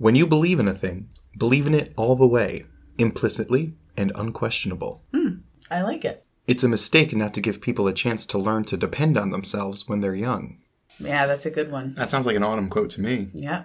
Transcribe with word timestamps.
When 0.00 0.14
you 0.14 0.26
believe 0.26 0.58
in 0.58 0.66
a 0.66 0.72
thing, 0.72 1.10
believe 1.36 1.66
in 1.66 1.74
it 1.74 1.92
all 1.94 2.16
the 2.16 2.26
way, 2.26 2.64
implicitly 2.96 3.74
and 3.98 4.10
unquestionable. 4.14 5.04
Hmm, 5.12 5.40
I 5.70 5.82
like 5.82 6.06
it. 6.06 6.24
It's 6.46 6.64
a 6.64 6.68
mistake 6.68 7.14
not 7.14 7.34
to 7.34 7.42
give 7.42 7.60
people 7.60 7.86
a 7.86 7.92
chance 7.92 8.24
to 8.28 8.38
learn 8.38 8.64
to 8.64 8.78
depend 8.78 9.18
on 9.18 9.28
themselves 9.28 9.86
when 9.86 10.00
they're 10.00 10.14
young. 10.14 10.56
Yeah, 10.98 11.26
that's 11.26 11.44
a 11.44 11.50
good 11.50 11.70
one. 11.70 11.96
That 11.96 12.08
sounds 12.08 12.24
like 12.24 12.34
an 12.34 12.42
autumn 12.42 12.70
quote 12.70 12.88
to 12.92 13.02
me. 13.02 13.28
Yeah. 13.34 13.64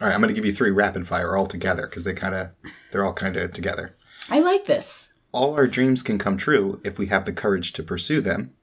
All 0.00 0.08
right, 0.08 0.12
I'm 0.12 0.20
going 0.20 0.26
to 0.26 0.34
give 0.34 0.44
you 0.44 0.52
three 0.52 0.72
rapid 0.72 1.06
fire 1.06 1.36
all 1.36 1.46
together 1.46 1.86
because 1.86 2.02
they 2.02 2.14
kind 2.14 2.34
of 2.34 2.50
they're 2.90 3.04
all 3.04 3.12
kind 3.12 3.36
of 3.36 3.52
together. 3.52 3.94
I 4.28 4.40
like 4.40 4.64
this. 4.64 5.10
All 5.30 5.54
our 5.54 5.68
dreams 5.68 6.02
can 6.02 6.18
come 6.18 6.36
true 6.36 6.80
if 6.84 6.98
we 6.98 7.06
have 7.06 7.26
the 7.26 7.32
courage 7.32 7.72
to 7.74 7.84
pursue 7.84 8.20
them. 8.20 8.54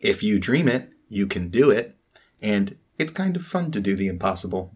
If 0.00 0.24
you 0.24 0.40
dream 0.40 0.66
it, 0.66 0.90
you 1.08 1.28
can 1.28 1.50
do 1.50 1.70
it, 1.70 1.96
and 2.40 2.78
it's 2.98 3.12
kind 3.12 3.36
of 3.36 3.46
fun 3.46 3.70
to 3.70 3.80
do 3.80 3.94
the 3.94 4.08
impossible. 4.08 4.74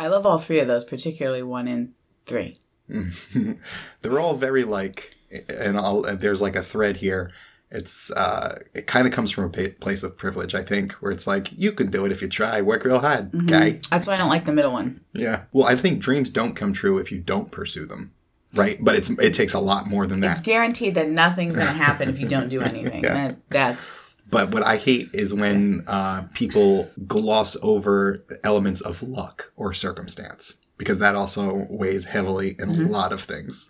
I 0.00 0.06
love 0.06 0.24
all 0.24 0.38
three 0.38 0.60
of 0.60 0.66
those, 0.66 0.82
particularly 0.82 1.42
one 1.42 1.68
and 1.68 1.92
three. 2.24 2.56
They're 4.00 4.18
all 4.18 4.34
very 4.34 4.64
like, 4.64 5.14
and 5.46 5.76
I'll, 5.76 6.00
there's 6.00 6.40
like 6.40 6.56
a 6.56 6.62
thread 6.62 6.96
here. 6.96 7.32
It's 7.70 8.10
uh, 8.12 8.60
it 8.72 8.86
kind 8.86 9.06
of 9.06 9.12
comes 9.12 9.30
from 9.30 9.44
a 9.44 9.68
place 9.68 10.02
of 10.02 10.16
privilege, 10.16 10.54
I 10.54 10.62
think, 10.62 10.92
where 10.94 11.12
it's 11.12 11.26
like 11.26 11.52
you 11.52 11.70
can 11.72 11.90
do 11.90 12.06
it 12.06 12.12
if 12.12 12.22
you 12.22 12.28
try, 12.28 12.62
work 12.62 12.84
real 12.84 12.98
hard, 12.98 13.46
guy. 13.46 13.80
That's 13.90 14.06
why 14.06 14.14
I 14.14 14.16
don't 14.16 14.30
like 14.30 14.46
the 14.46 14.52
middle 14.52 14.72
one. 14.72 15.02
Yeah. 15.12 15.42
Well, 15.52 15.66
I 15.66 15.76
think 15.76 16.00
dreams 16.00 16.30
don't 16.30 16.54
come 16.54 16.72
true 16.72 16.96
if 16.96 17.12
you 17.12 17.18
don't 17.18 17.52
pursue 17.52 17.84
them, 17.84 18.12
right? 18.54 18.82
But 18.82 18.96
it's 18.96 19.10
it 19.10 19.34
takes 19.34 19.52
a 19.52 19.60
lot 19.60 19.86
more 19.86 20.06
than 20.06 20.20
that. 20.20 20.32
It's 20.32 20.40
guaranteed 20.40 20.94
that 20.94 21.10
nothing's 21.10 21.54
going 21.54 21.68
to 21.68 21.72
happen 21.74 22.08
if 22.08 22.18
you 22.18 22.26
don't 22.26 22.48
do 22.48 22.60
anything. 22.62 23.04
Yeah. 23.04 23.12
That, 23.12 23.36
that's 23.50 24.09
But 24.30 24.52
what 24.52 24.64
I 24.64 24.76
hate 24.76 25.08
is 25.12 25.34
when 25.34 25.84
uh, 25.86 26.22
people 26.34 26.90
gloss 27.06 27.56
over 27.62 28.24
elements 28.44 28.80
of 28.80 29.02
luck 29.02 29.52
or 29.56 29.72
circumstance 29.74 30.56
because 30.76 30.98
that 30.98 31.14
also 31.14 31.66
weighs 31.68 32.06
heavily 32.06 32.56
in 32.58 32.70
a 32.70 32.88
lot 32.88 33.12
of 33.12 33.20
things. 33.22 33.68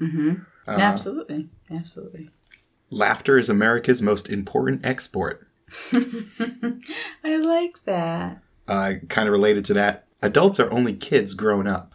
absolutely, 0.69 1.48
absolutely. 1.70 2.30
Laughter 2.91 3.36
is 3.36 3.48
America's 3.48 4.00
most 4.00 4.28
important 4.28 4.86
export. 4.86 5.48
I 5.92 7.36
like 7.36 7.83
that. 7.84 8.42
Uh, 8.69 8.95
kind 9.08 9.28
of 9.28 9.33
related 9.33 9.64
to 9.67 9.74
that, 9.74 10.06
adults 10.22 10.61
are 10.61 10.70
only 10.72 10.95
kids 10.95 11.34
grown 11.34 11.67
up. 11.67 11.95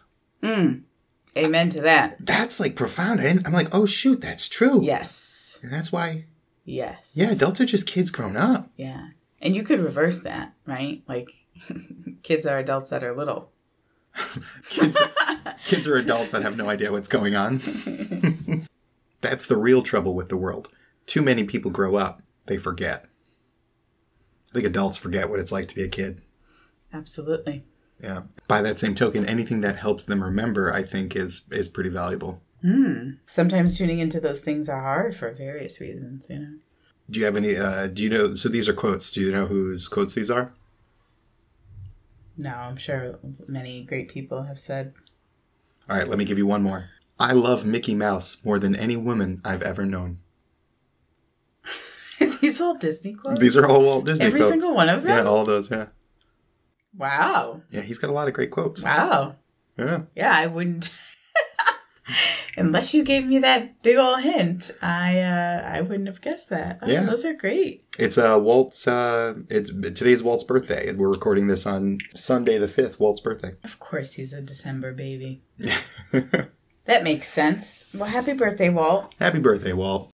Amen 1.36 1.68
to 1.70 1.80
that. 1.82 2.16
That's 2.20 2.60
like 2.60 2.76
profound. 2.76 3.20
I'm 3.20 3.52
like, 3.52 3.74
oh 3.74 3.86
shoot, 3.86 4.20
that's 4.20 4.48
true. 4.48 4.82
Yes, 4.82 5.58
And 5.62 5.72
that's 5.72 5.92
why, 5.92 6.26
yes. 6.66 7.14
yeah, 7.16 7.30
adults 7.30 7.60
are 7.62 7.66
just 7.66 7.86
kids 7.86 8.10
grown 8.10 8.36
up. 8.36 8.68
yeah. 8.76 9.08
And 9.40 9.54
you 9.54 9.62
could 9.64 9.80
reverse 9.80 10.20
that, 10.20 10.54
right? 10.66 11.02
Like, 11.06 11.26
kids 12.22 12.46
are 12.46 12.58
adults 12.58 12.90
that 12.90 13.04
are 13.04 13.14
little. 13.14 13.52
Kids, 14.70 14.98
kids 15.66 15.86
are 15.86 15.96
adults 15.96 16.32
that 16.32 16.40
have 16.40 16.56
no 16.56 16.70
idea 16.70 16.90
what's 16.90 17.06
going 17.06 17.36
on. 17.36 17.60
That's 19.20 19.44
the 19.44 19.58
real 19.58 19.82
trouble 19.82 20.14
with 20.14 20.28
the 20.30 20.38
world. 20.38 20.70
Too 21.04 21.20
many 21.20 21.44
people 21.44 21.70
grow 21.70 21.96
up, 21.96 22.22
they 22.46 22.56
forget. 22.56 23.04
I 24.50 24.54
think 24.54 24.64
adults 24.66 24.96
forget 24.96 25.28
what 25.28 25.38
it's 25.38 25.52
like 25.52 25.68
to 25.68 25.74
be 25.74 25.82
a 25.82 25.88
kid. 25.88 26.22
Absolutely. 26.94 27.64
Yeah. 28.02 28.22
By 28.48 28.62
that 28.62 28.78
same 28.78 28.94
token, 28.94 29.26
anything 29.26 29.60
that 29.60 29.76
helps 29.76 30.04
them 30.04 30.24
remember, 30.24 30.72
I 30.74 30.82
think, 30.82 31.14
is 31.14 31.42
is 31.50 31.68
pretty 31.68 31.90
valuable. 31.90 32.40
Sometimes 33.26 33.78
tuning 33.78 33.98
into 34.00 34.18
those 34.18 34.40
things 34.40 34.68
are 34.68 34.80
hard 34.80 35.14
for 35.16 35.30
various 35.32 35.80
reasons, 35.80 36.28
you 36.30 36.38
know. 36.38 36.54
Do 37.08 37.20
you 37.20 37.26
have 37.26 37.36
any? 37.36 37.56
Uh, 37.56 37.86
do 37.86 38.02
you 38.02 38.08
know? 38.10 38.34
So 38.34 38.48
these 38.48 38.68
are 38.68 38.72
quotes. 38.72 39.12
Do 39.12 39.20
you 39.20 39.30
know 39.30 39.46
whose 39.46 39.86
quotes 39.86 40.14
these 40.14 40.30
are? 40.30 40.52
No, 42.36 42.50
I'm 42.50 42.76
sure 42.76 43.18
many 43.46 43.84
great 43.84 44.08
people 44.08 44.42
have 44.42 44.58
said. 44.58 44.94
All 45.88 45.96
right, 45.96 46.08
let 46.08 46.18
me 46.18 46.24
give 46.24 46.38
you 46.38 46.46
one 46.46 46.62
more. 46.64 46.90
I 47.20 47.32
love 47.32 47.64
Mickey 47.64 47.94
Mouse 47.94 48.38
more 48.44 48.58
than 48.58 48.74
any 48.74 48.96
woman 48.96 49.40
I've 49.44 49.62
ever 49.62 49.86
known. 49.86 50.18
These 52.40 52.60
Walt 52.60 52.80
Disney 52.80 53.14
quotes? 53.14 53.40
These 53.40 53.56
are 53.56 53.66
all 53.66 53.80
Walt 53.82 54.04
Disney 54.04 54.26
Every 54.26 54.40
quotes. 54.40 54.50
single 54.52 54.74
one 54.74 54.88
of 54.88 55.02
them. 55.04 55.16
Yeah, 55.24 55.30
all 55.30 55.44
those. 55.44 55.70
Yeah, 55.70 55.86
Wow. 56.96 57.62
yeah. 57.70 57.80
He's 57.82 57.98
got 57.98 58.10
a 58.10 58.12
lot 58.12 58.26
of 58.28 58.34
great 58.34 58.50
quotes. 58.50 58.82
Wow. 58.82 59.36
Yeah. 59.78 60.02
Yeah, 60.14 60.32
I 60.34 60.46
wouldn't. 60.46 60.90
Unless 62.56 62.94
you 62.94 63.04
gave 63.04 63.26
me 63.26 63.38
that 63.40 63.82
big 63.82 63.96
old 63.98 64.22
hint, 64.22 64.70
I 64.80 65.20
uh, 65.20 65.62
I 65.74 65.80
wouldn't 65.82 66.06
have 66.08 66.20
guessed 66.20 66.48
that. 66.50 66.78
Oh, 66.82 66.88
Yeah. 66.90 67.04
those 67.04 67.24
are 67.24 67.34
great. 67.34 67.84
It's 67.98 68.16
uh 68.18 68.38
Walt's 68.40 68.86
uh 68.88 69.34
it's 69.50 69.70
today's 69.70 70.22
Walt's 70.22 70.44
birthday 70.44 70.88
and 70.88 70.98
we're 70.98 71.10
recording 71.10 71.46
this 71.48 71.66
on 71.66 71.98
Sunday 72.14 72.58
the 72.58 72.66
5th, 72.68 72.98
Walt's 72.98 73.20
birthday. 73.20 73.52
Of 73.64 73.78
course, 73.78 74.14
he's 74.14 74.32
a 74.32 74.40
December 74.40 74.92
baby. 74.92 75.42
That 76.86 77.02
makes 77.02 77.26
sense. 77.32 77.84
Well, 77.92 78.08
happy 78.08 78.32
birthday, 78.32 78.68
Walt. 78.68 79.12
Happy 79.18 79.40
birthday, 79.40 79.72
Walt. 79.72 80.10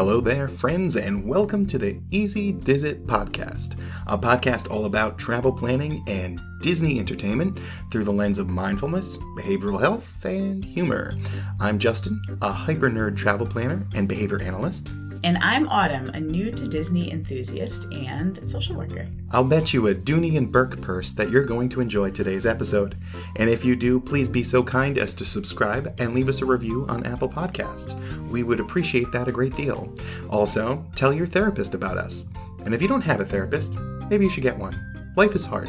Hello 0.00 0.18
there, 0.22 0.48
friends, 0.48 0.96
and 0.96 1.26
welcome 1.26 1.66
to 1.66 1.76
the 1.76 2.00
Easy 2.10 2.54
Dizit 2.54 3.04
podcast, 3.04 3.78
a 4.06 4.16
podcast 4.16 4.70
all 4.70 4.86
about 4.86 5.18
travel 5.18 5.52
planning 5.52 6.02
and 6.08 6.40
Disney 6.62 6.98
entertainment 6.98 7.60
through 7.92 8.04
the 8.04 8.10
lens 8.10 8.38
of 8.38 8.48
mindfulness, 8.48 9.18
behavioral 9.36 9.78
health, 9.78 10.24
and 10.24 10.64
humor. 10.64 11.18
I'm 11.60 11.78
Justin, 11.78 12.18
a 12.40 12.50
hyper 12.50 12.88
nerd 12.88 13.18
travel 13.18 13.46
planner 13.46 13.86
and 13.94 14.08
behavior 14.08 14.40
analyst. 14.40 14.88
And 15.22 15.36
I'm 15.42 15.68
Autumn, 15.68 16.08
a 16.10 16.20
new 16.20 16.50
to 16.50 16.66
Disney 16.66 17.12
enthusiast 17.12 17.84
and 17.92 18.48
social 18.48 18.74
worker. 18.74 19.06
I'll 19.32 19.44
bet 19.44 19.74
you 19.74 19.88
a 19.88 19.94
Dooney 19.94 20.38
and 20.38 20.50
Bourke 20.50 20.80
purse 20.80 21.12
that 21.12 21.28
you're 21.30 21.44
going 21.44 21.68
to 21.70 21.82
enjoy 21.82 22.10
today's 22.10 22.46
episode. 22.46 22.96
And 23.36 23.50
if 23.50 23.62
you 23.62 23.76
do, 23.76 24.00
please 24.00 24.28
be 24.30 24.42
so 24.42 24.62
kind 24.62 24.96
as 24.96 25.12
to 25.14 25.26
subscribe 25.26 25.94
and 26.00 26.14
leave 26.14 26.30
us 26.30 26.40
a 26.40 26.46
review 26.46 26.86
on 26.88 27.06
Apple 27.06 27.28
Podcasts. 27.28 27.94
We 28.30 28.44
would 28.44 28.60
appreciate 28.60 29.12
that 29.12 29.28
a 29.28 29.32
great 29.32 29.54
deal. 29.56 29.94
Also, 30.30 30.86
tell 30.94 31.12
your 31.12 31.26
therapist 31.26 31.74
about 31.74 31.98
us. 31.98 32.24
And 32.64 32.72
if 32.72 32.80
you 32.80 32.88
don't 32.88 33.02
have 33.02 33.20
a 33.20 33.24
therapist, 33.24 33.78
maybe 34.08 34.24
you 34.24 34.30
should 34.30 34.42
get 34.42 34.56
one. 34.56 35.12
Life 35.16 35.34
is 35.34 35.44
hard. 35.44 35.68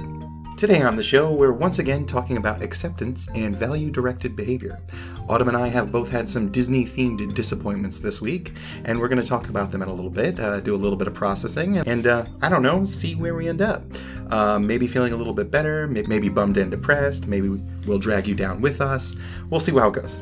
Today 0.61 0.83
on 0.83 0.95
the 0.95 1.01
show, 1.01 1.31
we're 1.31 1.53
once 1.53 1.79
again 1.79 2.05
talking 2.05 2.37
about 2.37 2.61
acceptance 2.61 3.27
and 3.33 3.57
value 3.57 3.89
directed 3.89 4.35
behavior. 4.35 4.79
Autumn 5.27 5.47
and 5.47 5.57
I 5.57 5.67
have 5.69 5.91
both 5.91 6.07
had 6.07 6.29
some 6.29 6.51
Disney 6.51 6.85
themed 6.85 7.33
disappointments 7.33 7.97
this 7.97 8.21
week, 8.21 8.53
and 8.85 8.99
we're 8.99 9.07
going 9.07 9.19
to 9.19 9.27
talk 9.27 9.49
about 9.49 9.71
them 9.71 9.81
in 9.81 9.89
a 9.89 9.91
little 9.91 10.11
bit, 10.11 10.39
uh, 10.39 10.59
do 10.59 10.75
a 10.75 10.77
little 10.77 10.99
bit 10.99 11.07
of 11.07 11.15
processing, 11.15 11.77
and 11.77 12.05
uh, 12.05 12.27
I 12.43 12.49
don't 12.49 12.61
know, 12.61 12.85
see 12.85 13.15
where 13.15 13.33
we 13.33 13.49
end 13.49 13.63
up. 13.63 13.83
Uh, 14.29 14.59
maybe 14.59 14.85
feeling 14.85 15.13
a 15.13 15.17
little 15.17 15.33
bit 15.33 15.49
better, 15.49 15.87
maybe 15.87 16.29
bummed 16.29 16.57
and 16.57 16.69
depressed, 16.69 17.25
maybe 17.25 17.49
we'll 17.87 17.97
drag 17.97 18.27
you 18.27 18.35
down 18.35 18.61
with 18.61 18.81
us. 18.81 19.15
We'll 19.49 19.59
see 19.59 19.71
how 19.71 19.87
it 19.87 19.95
goes. 19.95 20.19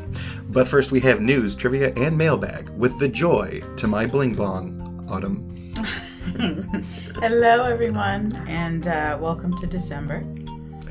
But 0.48 0.70
first, 0.70 0.94
we 0.94 1.02
have 1.02 1.20
news, 1.20 1.54
trivia, 1.54 1.92
and 1.98 2.18
mailbag 2.18 2.70
with 2.70 2.98
the 2.98 3.10
joy 3.10 3.62
to 3.76 3.88
my 3.88 4.06
bling 4.06 4.36
blong, 4.36 5.06
Autumn. 5.10 5.74
Hello, 7.20 7.64
everyone, 7.64 8.36
and 8.48 8.88
uh, 8.88 9.18
welcome 9.20 9.56
to 9.58 9.66
December. 9.66 10.24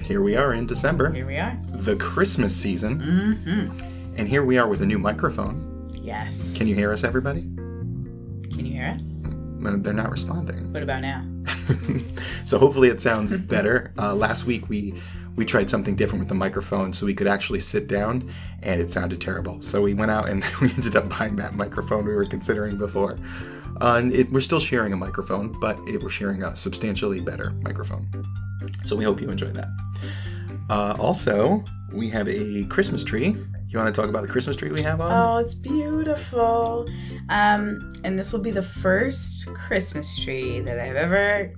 Here 0.02 0.20
we 0.20 0.34
are 0.34 0.52
in 0.54 0.66
December. 0.66 1.12
Here 1.12 1.26
we 1.26 1.36
are. 1.36 1.56
the 1.74 1.94
Christmas 1.94 2.54
season. 2.56 3.00
Mm-hmm. 3.00 4.16
And 4.16 4.28
here 4.28 4.44
we 4.44 4.58
are 4.58 4.66
with 4.66 4.82
a 4.82 4.86
new 4.86 4.98
microphone. 4.98 5.88
Yes. 5.94 6.56
Can 6.56 6.66
you 6.66 6.74
hear 6.74 6.92
us, 6.92 7.04
everybody? 7.04 7.42
Can 7.42 8.66
you 8.66 8.72
hear 8.72 8.86
us? 8.86 9.04
They're 9.60 9.92
not 9.92 10.10
responding. 10.10 10.72
What 10.72 10.82
about 10.82 11.02
now? 11.02 11.24
so 12.44 12.58
hopefully 12.58 12.88
it 12.88 13.00
sounds 13.00 13.36
better. 13.38 13.92
Uh, 13.96 14.14
last 14.16 14.44
week 14.44 14.68
we 14.68 14.94
we 15.38 15.44
tried 15.44 15.70
something 15.70 15.94
different 15.94 16.18
with 16.18 16.28
the 16.28 16.34
microphone 16.34 16.92
so 16.92 17.06
we 17.06 17.14
could 17.14 17.28
actually 17.28 17.60
sit 17.60 17.86
down, 17.86 18.28
and 18.64 18.80
it 18.80 18.90
sounded 18.90 19.20
terrible. 19.20 19.60
So 19.62 19.80
we 19.80 19.94
went 19.94 20.10
out 20.10 20.28
and 20.28 20.44
we 20.60 20.68
ended 20.70 20.96
up 20.96 21.08
buying 21.08 21.36
that 21.36 21.54
microphone 21.54 22.04
we 22.04 22.12
were 22.12 22.24
considering 22.24 22.76
before. 22.76 23.16
Uh, 23.80 23.94
and 23.98 24.12
it, 24.12 24.30
we're 24.32 24.40
still 24.40 24.58
sharing 24.58 24.92
a 24.92 24.96
microphone, 24.96 25.54
but 25.60 25.78
it, 25.86 26.02
we're 26.02 26.10
sharing 26.10 26.42
a 26.42 26.56
substantially 26.56 27.20
better 27.20 27.50
microphone. 27.62 28.08
So 28.84 28.96
we 28.96 29.04
hope 29.04 29.20
you 29.20 29.30
enjoy 29.30 29.50
that. 29.52 29.68
Uh, 30.68 30.96
also, 30.98 31.64
we 31.92 32.08
have 32.08 32.28
a 32.28 32.64
Christmas 32.64 33.04
tree. 33.04 33.36
You 33.68 33.78
want 33.78 33.94
to 33.94 34.00
talk 34.00 34.10
about 34.10 34.22
the 34.22 34.28
Christmas 34.28 34.56
tree 34.56 34.72
we 34.72 34.82
have 34.82 35.00
on? 35.00 35.12
Oh, 35.12 35.36
it's 35.38 35.54
beautiful. 35.54 36.88
Um, 37.28 37.92
and 38.02 38.18
this 38.18 38.32
will 38.32 38.40
be 38.40 38.50
the 38.50 38.62
first 38.62 39.46
Christmas 39.46 40.18
tree 40.18 40.58
that 40.60 40.80
I've 40.80 40.96
ever 40.96 41.52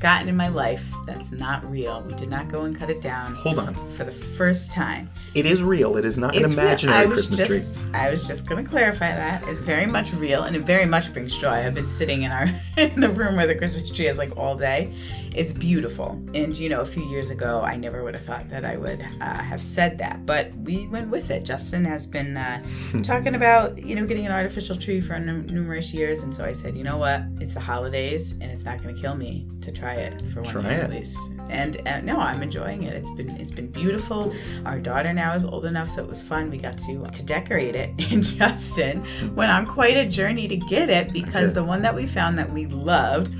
gotten 0.00 0.28
in 0.28 0.36
my 0.36 0.48
life 0.48 0.84
that's 1.06 1.32
not 1.32 1.68
real. 1.68 2.02
We 2.02 2.14
did 2.14 2.28
not 2.30 2.48
go 2.48 2.62
and 2.62 2.76
cut 2.78 2.90
it 2.90 3.00
down 3.00 3.34
Hold 3.36 3.58
on. 3.58 3.74
for 3.96 4.04
the 4.04 4.12
first 4.12 4.72
time. 4.72 5.10
It 5.34 5.46
is 5.46 5.62
real. 5.62 5.96
It 5.96 6.04
is 6.04 6.18
not 6.18 6.36
an 6.36 6.44
It's 6.44 6.54
real. 6.54 6.64
imaginary 6.66 6.98
I 6.98 7.04
was 7.06 7.26
Christmas 7.28 7.48
just, 7.48 7.74
tree. 7.76 7.90
I 7.94 8.10
was 8.10 8.26
just 8.26 8.46
going 8.46 8.64
to 8.64 8.70
clarify 8.70 9.14
that. 9.14 9.46
It's 9.48 9.60
very 9.60 9.86
much 9.86 10.12
real, 10.14 10.42
and 10.44 10.54
it 10.54 10.62
very 10.62 10.86
much 10.86 11.12
brings 11.12 11.36
joy. 11.36 11.50
I've 11.50 11.74
been 11.74 11.88
sitting 11.88 12.22
in 12.22 12.30
our 12.32 12.48
in 12.76 13.00
the 13.00 13.08
room 13.10 13.36
where 13.36 13.46
the 13.46 13.54
Christmas 13.56 13.90
tree 13.90 14.06
is 14.06 14.18
like 14.18 14.36
all 14.36 14.56
day. 14.56 14.92
It's 15.38 15.52
beautiful, 15.52 16.20
and 16.34 16.58
you 16.58 16.68
know, 16.68 16.80
a 16.80 16.84
few 16.84 17.04
years 17.04 17.30
ago, 17.30 17.62
I 17.62 17.76
never 17.76 18.02
would 18.02 18.14
have 18.14 18.24
thought 18.24 18.50
that 18.50 18.64
I 18.64 18.76
would 18.76 19.02
uh, 19.20 19.34
have 19.38 19.62
said 19.62 19.96
that, 19.98 20.26
but 20.26 20.52
we 20.56 20.88
went 20.88 21.10
with 21.10 21.30
it. 21.30 21.44
Justin 21.44 21.84
has 21.84 22.08
been 22.08 22.36
uh, 22.36 22.60
talking 23.04 23.36
about 23.36 23.78
you 23.78 23.94
know 23.94 24.04
getting 24.04 24.26
an 24.26 24.32
artificial 24.32 24.74
tree 24.74 25.00
for 25.00 25.16
num- 25.16 25.46
numerous 25.46 25.94
years, 25.94 26.24
and 26.24 26.34
so 26.34 26.44
I 26.44 26.52
said, 26.52 26.76
you 26.76 26.82
know 26.82 26.96
what? 26.96 27.22
It's 27.38 27.54
the 27.54 27.60
holidays, 27.60 28.32
and 28.32 28.50
it's 28.50 28.64
not 28.64 28.82
going 28.82 28.92
to 28.96 29.00
kill 29.00 29.14
me 29.14 29.46
to 29.60 29.70
try 29.70 29.94
it 29.94 30.20
for 30.32 30.42
one 30.42 30.52
Try 30.52 30.72
at 30.72 30.90
least. 30.90 31.16
And 31.48 31.86
uh, 31.86 32.00
no, 32.00 32.18
I'm 32.18 32.42
enjoying 32.42 32.82
it. 32.82 32.94
It's 32.94 33.12
been 33.12 33.30
it's 33.36 33.52
been 33.52 33.70
beautiful. 33.70 34.34
Our 34.64 34.80
daughter 34.80 35.12
now 35.12 35.34
is 35.34 35.44
old 35.44 35.66
enough, 35.66 35.92
so 35.92 36.02
it 36.02 36.08
was 36.08 36.20
fun. 36.20 36.50
We 36.50 36.58
got 36.58 36.78
to 36.78 37.06
to 37.06 37.22
decorate 37.22 37.76
it. 37.76 37.90
And 38.10 38.24
Justin 38.24 39.04
went 39.36 39.52
on 39.52 39.66
quite 39.66 39.96
a 39.96 40.04
journey 40.04 40.48
to 40.48 40.56
get 40.56 40.90
it 40.90 41.12
because 41.12 41.54
the 41.54 41.62
one 41.62 41.82
that 41.82 41.94
we 41.94 42.06
found 42.08 42.38
that 42.38 42.50
we 42.52 42.66
loved 42.66 43.30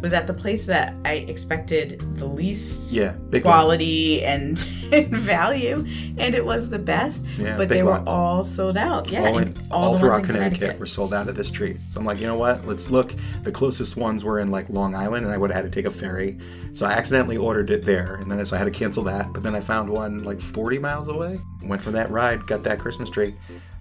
was 0.00 0.12
at 0.12 0.26
the 0.26 0.34
place 0.34 0.66
that 0.66 0.94
I 1.04 1.14
expected 1.14 2.00
the 2.16 2.26
least 2.26 2.92
Yeah, 2.92 3.12
big 3.30 3.42
quality 3.42 4.22
and, 4.22 4.58
and 4.92 5.08
value, 5.16 5.84
and 6.18 6.34
it 6.34 6.44
was 6.44 6.70
the 6.70 6.78
best. 6.78 7.24
Yeah, 7.36 7.56
but 7.56 7.68
they 7.68 7.82
were 7.82 8.02
all 8.06 8.44
sold 8.44 8.76
out. 8.76 9.08
Yeah, 9.08 9.26
all, 9.26 9.38
in, 9.38 9.48
and 9.48 9.72
all, 9.72 9.98
throughout 9.98 10.20
in 10.20 10.26
Connecticut, 10.26 10.78
were 10.78 10.86
sold 10.86 11.12
out 11.12 11.28
of 11.28 11.34
this 11.34 11.50
tree. 11.50 11.78
So 11.90 12.00
I'm 12.00 12.06
like, 12.06 12.18
you 12.18 12.26
know 12.26 12.36
what? 12.36 12.66
Let's 12.66 12.90
look. 12.90 13.12
The 13.42 13.52
closest 13.52 13.96
ones 13.96 14.24
were 14.24 14.40
in 14.40 14.50
like 14.50 14.68
Long 14.68 14.94
Island, 14.94 15.24
and 15.24 15.34
I 15.34 15.38
would 15.38 15.50
have 15.50 15.64
had 15.64 15.72
to 15.72 15.76
take 15.76 15.86
a 15.86 15.94
ferry. 15.94 16.38
So 16.72 16.86
I 16.86 16.92
accidentally 16.92 17.36
ordered 17.36 17.70
it 17.70 17.84
there, 17.84 18.16
and 18.16 18.30
then 18.30 18.44
so 18.46 18.54
I 18.54 18.58
had 18.58 18.66
to 18.66 18.70
cancel 18.70 19.02
that. 19.04 19.32
But 19.32 19.42
then 19.42 19.54
I 19.54 19.60
found 19.60 19.90
one 19.90 20.22
like 20.22 20.40
40 20.40 20.78
miles 20.78 21.08
away. 21.08 21.40
Went 21.62 21.82
for 21.82 21.90
that 21.90 22.10
ride, 22.10 22.46
got 22.46 22.62
that 22.64 22.78
Christmas 22.78 23.10
tree. 23.10 23.34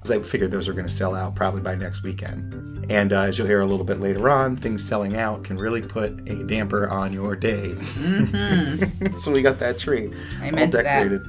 Because 0.07 0.25
I 0.25 0.29
figured 0.29 0.51
those 0.51 0.67
were 0.69 0.73
going 0.73 0.87
to 0.87 0.93
sell 0.93 1.13
out 1.15 1.35
probably 1.35 1.61
by 1.61 1.75
next 1.75 2.01
weekend. 2.03 2.85
And 2.89 3.11
uh, 3.11 3.21
as 3.23 3.37
you'll 3.37 3.47
hear 3.47 3.59
a 3.59 3.65
little 3.65 3.83
bit 3.85 3.99
later 3.99 4.29
on, 4.29 4.55
things 4.55 4.81
selling 4.87 5.17
out 5.17 5.43
can 5.43 5.57
really 5.57 5.81
put 5.81 6.11
a 6.29 6.43
damper 6.45 6.87
on 6.87 7.11
your 7.11 7.35
day. 7.35 7.75
so 9.17 9.31
we 9.31 9.41
got 9.41 9.59
that 9.59 9.77
tree 9.77 10.07
Mm-hmm. 10.07 10.43
I 10.55 10.61
all 10.61 10.67
decorated. 10.67 11.21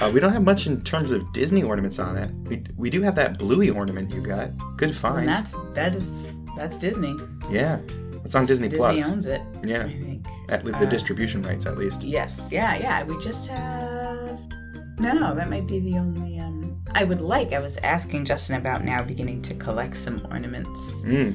Uh, 0.00 0.10
we 0.12 0.20
don't 0.20 0.32
have 0.32 0.42
much 0.44 0.66
in 0.66 0.82
terms 0.82 1.10
of 1.10 1.32
Disney 1.32 1.62
ornaments 1.62 1.98
on 1.98 2.16
it. 2.18 2.30
We, 2.48 2.62
we 2.76 2.90
do 2.90 3.00
have 3.02 3.14
that 3.16 3.38
Bluey 3.38 3.70
ornament 3.70 4.12
you 4.12 4.20
got. 4.20 4.50
Good 4.76 4.94
find. 4.94 5.20
And 5.20 5.28
that's 5.28 5.54
that 5.74 5.94
is 5.94 6.32
that's 6.56 6.76
Disney. 6.78 7.16
yeah. 7.50 7.78
It's 8.24 8.34
on 8.34 8.44
Disney, 8.44 8.68
Disney 8.68 8.78
Plus. 8.78 8.94
Disney 8.96 9.12
owns 9.12 9.26
it. 9.26 9.40
Yeah. 9.64 9.84
I 9.86 9.88
think. 9.88 10.26
At 10.50 10.64
the 10.64 10.76
Uh, 10.76 10.84
distribution 10.84 11.42
rights, 11.42 11.64
at 11.66 11.78
least. 11.78 12.02
Yes. 12.02 12.48
Yeah. 12.52 12.76
Yeah. 12.76 13.02
We 13.04 13.18
just 13.18 13.46
have. 13.48 14.38
No, 14.98 15.34
that 15.34 15.48
might 15.48 15.66
be 15.66 15.80
the 15.80 15.96
only. 15.96 16.38
I 16.94 17.04
would 17.04 17.20
like. 17.20 17.52
I 17.52 17.58
was 17.60 17.76
asking 17.78 18.24
Justin 18.24 18.56
about 18.56 18.84
now 18.84 19.02
beginning 19.02 19.42
to 19.42 19.54
collect 19.54 19.96
some 19.96 20.26
ornaments, 20.30 21.00
Mm. 21.02 21.34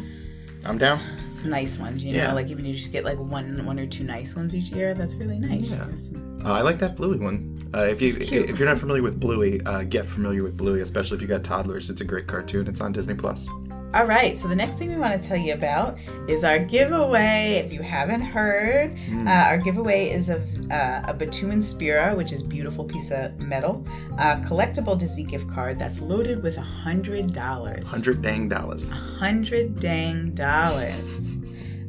I'm 0.66 0.78
down. 0.78 1.00
some 1.30 1.50
nice 1.50 1.78
ones. 1.78 2.04
You 2.04 2.16
Yeah. 2.16 2.28
know, 2.30 2.36
like 2.36 2.48
even 2.50 2.66
if 2.66 2.72
you 2.74 2.78
just 2.80 2.92
get 2.92 3.04
like 3.04 3.20
one, 3.20 3.66
one 3.66 3.80
or 3.80 3.86
two 3.86 4.04
nice 4.04 4.36
ones 4.36 4.56
each 4.56 4.70
year. 4.72 4.94
That's 4.94 5.16
really 5.16 5.38
nice. 5.40 5.72
Yeah. 5.72 5.86
Some- 5.98 6.40
Uh, 6.46 6.54
I 6.54 6.62
like 6.62 6.78
that 6.80 6.96
Bluey 6.96 7.18
one. 7.20 7.52
Uh, 7.74 7.88
if 7.90 8.02
you 8.02 8.10
if 8.20 8.58
you're 8.60 8.68
not 8.68 8.80
familiar 8.80 9.02
with 9.04 9.20
Bluey, 9.20 9.60
uh, 9.66 9.84
get 9.84 10.06
familiar 10.06 10.44
with 10.44 10.56
Bluey, 10.58 10.82
especially 10.82 11.16
if 11.16 11.22
you 11.22 11.28
got 11.28 11.44
toddlers. 11.44 11.90
It's 11.90 12.02
a 12.02 12.06
great 12.06 12.28
cartoon. 12.28 12.68
It's 12.68 12.82
on 12.82 12.92
Disney 12.92 13.16
Plus. 13.16 13.48
All 13.96 14.06
right. 14.06 14.38
So 14.38 14.50
the 14.50 14.56
next 14.56 14.78
thing 14.78 14.90
we 14.90 14.98
want 14.98 15.22
to 15.22 15.26
tell 15.28 15.38
you 15.38 15.54
about 15.54 15.98
is 16.28 16.44
our 16.44 16.60
giveaway. 16.60 17.64
If 17.66 17.72
you 17.72 17.82
haven't 17.82 18.22
heard, 18.22 18.96
Mm. 19.06 19.28
Uh, 19.28 19.48
our 19.50 19.58
giveaway 19.58 20.10
is 20.10 20.30
of 20.30 20.44
uh, 20.72 21.02
a 21.08 21.14
Batuman 21.14 21.64
Spira, 21.64 22.16
which 22.16 22.32
is 22.32 22.42
beautiful 22.44 22.84
piece 22.84 23.12
of 23.12 23.40
metal, 23.40 23.86
a 24.18 24.38
collectible 24.42 24.98
Disney 24.98 25.24
gift 25.24 25.50
card 25.50 25.78
that's 25.80 26.00
loaded 26.00 26.44
with 26.44 26.58
a 26.58 26.62
hundred 26.62 27.34
dollars. 27.34 27.88
Hundred 27.90 28.22
dang 28.22 28.50
dollars. 28.50 28.90
Hundred 28.92 29.80
dang 29.80 30.32
dollars. 30.32 31.28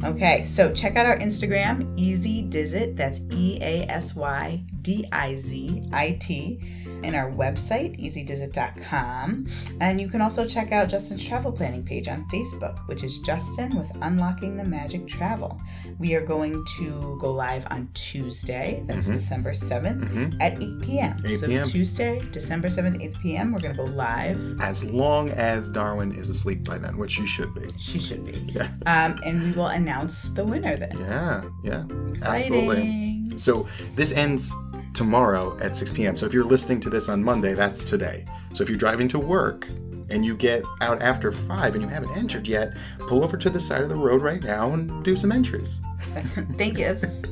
Okay, 0.05 0.44
so 0.44 0.73
check 0.75 0.97
out 0.97 1.06
our 1.06 1.17
Instagram, 1.19 1.93
Easy 1.99 2.43
Dizit. 2.43 2.97
That's 2.97 3.20
E 3.32 3.58
A 3.62 3.87
S 3.91 4.14
Y 4.14 4.62
D 4.82 5.06
I 5.11 5.37
Z 5.37 5.82
I 5.93 6.12
T. 6.20 6.61
And 7.06 7.14
our 7.14 7.31
website, 7.31 7.97
easydizit.com. 8.05 9.47
And 9.81 10.00
you 10.00 10.08
can 10.08 10.20
also 10.20 10.44
check 10.44 10.73
out 10.73 10.88
Justin's 10.88 11.25
travel 11.25 11.53
planning 11.53 11.85
page 11.85 12.08
on 12.08 12.25
Facebook, 12.32 12.79
which 12.88 13.05
is 13.05 13.19
Justin 13.19 13.76
with 13.79 13.87
Unlocking 14.03 14.56
the 14.56 14.64
Magic 14.64 15.06
Travel. 15.06 15.61
We 16.00 16.14
are 16.14 16.20
going 16.20 16.64
to 16.79 17.17
go 17.20 17.32
live 17.32 17.64
on 17.70 17.88
Tuesday, 17.94 18.82
that's 18.87 19.08
Mhm. 19.08 19.12
December 19.14 19.55
7th, 19.55 20.05
Mhm. 20.06 20.37
at 20.41 20.61
8 20.61 20.81
p.m. 20.82 21.17
8 21.25 21.38
so 21.38 21.47
p.m.. 21.47 21.64
Tuesday, 21.64 22.20
December 22.32 22.70
7th, 22.70 23.00
8 23.00 23.14
p.m., 23.23 23.53
we're 23.53 23.61
going 23.61 23.76
to 23.76 23.82
go 23.85 23.88
live. 23.88 24.58
As 24.61 24.82
long 24.82 25.31
as 25.31 25.70
Darwin 25.70 26.12
is 26.12 26.29
asleep 26.29 26.64
by 26.64 26.76
then, 26.79 26.99
which 26.99 27.12
she 27.12 27.26
should 27.26 27.55
be. 27.55 27.69
She 27.79 28.00
should 28.00 28.25
be. 28.25 28.32
Yeah. 28.53 28.67
Um, 28.87 29.20
and 29.25 29.43
we 29.44 29.53
will 29.53 29.69
announce 29.69 30.31
the 30.31 30.44
winner 30.44 30.76
then. 30.76 30.97
Yeah. 30.99 31.43
Yeah. 31.62 31.85
Exciting. 32.11 32.17
Absolutely. 32.25 33.38
So 33.38 33.67
this 33.97 34.12
ends 34.12 34.53
tomorrow 34.96 35.56
at 35.60 35.76
6 35.76 35.93
p.m. 35.93 36.16
So 36.16 36.26
if 36.26 36.32
you're 36.32 36.43
listening 36.43 36.81
to 36.81 36.90
this 36.90 37.08
on 37.08 37.22
Monday, 37.22 37.54
that's 37.54 37.84
today. 37.84 38.25
So 38.54 38.62
if 38.62 38.70
you're 38.70 38.78
driving 38.78 39.08
to 39.08 39.19
work 39.19 39.69
and 40.08 40.25
you 40.25 40.34
get 40.37 40.64
out 40.81 41.02
after 41.02 41.31
5 41.31 41.75
and 41.75 41.82
you 41.82 41.88
haven't 41.88 42.16
entered 42.16 42.48
yet, 42.48 42.75
pull 43.00 43.22
over 43.22 43.37
to 43.37 43.50
the 43.50 43.60
side 43.60 43.82
of 43.82 43.90
the 43.90 43.96
road 43.96 44.22
right 44.22 44.43
now 44.43 44.72
and 44.72 45.04
do 45.04 45.14
some 45.14 45.31
entries. 45.31 45.81
Thank 46.00 46.78
you. 46.78 46.84
That's 46.84 47.22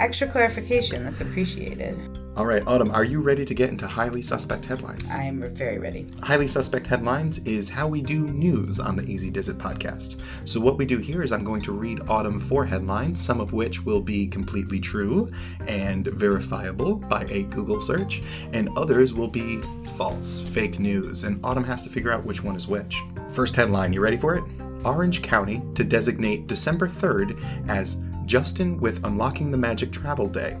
extra 0.00 0.28
clarification. 0.28 1.04
That's 1.04 1.20
appreciated. 1.20 1.98
All 2.34 2.46
right, 2.46 2.62
Autumn, 2.66 2.90
are 2.92 3.04
you 3.04 3.20
ready 3.20 3.44
to 3.44 3.52
get 3.52 3.68
into 3.68 3.86
highly 3.86 4.22
suspect 4.22 4.64
headlines? 4.64 5.10
I 5.10 5.24
am 5.24 5.54
very 5.54 5.78
ready. 5.78 6.06
Highly 6.22 6.48
Suspect 6.48 6.86
Headlines 6.86 7.40
is 7.40 7.68
how 7.68 7.86
we 7.86 8.00
do 8.00 8.20
news 8.20 8.80
on 8.80 8.96
the 8.96 9.04
Easy 9.04 9.30
Dizit 9.30 9.58
podcast. 9.58 10.18
So, 10.48 10.58
what 10.58 10.78
we 10.78 10.86
do 10.86 10.96
here 10.96 11.22
is 11.22 11.30
I'm 11.30 11.44
going 11.44 11.60
to 11.60 11.72
read 11.72 12.00
Autumn 12.08 12.40
four 12.40 12.64
headlines, 12.64 13.20
some 13.20 13.38
of 13.38 13.52
which 13.52 13.84
will 13.84 14.00
be 14.00 14.26
completely 14.26 14.80
true 14.80 15.30
and 15.68 16.06
verifiable 16.06 16.94
by 16.94 17.24
a 17.24 17.42
Google 17.42 17.82
search, 17.82 18.22
and 18.54 18.70
others 18.78 19.12
will 19.12 19.28
be 19.28 19.60
false, 19.98 20.40
fake 20.40 20.78
news, 20.78 21.24
and 21.24 21.38
Autumn 21.44 21.64
has 21.64 21.82
to 21.82 21.90
figure 21.90 22.10
out 22.10 22.24
which 22.24 22.42
one 22.42 22.56
is 22.56 22.66
which. 22.66 23.02
First 23.32 23.54
headline, 23.56 23.92
you 23.92 24.00
ready 24.00 24.16
for 24.16 24.36
it? 24.36 24.44
Orange 24.84 25.22
County 25.22 25.62
to 25.74 25.84
designate 25.84 26.46
December 26.46 26.88
3rd 26.88 27.40
as 27.68 28.02
Justin 28.26 28.78
with 28.80 29.04
Unlocking 29.04 29.50
the 29.50 29.58
Magic 29.58 29.92
Travel 29.92 30.28
Day. 30.28 30.58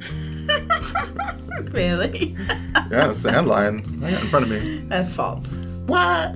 Really? 1.72 2.36
Yeah, 2.90 3.08
that's 3.08 3.20
the 3.20 3.30
headline. 3.30 4.02
I 4.02 4.12
got 4.12 4.22
in 4.22 4.28
front 4.28 4.46
of 4.46 4.50
me. 4.50 4.78
That's 4.86 5.12
false. 5.12 5.52
What? 5.84 6.34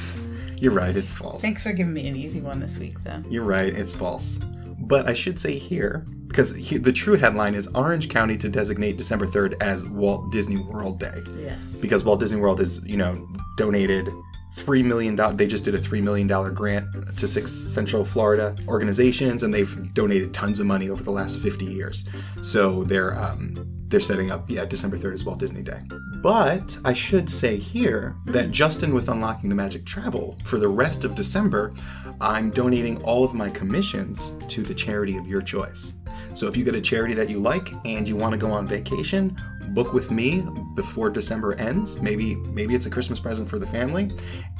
You're 0.58 0.72
right, 0.72 0.96
it's 0.96 1.12
false. 1.12 1.40
Thanks 1.40 1.62
for 1.62 1.72
giving 1.72 1.92
me 1.92 2.08
an 2.08 2.16
easy 2.16 2.40
one 2.40 2.58
this 2.58 2.76
week, 2.76 3.04
though. 3.04 3.22
You're 3.30 3.44
right, 3.44 3.72
it's 3.72 3.94
false. 3.94 4.40
But 4.80 5.08
I 5.08 5.12
should 5.12 5.38
say 5.38 5.58
here, 5.58 6.04
because 6.26 6.56
he, 6.56 6.78
the 6.78 6.92
true 6.92 7.14
headline 7.16 7.54
is 7.54 7.68
Orange 7.68 8.08
County 8.08 8.36
to 8.38 8.48
designate 8.48 8.96
December 8.96 9.28
3rd 9.28 9.62
as 9.62 9.84
Walt 9.84 10.32
Disney 10.32 10.56
World 10.56 10.98
Day. 10.98 11.22
Yes. 11.38 11.76
Because 11.76 12.02
Walt 12.02 12.18
Disney 12.18 12.40
World 12.40 12.58
is, 12.58 12.84
you 12.84 12.96
know, 12.96 13.28
donated 13.56 14.08
$3 14.56 14.84
million. 14.84 15.16
They 15.36 15.46
just 15.46 15.64
did 15.64 15.74
a 15.74 15.78
$3 15.78 16.02
million 16.02 16.26
grant 16.54 17.16
to 17.18 17.28
six 17.28 17.52
Central 17.52 18.04
Florida 18.04 18.56
organizations, 18.68 19.42
and 19.42 19.52
they've 19.52 19.92
donated 19.94 20.32
tons 20.32 20.60
of 20.60 20.66
money 20.66 20.88
over 20.88 21.02
the 21.02 21.10
last 21.10 21.38
50 21.40 21.66
years. 21.66 22.04
So 22.42 22.84
they're, 22.84 23.14
um, 23.18 23.75
they're 23.88 24.00
setting 24.00 24.30
up, 24.30 24.50
yeah, 24.50 24.64
December 24.64 24.98
3rd 24.98 25.14
is 25.14 25.24
Walt 25.24 25.38
Disney 25.38 25.62
Day. 25.62 25.80
But 26.22 26.76
I 26.84 26.92
should 26.92 27.30
say 27.30 27.56
here 27.56 28.16
that 28.26 28.50
Justin 28.50 28.92
with 28.92 29.08
Unlocking 29.08 29.48
the 29.48 29.54
Magic 29.54 29.84
Travel, 29.84 30.36
for 30.44 30.58
the 30.58 30.68
rest 30.68 31.04
of 31.04 31.14
December, 31.14 31.72
I'm 32.20 32.50
donating 32.50 33.00
all 33.02 33.24
of 33.24 33.34
my 33.34 33.48
commissions 33.48 34.34
to 34.48 34.62
the 34.62 34.74
charity 34.74 35.16
of 35.16 35.26
your 35.26 35.40
choice. 35.40 35.94
So 36.34 36.48
if 36.48 36.56
you 36.56 36.64
get 36.64 36.74
a 36.74 36.80
charity 36.80 37.14
that 37.14 37.30
you 37.30 37.38
like 37.38 37.72
and 37.84 38.06
you 38.08 38.16
want 38.16 38.32
to 38.32 38.38
go 38.38 38.50
on 38.50 38.66
vacation, 38.66 39.36
book 39.68 39.92
with 39.92 40.10
me 40.10 40.42
before 40.74 41.10
December 41.10 41.54
ends. 41.54 42.00
Maybe 42.00 42.36
maybe 42.36 42.74
it's 42.74 42.86
a 42.86 42.90
Christmas 42.90 43.20
present 43.20 43.48
for 43.48 43.58
the 43.58 43.66
family, 43.66 44.10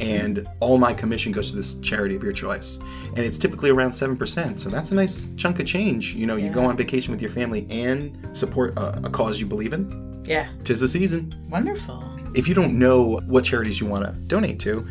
and 0.00 0.46
all 0.60 0.78
my 0.78 0.92
commission 0.92 1.32
goes 1.32 1.50
to 1.50 1.56
this 1.56 1.78
charity 1.80 2.14
of 2.14 2.22
your 2.22 2.32
choice. 2.32 2.78
And 3.08 3.20
it's 3.20 3.38
typically 3.38 3.70
around 3.70 3.92
7%. 3.92 4.58
So 4.60 4.68
that's 4.68 4.90
a 4.90 4.94
nice 4.94 5.28
chunk 5.36 5.58
of 5.58 5.66
change. 5.66 6.14
You 6.14 6.26
know, 6.26 6.36
you 6.36 6.50
go 6.50 6.64
on 6.64 6.76
vacation 6.76 7.12
with 7.12 7.22
your 7.22 7.30
family 7.30 7.66
and 7.70 8.28
support 8.36 8.76
a, 8.76 9.06
a 9.06 9.10
cause 9.16 9.40
you 9.40 9.46
believe 9.46 9.72
in. 9.72 10.22
Yeah. 10.26 10.48
Tis 10.62 10.80
the 10.80 10.88
season. 10.88 11.34
Wonderful. 11.48 12.04
If 12.34 12.46
you 12.46 12.52
don't 12.52 12.78
know 12.78 13.20
what 13.26 13.44
charities 13.44 13.80
you 13.80 13.86
want 13.86 14.04
to 14.04 14.12
donate 14.12 14.60
to, 14.60 14.86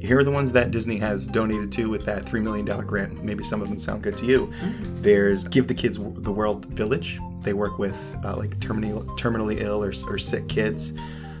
here 0.00 0.18
are 0.18 0.24
the 0.24 0.30
ones 0.30 0.50
that 0.52 0.72
Disney 0.72 0.96
has 0.96 1.26
donated 1.26 1.70
to 1.72 1.88
with 1.88 2.04
that 2.06 2.24
$3 2.24 2.42
million 2.42 2.66
grant. 2.86 3.22
Maybe 3.22 3.44
some 3.44 3.62
of 3.62 3.68
them 3.68 3.78
sound 3.78 4.02
good 4.02 4.16
to 4.16 4.26
you. 4.26 4.52
There's 5.02 5.44
Give 5.44 5.68
the 5.68 5.74
Kids 5.74 5.98
the 5.98 6.32
World 6.32 6.64
Village. 6.66 7.20
They 7.42 7.52
work 7.52 7.78
with 7.78 7.96
uh, 8.24 8.36
like 8.36 8.58
terminally, 8.58 9.06
terminally 9.18 9.60
ill 9.60 9.84
or, 9.84 9.92
or 10.08 10.18
sick 10.18 10.48
kids. 10.48 10.92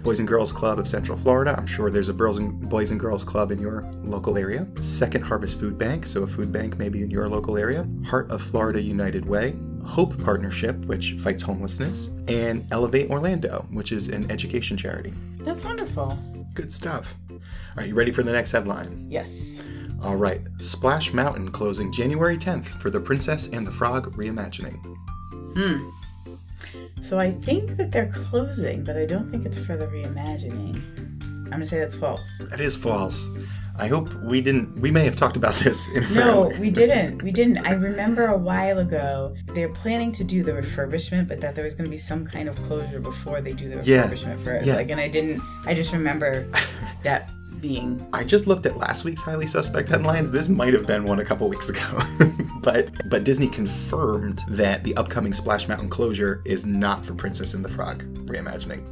Boys 0.02 0.18
and 0.18 0.28
Girls 0.28 0.52
Club 0.52 0.78
of 0.78 0.86
Central 0.86 1.18
Florida. 1.18 1.54
I'm 1.58 1.66
sure 1.66 1.90
there's 1.90 2.08
a 2.08 2.12
Girls 2.12 2.38
and 2.38 2.68
Boys 2.68 2.90
and 2.90 3.00
Girls 3.00 3.24
Club 3.24 3.50
in 3.50 3.58
your 3.58 3.90
local 4.04 4.38
area. 4.38 4.66
Second 4.80 5.22
Harvest 5.22 5.58
Food 5.58 5.78
Bank, 5.78 6.06
so 6.06 6.22
a 6.22 6.26
food 6.26 6.52
bank 6.52 6.78
maybe 6.78 7.02
in 7.02 7.10
your 7.10 7.28
local 7.28 7.58
area. 7.58 7.86
Heart 8.06 8.30
of 8.30 8.40
Florida 8.40 8.80
United 8.80 9.26
Way. 9.26 9.56
Hope 9.90 10.22
Partnership, 10.22 10.76
which 10.84 11.14
fights 11.14 11.42
homelessness, 11.42 12.10
and 12.28 12.64
Elevate 12.70 13.10
Orlando, 13.10 13.66
which 13.72 13.90
is 13.90 14.08
an 14.08 14.30
education 14.30 14.76
charity. 14.76 15.12
That's 15.40 15.64
wonderful. 15.64 16.16
Good 16.54 16.72
stuff. 16.72 17.16
Are 17.76 17.84
you 17.84 17.96
ready 17.96 18.12
for 18.12 18.22
the 18.22 18.30
next 18.30 18.52
headline? 18.52 19.08
Yes. 19.10 19.60
All 20.00 20.14
right. 20.14 20.42
Splash 20.58 21.12
Mountain 21.12 21.50
closing 21.50 21.92
January 21.92 22.38
10th 22.38 22.66
for 22.80 22.88
the 22.88 23.00
Princess 23.00 23.48
and 23.48 23.66
the 23.66 23.72
Frog 23.72 24.14
reimagining. 24.16 24.78
Hmm. 25.56 25.90
So 27.02 27.18
I 27.18 27.32
think 27.32 27.76
that 27.76 27.90
they're 27.90 28.12
closing, 28.12 28.84
but 28.84 28.96
I 28.96 29.06
don't 29.06 29.28
think 29.28 29.44
it's 29.44 29.58
for 29.58 29.76
the 29.76 29.86
reimagining. 29.86 30.76
I'm 31.20 31.50
gonna 31.50 31.66
say 31.66 31.80
that's 31.80 31.96
false. 31.96 32.30
That 32.42 32.60
is 32.60 32.76
false. 32.76 33.28
I 33.80 33.88
hope 33.88 34.12
we 34.22 34.40
didn't. 34.40 34.78
We 34.80 34.90
may 34.90 35.04
have 35.04 35.16
talked 35.16 35.36
about 35.36 35.54
this 35.64 35.88
in 35.94 36.12
No, 36.14 36.52
we 36.60 36.70
didn't. 36.70 37.22
We 37.22 37.30
didn't. 37.32 37.66
I 37.66 37.72
remember 37.72 38.26
a 38.26 38.36
while 38.36 38.78
ago 38.78 39.34
they're 39.54 39.68
planning 39.70 40.12
to 40.12 40.24
do 40.24 40.42
the 40.42 40.52
refurbishment, 40.52 41.28
but 41.28 41.40
that 41.40 41.54
there 41.54 41.64
was 41.64 41.74
going 41.74 41.86
to 41.86 41.90
be 41.90 41.98
some 41.98 42.26
kind 42.26 42.48
of 42.48 42.56
closure 42.64 43.00
before 43.00 43.40
they 43.40 43.52
do 43.52 43.68
the 43.68 43.82
Yeah. 43.84 44.06
refurbishment 44.06 44.42
for 44.44 44.52
it. 44.52 44.64
Yeah. 44.66 44.76
Like, 44.76 44.90
and 44.90 45.00
I 45.00 45.08
didn't. 45.08 45.40
I 45.66 45.74
just 45.74 45.92
remember 45.92 46.46
that 47.04 47.30
being. 47.60 48.06
I 48.12 48.24
just 48.24 48.46
looked 48.46 48.64
at 48.66 48.76
last 48.78 49.04
week's 49.04 49.22
highly 49.22 49.46
suspect 49.46 49.88
headlines. 49.88 50.30
This 50.30 50.48
might 50.48 50.72
have 50.72 50.86
been 50.86 51.04
one 51.04 51.20
a 51.20 51.24
couple 51.24 51.46
weeks 51.48 51.68
ago, 51.68 52.02
but 52.62 52.90
but 53.10 53.24
Disney 53.24 53.48
confirmed 53.48 54.40
that 54.48 54.82
the 54.84 54.94
upcoming 54.96 55.32
Splash 55.34 55.68
Mountain 55.68 55.90
closure 55.90 56.42
is 56.46 56.64
not 56.64 57.04
for 57.04 57.14
Princess 57.14 57.54
and 57.54 57.62
the 57.64 57.68
Frog 57.68 58.02
reimagining. 58.26 58.82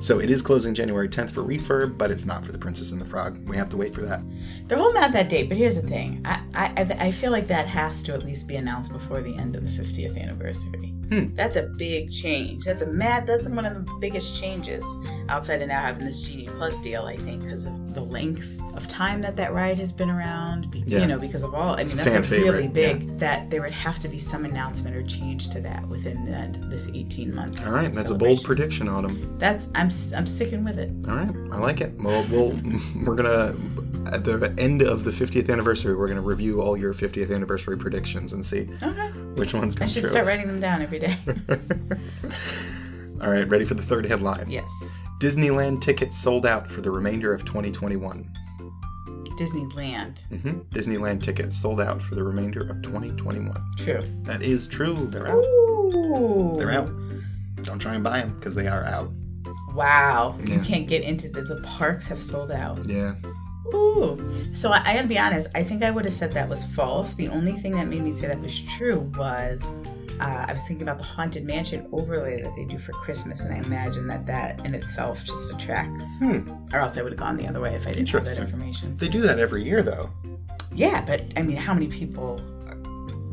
So 0.00 0.18
it 0.18 0.30
is 0.30 0.40
closing 0.40 0.74
January 0.74 1.08
10th 1.08 1.30
for 1.30 1.42
refurb, 1.42 1.98
but 1.98 2.10
it's 2.10 2.24
not 2.24 2.44
for 2.44 2.52
the 2.52 2.58
Princess 2.58 2.90
and 2.92 3.00
the 3.00 3.04
Frog. 3.04 3.46
We 3.48 3.56
have 3.56 3.68
to 3.68 3.76
wait 3.76 3.94
for 3.94 4.00
that. 4.02 4.22
They're 4.66 4.78
holding 4.78 5.02
out 5.02 5.12
that 5.12 5.28
date, 5.28 5.48
but 5.50 5.58
here's 5.58 5.80
the 5.80 5.86
thing. 5.86 6.22
I, 6.24 6.42
I 6.54 6.96
I- 6.98 7.12
feel 7.12 7.30
like 7.32 7.46
that 7.48 7.66
has 7.68 8.02
to 8.04 8.14
at 8.14 8.24
least 8.24 8.48
be 8.48 8.56
announced 8.56 8.92
before 8.92 9.20
the 9.20 9.36
end 9.36 9.56
of 9.56 9.62
the 9.62 9.68
50th 9.82 10.18
anniversary. 10.20 10.94
Hmm. 11.10 11.34
That's 11.34 11.56
a 11.56 11.62
big 11.64 12.12
change. 12.12 12.64
That's 12.64 12.82
a 12.82 12.86
mad. 12.86 13.26
That's 13.26 13.46
one 13.48 13.66
of 13.66 13.74
the 13.84 13.92
biggest 14.00 14.40
changes 14.40 14.84
outside 15.28 15.60
of 15.60 15.68
now 15.68 15.80
having 15.80 16.04
this 16.06 16.22
Genie 16.26 16.46
Plus 16.56 16.78
deal. 16.78 17.02
I 17.04 17.16
think 17.16 17.42
because 17.42 17.66
of 17.66 17.94
the 17.94 18.00
length 18.00 18.60
of 18.76 18.86
time 18.86 19.20
that 19.22 19.34
that 19.36 19.52
ride 19.52 19.76
has 19.78 19.90
been 19.90 20.08
around. 20.08 20.70
Be, 20.70 20.84
Yeah. 20.86 21.00
You 21.00 21.06
know, 21.06 21.18
because 21.18 21.42
of 21.42 21.52
all. 21.52 21.74
I 21.74 21.82
mean, 21.84 21.92
a 21.98 22.04
that's 22.04 22.06
a 22.06 22.20
really 22.20 22.68
favorite, 22.68 22.72
big. 22.72 23.18
That 23.18 23.50
there 23.50 23.60
would 23.60 23.72
have 23.72 23.98
to 24.00 24.08
be 24.08 24.18
some 24.18 24.44
announcement 24.44 24.94
or 24.94 25.02
change 25.02 25.48
to 25.50 25.60
that 25.62 25.86
within 25.88 26.24
the, 26.26 26.68
this 26.68 26.86
18 26.94 27.34
month. 27.34 27.66
All 27.66 27.72
right, 27.72 27.92
that's 27.92 28.10
a 28.12 28.14
bold 28.14 28.44
prediction, 28.44 28.88
Autumn. 28.88 29.36
That's 29.38 29.68
I'm 29.74 29.90
I'm 30.14 30.26
sticking 30.28 30.62
with 30.64 30.78
it. 30.78 30.90
All 31.08 31.16
right, 31.16 31.34
I 31.52 31.58
like 31.58 31.80
it. 31.80 31.92
Well, 32.00 32.24
we'll 32.30 32.50
we're 33.04 33.16
gonna 33.16 33.56
at 34.12 34.24
the 34.24 34.52
end 34.58 34.82
of 34.82 35.04
the 35.04 35.10
50th 35.10 35.50
anniversary, 35.50 35.94
we're 35.96 36.08
gonna 36.08 36.20
review 36.22 36.60
all 36.62 36.76
your 36.76 36.94
50th 36.94 37.34
anniversary 37.34 37.76
predictions 37.76 38.32
and 38.32 38.44
see 38.46 38.68
Okay. 38.82 39.08
which 39.34 39.52
ones 39.52 39.78
I 39.80 39.86
should 39.88 40.02
true. 40.02 40.10
start 40.12 40.26
writing 40.26 40.46
them 40.46 40.58
down 40.60 40.80
every 40.82 40.98
day. 41.00 41.18
all 43.20 43.30
right, 43.30 43.48
ready 43.48 43.64
for 43.64 43.74
the 43.74 43.82
third 43.82 44.06
headline? 44.06 44.48
yes. 44.50 44.70
Disneyland 45.20 45.82
tickets 45.82 46.16
sold 46.16 46.46
out 46.46 46.70
for 46.70 46.80
the 46.80 46.90
remainder 46.90 47.34
of 47.34 47.44
2021. 47.44 48.26
Disneyland. 49.38 50.20
hmm 50.28 50.60
Disneyland 50.70 51.22
tickets 51.22 51.56
sold 51.60 51.80
out 51.80 52.02
for 52.02 52.14
the 52.14 52.22
remainder 52.22 52.60
of 52.60 52.82
2021. 52.82 53.54
True. 53.76 54.02
That 54.22 54.42
is 54.42 54.66
true. 54.68 55.08
They're 55.10 55.28
out. 55.28 55.44
Ooh. 55.44 56.56
They're 56.58 56.72
out. 56.72 56.90
Don't 57.62 57.78
try 57.78 57.94
and 57.94 58.04
buy 58.04 58.20
them 58.20 58.34
because 58.38 58.54
they 58.54 58.66
are 58.66 58.84
out. 58.84 59.10
Wow. 59.74 60.38
You 60.44 60.60
can't 60.60 60.86
get 60.86 61.02
into 61.02 61.28
the, 61.28 61.42
the 61.42 61.60
parks 61.62 62.06
have 62.08 62.20
sold 62.20 62.50
out. 62.50 62.84
Yeah. 62.86 63.14
Ooh. 63.74 64.50
So 64.52 64.72
I, 64.72 64.82
I 64.84 64.94
gotta 64.94 65.08
be 65.08 65.18
honest, 65.18 65.48
I 65.54 65.62
think 65.62 65.82
I 65.82 65.90
would 65.90 66.04
have 66.04 66.14
said 66.14 66.32
that 66.32 66.48
was 66.48 66.64
false. 66.66 67.14
The 67.14 67.28
only 67.28 67.52
thing 67.52 67.72
that 67.72 67.86
made 67.86 68.02
me 68.02 68.12
say 68.12 68.26
that 68.26 68.40
was 68.40 68.60
true 68.62 69.00
was 69.16 69.66
uh, 70.20 70.44
I 70.48 70.52
was 70.52 70.62
thinking 70.64 70.82
about 70.82 70.98
the 70.98 71.04
Haunted 71.04 71.44
Mansion 71.44 71.86
overlay 71.92 72.40
that 72.42 72.54
they 72.56 72.64
do 72.64 72.78
for 72.78 72.92
Christmas, 72.92 73.40
and 73.42 73.52
I 73.54 73.58
imagine 73.58 74.06
that 74.08 74.26
that 74.26 74.64
in 74.66 74.74
itself 74.74 75.24
just 75.24 75.52
attracts. 75.52 76.04
Hmm. 76.20 76.50
Or 76.72 76.80
else 76.80 76.96
I 76.98 77.02
would 77.02 77.12
have 77.12 77.18
gone 77.18 77.36
the 77.36 77.46
other 77.48 77.60
way 77.60 77.74
if 77.74 77.86
I 77.86 77.92
didn't 77.92 78.10
have 78.10 78.24
that 78.26 78.38
information. 78.38 78.96
They 78.96 79.08
do 79.08 79.20
that 79.22 79.38
every 79.38 79.64
year, 79.64 79.82
though. 79.82 80.10
Yeah, 80.74 81.00
but 81.04 81.22
I 81.36 81.42
mean, 81.42 81.56
how 81.56 81.74
many 81.74 81.88
people 81.88 82.40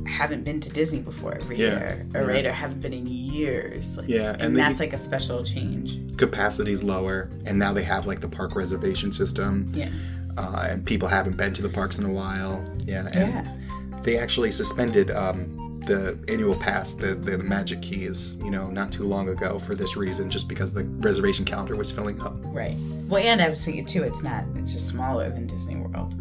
haven't 0.08 0.44
been 0.46 0.60
to 0.62 0.70
Disney 0.70 1.00
before 1.00 1.36
every 1.36 1.58
Yeah, 1.58 1.66
year, 1.80 2.08
or 2.16 2.22
yeah. 2.22 2.28
right, 2.28 2.46
or 2.46 2.52
haven't 2.54 2.80
been 2.82 2.94
in 2.94 3.06
years? 3.08 3.98
Like, 3.98 4.08
Yeah, 4.08 4.32
and, 4.34 4.42
and 4.44 4.58
that's 4.58 4.80
like 4.80 4.94
a 4.94 4.98
special 4.98 5.44
change. 5.44 6.16
Capacity's 6.18 6.82
lower, 6.84 7.30
and 7.46 7.60
now 7.60 7.74
they 7.74 7.84
have 7.84 8.06
like 8.08 8.22
the 8.22 8.30
park 8.30 8.56
reservation 8.56 9.12
system, 9.12 9.70
Yeah. 9.76 9.90
uh, 10.38 10.68
and 10.70 10.86
people 10.86 11.10
haven't 11.10 11.36
been 11.36 11.54
to 11.54 11.62
the 11.62 11.70
parks 11.70 11.98
in 11.98 12.06
a 12.06 12.12
while. 12.12 12.64
Yeah, 12.86 13.08
and 13.08 13.34
Yeah. 13.34 14.02
they 14.04 14.18
actually 14.18 14.52
suspended 14.54 15.12
um, 15.12 15.67
the 15.88 16.20
annual 16.28 16.56
pass, 16.56 16.94
the 16.94 17.16
the 17.16 17.38
Magic 17.38 17.82
Keys, 17.82 18.36
you 18.36 18.52
know, 18.52 18.70
not 18.70 18.92
too 18.92 19.04
long 19.04 19.30
ago 19.30 19.60
for 19.60 19.76
this 19.76 19.96
reason, 19.96 20.30
just 20.30 20.48
because 20.48 20.74
the 20.74 20.84
reservation 20.86 21.46
calendar 21.46 21.76
was 21.76 21.92
filling 21.92 22.22
up. 22.22 22.36
Right. 22.44 22.76
Well, 23.08 23.24
and 23.24 23.42
I 23.42 23.50
was 23.50 23.64
thinking 23.64 23.86
too, 23.86 24.04
it's 24.04 24.22
not, 24.22 24.44
it's 24.56 24.74
just 24.74 24.88
smaller 24.88 25.30
than 25.30 25.48
Disney 25.48 25.78
World. 25.78 26.14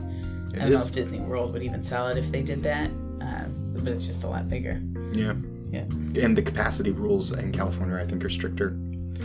It 0.53 0.57
I 0.57 0.59
don't 0.61 0.71
know 0.71 0.83
if 0.83 0.93
Disney 0.93 1.21
World 1.21 1.53
would 1.53 1.63
even 1.63 1.83
sell 1.83 2.09
it 2.09 2.17
if 2.17 2.31
they 2.31 2.43
did 2.43 2.63
that, 2.63 2.89
um, 3.21 3.75
but 3.77 3.89
it's 3.89 4.07
just 4.07 4.25
a 4.25 4.29
lot 4.29 4.49
bigger. 4.49 4.81
Yeah. 5.13 5.35
Yeah. 5.71 5.81
And 6.25 6.37
the 6.37 6.43
capacity 6.43 6.93
rules 6.93 7.33
in 7.33 7.53
California, 7.53 7.97
I 7.97 8.05
think, 8.05 8.25
are 8.25 8.31
stricter. 8.31 8.75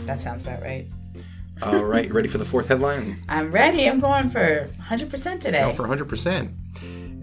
That 0.06 0.20
sounds 0.20 0.42
about 0.42 0.60
right. 0.62 0.88
All 1.62 1.84
right, 1.84 2.12
ready 2.12 2.28
for 2.28 2.38
the 2.38 2.44
fourth 2.44 2.66
headline? 2.68 3.22
I'm 3.28 3.52
ready. 3.52 3.88
I'm 3.88 4.00
going 4.00 4.30
for 4.30 4.68
100% 4.80 5.40
today. 5.40 5.60
Go 5.60 5.72
for 5.74 5.84
100%. 5.84 6.52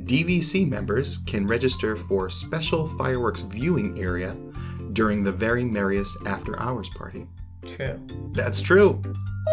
DVC 0.10 0.68
members 0.68 1.20
can 1.20 1.46
register 1.46 1.96
for 1.96 2.32
special 2.32 2.88
fireworks 2.98 3.42
viewing 3.42 4.00
area 4.00 4.36
during 4.94 5.24
the 5.24 5.32
Very 5.32 5.64
Merriest 5.64 6.18
After 6.26 6.60
Hours 6.60 6.90
party. 6.90 7.28
True. 7.64 8.02
That's 8.32 8.60
true. 8.60 9.00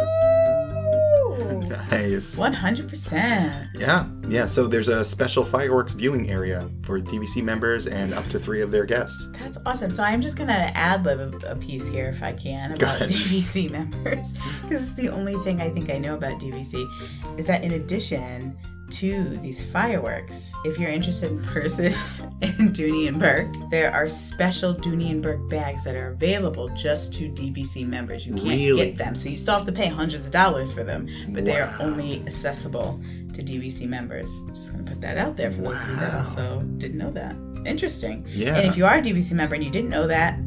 Ooh. 0.00 1.60
Nice. 1.90 2.38
100%. 2.40 3.68
Yeah, 3.74 4.08
yeah. 4.28 4.46
So 4.46 4.66
there's 4.66 4.88
a 4.88 5.04
special 5.04 5.44
fireworks 5.44 5.92
viewing 5.92 6.30
area 6.30 6.70
for 6.84 7.02
DVC 7.02 7.42
members 7.42 7.86
and 7.86 8.14
up 8.14 8.26
to 8.30 8.38
three 8.38 8.62
of 8.62 8.70
their 8.70 8.86
guests. 8.86 9.28
That's 9.32 9.58
awesome. 9.66 9.90
So 9.90 10.04
I'm 10.04 10.22
just 10.22 10.38
gonna 10.38 10.70
ad 10.72 11.04
lib 11.04 11.20
a, 11.44 11.50
a 11.50 11.56
piece 11.56 11.86
here 11.86 12.08
if 12.08 12.22
I 12.22 12.32
can 12.32 12.72
about. 12.72 13.02
DVC 13.02 13.70
members 13.72 14.32
because 14.62 14.84
it's 14.84 14.94
the 14.94 15.10
only 15.10 15.36
thing 15.40 15.60
I 15.60 15.68
think 15.68 15.90
I 15.90 15.98
know 15.98 16.14
about 16.14 16.40
DVC 16.40 17.38
is 17.38 17.44
that 17.44 17.62
in 17.62 17.72
addition 17.72 18.56
to 19.00 19.36
these 19.42 19.62
fireworks, 19.66 20.52
if 20.64 20.78
you're 20.78 20.90
interested 20.90 21.30
in 21.32 21.42
purses 21.44 22.20
in 22.40 22.72
Dooney 22.72 23.08
and 23.08 23.18
Bourke, 23.18 23.52
there 23.70 23.92
are 23.92 24.08
special 24.08 24.74
Dooney 24.74 25.10
and 25.10 25.22
Bourke 25.22 25.48
bags 25.50 25.84
that 25.84 25.94
are 25.94 26.08
available 26.12 26.68
just 26.70 27.12
to 27.14 27.28
DVC 27.28 27.86
members. 27.86 28.26
You 28.26 28.34
can't 28.34 28.46
Really? 28.46 28.86
get 28.86 28.96
them, 28.98 29.14
so 29.14 29.28
you 29.28 29.36
still 29.36 29.54
have 29.54 29.66
to 29.66 29.72
pay 29.72 29.86
hundreds 29.86 30.26
of 30.26 30.32
dollars 30.32 30.72
for 30.72 30.82
them, 30.84 31.08
but 31.30 31.44
they 31.44 31.60
are 31.60 31.74
only 31.80 32.22
accessible 32.26 33.00
to 33.34 33.42
DVC 33.42 33.86
members. 33.86 34.40
Just 34.54 34.72
gonna 34.72 34.84
put 34.84 35.00
that 35.02 35.18
out 35.18 35.36
there 35.36 35.50
for 35.50 35.62
those 35.62 35.80
of 35.82 35.88
you 35.90 35.96
that 35.96 36.14
also 36.14 36.62
didn't 36.78 36.98
know 36.98 37.10
that. 37.10 37.36
Interesting. 37.66 38.24
Yeah. 38.28 38.56
And 38.56 38.66
if 38.68 38.76
you 38.76 38.86
are 38.86 38.94
a 38.98 39.02
DVC 39.02 39.32
member 39.32 39.54
and 39.56 39.64
you 39.64 39.70
didn't 39.70 39.90
know 39.90 40.06
that, 40.06 40.38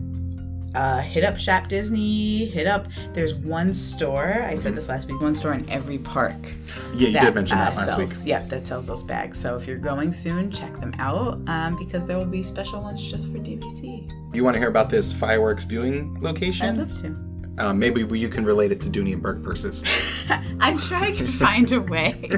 uh, 0.75 0.99
hit 1.01 1.23
up 1.23 1.37
Shop 1.37 1.67
Disney. 1.67 2.45
Hit 2.45 2.67
up. 2.67 2.87
There's 3.13 3.33
one 3.33 3.73
store. 3.73 4.43
I 4.43 4.55
said 4.55 4.75
this 4.75 4.89
last 4.89 5.07
week. 5.07 5.19
One 5.21 5.35
store 5.35 5.53
in 5.53 5.69
every 5.69 5.97
park. 5.97 6.35
yeah, 6.93 7.07
you 7.09 7.19
did 7.19 7.35
mention 7.35 7.57
uh, 7.57 7.65
that 7.65 7.75
last 7.77 7.95
sells, 7.95 8.17
week. 8.17 8.27
Yep, 8.27 8.49
that 8.49 8.67
sells 8.67 8.87
those 8.87 9.03
bags. 9.03 9.39
So 9.39 9.55
if 9.55 9.67
you're 9.67 9.77
going 9.77 10.11
soon, 10.13 10.51
check 10.51 10.73
them 10.79 10.93
out 10.99 11.39
um, 11.47 11.75
because 11.77 12.05
there 12.05 12.17
will 12.17 12.25
be 12.25 12.43
special 12.43 12.81
ones 12.81 13.09
just 13.09 13.31
for 13.31 13.37
DVC. 13.39 14.11
You 14.35 14.43
want 14.43 14.55
to 14.55 14.59
hear 14.59 14.69
about 14.69 14.89
this 14.89 15.11
fireworks 15.11 15.63
viewing 15.63 16.19
location? 16.21 16.67
I'd 16.69 16.77
love 16.77 16.93
to. 17.01 17.15
Uh, 17.57 17.73
maybe 17.73 18.03
we- 18.05 18.19
you 18.19 18.29
can 18.29 18.45
relate 18.45 18.71
it 18.71 18.79
to 18.81 18.89
Dooney 18.89 19.13
and 19.13 19.21
Bourke 19.21 19.43
purses. 19.43 19.83
I'm 20.59 20.77
sure 20.77 20.97
I 20.97 21.11
can 21.11 21.27
find 21.27 21.69
a 21.71 21.81
way. 21.81 22.29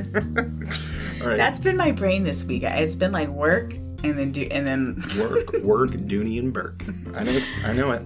All 1.22 1.28
right. 1.28 1.38
That's 1.38 1.60
been 1.60 1.78
my 1.78 1.92
brain 1.92 2.24
this 2.24 2.44
week. 2.44 2.64
It's 2.64 2.96
been 2.96 3.12
like 3.12 3.30
work 3.30 3.74
and 4.04 4.18
then 4.18 4.32
do 4.32 4.48
and 4.50 4.66
then 4.66 5.04
work, 5.20 5.54
work, 5.62 5.92
Dooney 5.92 6.40
and 6.40 6.52
Bourke. 6.52 6.84
I 7.16 7.24
know 7.24 7.32
it. 7.34 7.44
I 7.64 7.74
know 7.74 7.92
it. 7.92 8.02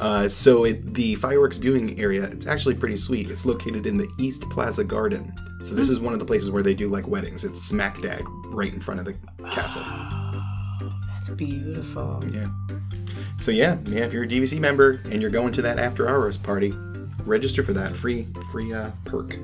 Uh, 0.00 0.28
so 0.28 0.64
it, 0.64 0.94
the 0.94 1.14
fireworks 1.16 1.58
viewing 1.58 2.00
area, 2.00 2.24
it's 2.24 2.46
actually 2.46 2.74
pretty 2.74 2.96
sweet. 2.96 3.30
It's 3.30 3.44
located 3.44 3.86
in 3.86 3.96
the 3.96 4.08
East 4.18 4.42
Plaza 4.50 4.82
Garden. 4.82 5.32
So 5.62 5.74
this 5.74 5.90
is 5.90 6.00
one 6.00 6.14
of 6.14 6.18
the 6.18 6.24
places 6.24 6.50
where 6.50 6.62
they 6.62 6.74
do 6.74 6.88
like 6.88 7.06
weddings. 7.06 7.44
It's 7.44 7.60
smack 7.60 8.00
dab 8.00 8.22
right 8.46 8.72
in 8.72 8.80
front 8.80 9.00
of 9.00 9.06
the 9.06 9.14
castle. 9.50 9.84
That's 11.12 11.28
beautiful. 11.30 12.24
Yeah. 12.32 12.48
So 13.38 13.50
yeah, 13.50 13.76
yeah. 13.84 14.04
If 14.04 14.12
you're 14.12 14.24
a 14.24 14.28
DVC 14.28 14.58
member 14.58 15.02
and 15.04 15.20
you're 15.20 15.30
going 15.30 15.52
to 15.52 15.62
that 15.62 15.78
after 15.78 16.08
hours 16.08 16.38
party, 16.38 16.72
register 17.24 17.62
for 17.62 17.74
that 17.74 17.94
free 17.94 18.26
free 18.50 18.72
uh, 18.72 18.90
perk. 19.04 19.36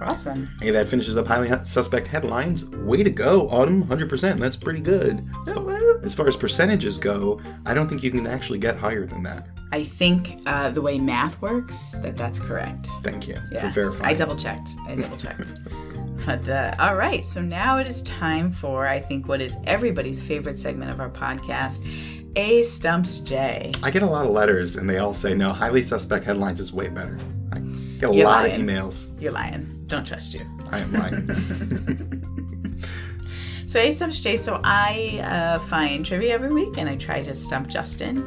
Awesome. 0.00 0.50
Hey, 0.60 0.70
that 0.70 0.88
finishes 0.88 1.16
up 1.16 1.26
highly 1.26 1.50
suspect 1.64 2.06
headlines. 2.06 2.66
Way 2.66 3.02
to 3.02 3.10
go, 3.10 3.48
Autumn. 3.48 3.84
100%. 3.84 4.38
That's 4.38 4.56
pretty 4.56 4.80
good. 4.80 5.26
As 5.46 5.54
far, 5.54 6.04
as 6.04 6.14
far 6.14 6.26
as 6.26 6.36
percentages 6.36 6.98
go, 6.98 7.40
I 7.64 7.74
don't 7.74 7.88
think 7.88 8.02
you 8.02 8.10
can 8.10 8.26
actually 8.26 8.58
get 8.58 8.76
higher 8.76 9.06
than 9.06 9.22
that. 9.22 9.46
I 9.74 9.82
think 9.82 10.40
uh, 10.46 10.70
the 10.70 10.80
way 10.80 10.98
math 10.98 11.42
works, 11.42 11.96
that 12.00 12.16
that's 12.16 12.38
correct. 12.38 12.86
Thank 13.02 13.26
you 13.26 13.34
Yeah, 13.50 13.62
for 13.62 13.70
verifying. 13.74 14.08
I 14.08 14.14
double 14.14 14.36
checked. 14.36 14.68
I 14.86 14.94
double 14.94 15.16
checked. 15.16 15.52
but 16.26 16.48
uh, 16.48 16.76
all 16.78 16.94
right, 16.94 17.24
so 17.24 17.42
now 17.42 17.78
it 17.78 17.88
is 17.88 18.04
time 18.04 18.52
for 18.52 18.86
I 18.86 19.00
think 19.00 19.26
what 19.26 19.40
is 19.40 19.56
everybody's 19.66 20.22
favorite 20.22 20.60
segment 20.60 20.92
of 20.92 21.00
our 21.00 21.10
podcast, 21.10 21.84
A 22.36 22.62
Stumps 22.62 23.18
J. 23.18 23.72
I 23.82 23.90
get 23.90 24.02
a 24.04 24.06
lot 24.06 24.26
of 24.26 24.30
letters 24.30 24.76
and 24.76 24.88
they 24.88 24.98
all 24.98 25.12
say, 25.12 25.34
no, 25.34 25.48
highly 25.48 25.82
suspect 25.82 26.24
headlines 26.24 26.60
is 26.60 26.72
way 26.72 26.88
better. 26.88 27.18
I 27.52 27.58
get 27.98 28.10
a 28.10 28.14
You're 28.14 28.26
lot 28.26 28.44
lying. 28.44 28.60
of 28.60 28.60
emails. 28.68 29.20
You're 29.20 29.32
lying. 29.32 29.82
Don't 29.88 30.06
trust 30.06 30.34
you. 30.34 30.46
I 30.70 30.78
am 30.78 30.92
lying. 30.92 31.28
So 33.66 33.74
So 33.74 33.80
A 33.80 33.90
stumps 33.90 34.20
J. 34.20 34.36
So 34.36 34.60
I 34.62 35.18
uh, 35.20 35.58
find 35.66 36.06
trivia 36.06 36.32
every 36.32 36.52
week, 36.52 36.78
and 36.78 36.88
I 36.88 36.94
try 36.94 37.24
to 37.24 37.34
stump 37.34 37.66
Justin 37.66 38.24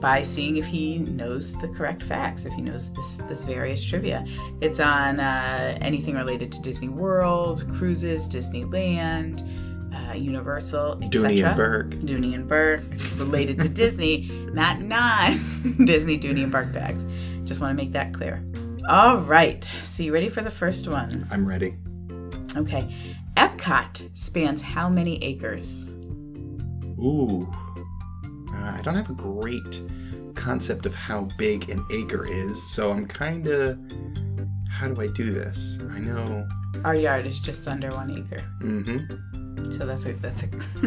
by 0.00 0.22
seeing 0.22 0.56
if 0.56 0.66
he 0.66 0.98
knows 0.98 1.54
the 1.60 1.68
correct 1.68 2.02
facts, 2.02 2.44
if 2.44 2.52
he 2.52 2.62
knows 2.62 2.92
this 2.92 3.18
this 3.28 3.44
various 3.44 3.84
trivia. 3.84 4.24
It's 4.60 4.80
on 4.80 5.20
uh, 5.20 5.78
anything 5.80 6.14
related 6.14 6.50
to 6.52 6.62
Disney 6.62 6.88
World, 6.88 7.64
cruises, 7.76 8.26
Disneyland, 8.26 9.42
uh, 9.94 10.14
Universal, 10.14 11.02
etc. 11.02 11.30
Dooney 11.30 11.46
and 11.46 11.56
Bourke. 11.56 11.90
Dooney 12.00 12.34
and 12.34 12.48
Bourke, 12.48 13.18
related 13.18 13.60
to 13.60 13.68
Disney, 13.82 14.30
not 14.52 14.80
non 14.80 15.38
Disney 15.84 16.18
Dooney 16.18 16.42
and 16.42 16.52
Bourke 16.52 16.72
bags. 16.72 17.04
Just 17.44 17.60
want 17.60 17.76
to 17.76 17.82
make 17.82 17.92
that 17.92 18.14
clear. 18.14 18.42
All 18.88 19.18
right, 19.18 19.62
so 19.84 20.02
you 20.02 20.12
ready 20.12 20.28
for 20.28 20.42
the 20.42 20.50
first 20.50 20.88
one? 20.88 21.26
I'm 21.30 21.46
ready. 21.46 21.76
Okay. 22.56 22.88
Epcot 23.36 24.16
spans 24.16 24.60
how 24.60 24.88
many 24.88 25.22
acres? 25.22 25.88
Ooh. 26.98 27.48
Uh, 28.52 28.76
I 28.76 28.80
don't 28.82 28.94
have 28.94 29.10
a 29.10 29.14
great 29.14 29.80
concept 30.44 30.86
of 30.86 30.94
how 30.94 31.28
big 31.36 31.68
an 31.70 31.84
acre 31.92 32.26
is, 32.26 32.62
so 32.62 32.90
I'm 32.92 33.06
kind 33.06 33.46
of. 33.46 33.78
How 34.70 34.88
do 34.88 35.00
I 35.00 35.08
do 35.08 35.30
this? 35.32 35.78
I 35.90 35.98
know. 35.98 36.48
Our 36.84 36.94
yard 36.94 37.26
is 37.26 37.38
just 37.38 37.68
under 37.68 37.90
one 37.90 38.10
acre, 38.10 38.42
Mm-hmm. 38.62 39.72
so 39.72 39.84
that's 39.84 40.06
a 40.06 40.12
that's 40.14 40.42
a. 40.44 40.48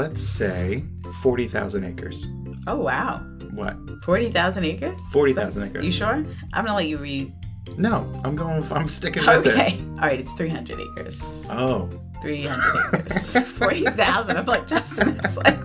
Let's 0.00 0.22
say 0.22 0.84
forty 1.22 1.46
thousand 1.46 1.84
acres. 1.84 2.24
oh 2.66 2.76
wow, 2.76 3.18
What? 3.52 3.76
forty 4.04 4.30
thousand 4.30 4.64
acres. 4.64 4.98
Forty 5.12 5.34
thousand 5.34 5.64
acres. 5.68 5.84
You 5.84 5.92
sure? 5.92 6.14
I'm 6.54 6.64
gonna 6.64 6.74
let 6.74 6.88
you 6.88 6.96
read. 6.98 7.32
No, 7.76 7.96
I'm 8.24 8.36
going. 8.36 8.64
I'm 8.72 8.88
sticking 8.88 9.26
with 9.26 9.46
Okay. 9.46 9.74
it. 9.74 9.80
All 10.00 10.08
right, 10.08 10.18
it's 10.20 10.32
three 10.32 10.48
hundred 10.48 10.80
acres. 10.80 11.20
Oh. 11.50 11.90
300 12.24 12.94
acres. 12.94 13.38
40,000. 13.58 14.36
I'm 14.36 14.44
like, 14.46 14.66
Justin, 14.66 15.20
it's 15.22 15.36
like, 15.36 15.58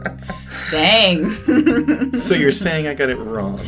dang. 0.71 1.29
So 2.19 2.35
you're 2.35 2.51
saying 2.51 2.87
I 2.87 2.93
got 2.93 3.09
it 3.09 3.15
wrong? 3.15 3.59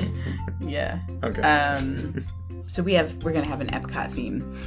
Yeah. 0.59 0.99
Okay. 1.23 1.41
Um, 1.41 2.25
so 2.67 2.83
we 2.83 2.93
have, 2.93 3.23
we're 3.23 3.31
going 3.31 3.43
to 3.43 3.49
have 3.49 3.61
an 3.61 3.69
Epcot 3.69 4.11
theme 4.11 4.57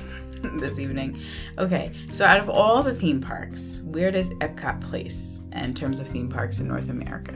this 0.58 0.78
evening. 0.78 1.20
Okay. 1.58 1.92
So 2.12 2.24
out 2.24 2.40
of 2.40 2.48
all 2.48 2.82
the 2.82 2.94
theme 2.94 3.20
parks, 3.20 3.82
where 3.84 4.10
does 4.10 4.28
Epcot 4.40 4.80
place 4.80 5.40
in 5.52 5.74
terms 5.74 6.00
of 6.00 6.08
theme 6.08 6.28
parks 6.28 6.60
in 6.60 6.68
North 6.68 6.88
America? 6.88 7.32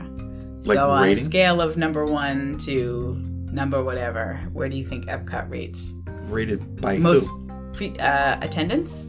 Like 0.65 0.77
so 0.77 0.89
on 0.89 1.09
a 1.09 1.15
scale 1.15 1.61
of 1.61 1.77
number 1.77 2.05
one 2.05 2.57
to 2.59 3.15
number 3.51 3.83
whatever, 3.83 4.35
where 4.53 4.69
do 4.69 4.75
you 4.77 4.83
think 4.83 5.05
Epcot 5.05 5.49
rates? 5.49 5.93
Rated 6.23 6.81
by 6.81 6.97
Most 6.97 7.29
who? 7.29 7.49
pre, 7.73 7.97
uh, 7.99 8.37
attendance? 8.41 9.05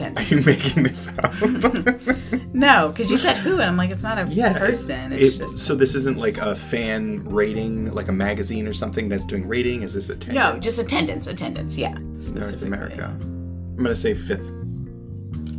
Are 0.00 0.22
you 0.22 0.40
making 0.42 0.82
this 0.84 1.08
up? 1.18 1.32
No, 2.56 2.88
because 2.88 3.10
you 3.10 3.18
said 3.18 3.36
who, 3.38 3.54
and 3.54 3.62
I'm 3.64 3.76
like, 3.76 3.90
it's 3.90 4.04
not 4.04 4.16
a 4.16 4.26
Yeah, 4.30 4.56
person. 4.56 5.12
It- 5.12 5.20
It's 5.20 5.38
just 5.38 5.58
so 5.58 5.74
this 5.74 5.96
isn't 5.96 6.18
like 6.18 6.38
a 6.38 6.54
fan 6.54 7.24
rating, 7.24 7.92
like 7.92 8.06
a 8.06 8.12
magazine 8.12 8.68
or 8.68 8.72
something 8.72 9.08
that's 9.08 9.24
doing 9.24 9.48
rating. 9.48 9.82
Is 9.82 9.94
this 9.94 10.08
attendance? 10.08 10.34
no, 10.54 10.60
just 10.60 10.78
attendance. 10.78 11.26
Attendance, 11.26 11.76
yeah. 11.76 11.94
North. 12.32 12.62
America. 12.62 13.06
I'm 13.20 13.76
gonna 13.76 13.96
say 13.96 14.14
fifth. 14.14 14.52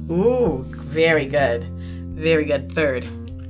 Ooh, 0.09 0.63
very 0.69 1.25
good, 1.25 1.65
very 2.13 2.45
good. 2.45 2.71
Third. 2.71 3.05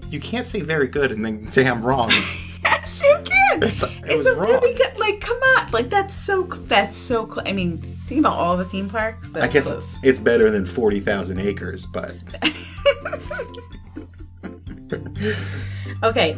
You 0.09 0.19
can't 0.19 0.47
say 0.47 0.61
very 0.61 0.87
good 0.87 1.11
and 1.11 1.23
then 1.23 1.49
say 1.51 1.67
I'm 1.67 1.85
wrong. 1.85 2.11
Yes, 2.63 2.99
you 3.03 3.15
can. 3.23 3.57
It's- 3.63 3.83
It's, 3.83 4.11
it 4.13 4.17
was 4.17 4.25
a 4.25 4.33
wrong. 4.35 4.49
really 4.49 4.73
good. 4.75 4.97
Like, 4.97 5.19
come 5.21 5.37
on. 5.37 5.69
Like 5.71 5.89
that's 5.91 6.15
so. 6.15 6.43
That's 6.43 6.97
so. 6.97 7.31
I 7.45 7.51
mean, 7.51 7.94
think 8.05 8.19
about 8.19 8.33
all 8.33 8.55
the 8.57 8.65
theme 8.65 8.89
parks. 8.89 9.29
I 9.35 9.47
guess 9.47 9.65
close. 9.67 9.99
it's 10.03 10.19
better 10.19 10.49
than 10.51 10.65
forty 10.65 10.99
thousand 10.99 11.39
acres, 11.39 11.85
but 11.85 12.15
Okay, 16.03 16.37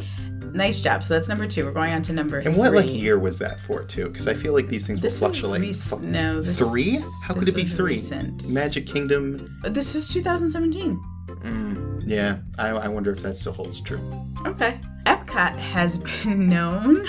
nice 0.53 0.79
job. 0.81 1.03
So 1.03 1.13
that's 1.15 1.27
number 1.27 1.47
two. 1.47 1.65
We're 1.65 1.71
going 1.71 1.93
on 1.93 2.01
to 2.03 2.13
number 2.13 2.38
and 2.38 2.45
three. 2.45 2.55
what 2.55 2.74
like 2.74 2.89
year 2.89 3.19
was 3.19 3.39
that 3.39 3.59
for 3.59 3.83
too? 3.83 4.07
Because 4.09 4.27
I 4.27 4.33
feel 4.33 4.53
like 4.53 4.67
these 4.69 4.86
things 4.88 5.01
will 5.01 5.09
fluctuate. 5.09 5.62
rec- 5.91 6.01
no. 6.01 6.41
This, 6.41 6.57
Three? 6.59 7.00
How 7.25 7.33
could 7.33 7.47
it 7.47 7.55
be 7.55 7.63
three? 7.63 7.95
Recent. 7.95 8.50
Magic 8.51 8.86
Kingdom. 8.86 9.57
But 9.62 9.74
This 9.74 9.95
is 9.95 10.07
2017. 10.07 11.00
Mm, 11.43 12.03
yeah, 12.07 12.38
I, 12.57 12.69
I 12.69 12.88
wonder 12.88 13.12
if 13.12 13.21
that 13.24 13.36
still 13.38 13.51
holds 13.53 13.81
true. 13.81 14.00
Okay. 14.45 14.79
Epcot 15.05 15.57
has 15.57 15.97
been 16.24 16.47
known 16.50 17.05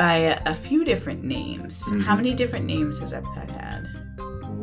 by 0.00 0.14
a, 0.14 0.40
a 0.46 0.54
few 0.54 0.82
different 0.82 1.22
names. 1.22 1.82
Mhm. 1.82 2.02
How 2.02 2.16
many 2.16 2.32
different 2.32 2.64
names 2.64 2.98
has 3.00 3.12
Epcot 3.12 3.50
had? 3.50 3.86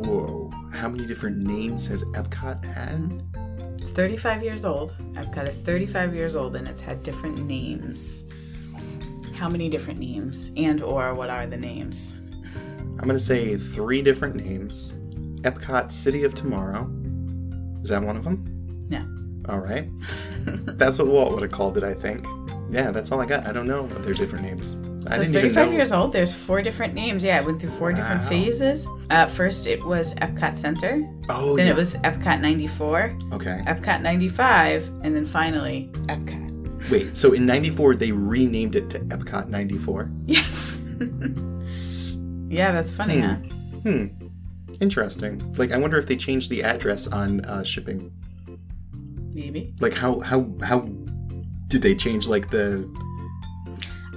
Whoa, 0.04 0.50
how 0.72 0.88
many 0.88 1.06
different 1.06 1.36
names 1.36 1.86
has 1.86 2.02
Epcot 2.06 2.64
had? 2.64 3.22
It's 3.80 3.92
35 3.92 4.42
years 4.42 4.64
old. 4.64 4.96
Epcot 5.12 5.48
is 5.48 5.54
35 5.54 6.12
years 6.12 6.34
old 6.34 6.56
and 6.56 6.66
it's 6.66 6.80
had 6.80 7.04
different 7.04 7.46
names. 7.46 8.24
How 9.32 9.48
many 9.48 9.68
different 9.68 10.00
names? 10.00 10.50
And 10.56 10.82
or 10.82 11.14
what 11.14 11.30
are 11.30 11.46
the 11.46 11.56
names? 11.56 12.16
I'm 12.98 13.06
gonna 13.06 13.20
say 13.20 13.56
three 13.56 14.02
different 14.02 14.34
names. 14.34 14.94
Epcot 15.42 15.92
City 15.92 16.24
of 16.24 16.34
Tomorrow. 16.34 16.90
Is 17.84 17.90
that 17.90 18.02
one 18.02 18.16
of 18.16 18.24
them? 18.24 18.42
No. 18.88 19.06
All 19.48 19.60
right. 19.60 19.88
That's 20.80 20.98
what 20.98 21.06
Walt 21.06 21.30
would 21.34 21.42
have 21.42 21.52
called 21.52 21.78
it, 21.78 21.84
I 21.84 21.94
think. 21.94 22.26
Yeah, 22.70 22.90
that's 22.90 23.12
all 23.12 23.20
I 23.20 23.24
got. 23.24 23.46
I 23.46 23.52
don't 23.52 23.66
know 23.66 23.86
their 23.86 24.12
different 24.12 24.44
names. 24.44 24.76
I 25.06 25.14
So 25.14 25.20
it's 25.20 25.30
35 25.30 25.66
know. 25.68 25.72
years 25.72 25.92
old. 25.92 26.12
There's 26.12 26.34
four 26.34 26.62
different 26.62 26.94
names. 26.94 27.22
Yeah, 27.22 27.38
it 27.40 27.44
went 27.46 27.60
through 27.60 27.70
four 27.70 27.92
different 27.92 28.22
phases. 28.28 28.86
Uh, 29.10 29.26
first, 29.26 29.66
it 29.66 29.84
was 29.84 30.14
Epcot 30.14 30.58
Center. 30.58 31.02
Oh 31.28 31.56
then 31.56 31.66
yeah. 31.66 31.72
it 31.72 31.76
was 31.76 31.94
Epcot 31.96 32.40
94, 32.40 33.16
Okay. 33.34 33.62
Epcot 33.66 34.02
95, 34.02 34.88
and 35.04 35.14
then 35.14 35.26
finally 35.26 35.90
Epcot. 36.06 36.90
Wait. 36.90 37.16
So 37.16 37.32
in 37.32 37.44
'94 37.44 37.96
they 37.96 38.12
renamed 38.12 38.76
it 38.76 38.88
to 38.90 39.00
Epcot 39.00 39.48
'94. 39.48 40.10
Yes. 40.26 40.80
yeah, 42.48 42.72
that's 42.72 42.92
funny, 42.92 43.20
huh? 43.20 43.34
Hmm. 43.82 44.06
Interesting. 44.80 45.54
Like, 45.54 45.72
I 45.72 45.76
wonder 45.76 45.98
if 45.98 46.06
they 46.06 46.16
changed 46.16 46.50
the 46.50 46.62
address 46.62 47.08
on 47.08 47.44
uh, 47.46 47.64
shipping. 47.64 48.12
Maybe. 49.34 49.74
Like, 49.80 49.94
how 49.94 50.20
how 50.20 50.48
how 50.62 50.88
did 51.68 51.82
they 51.82 51.94
change 51.94 52.26
like 52.28 52.50
the 52.50 52.88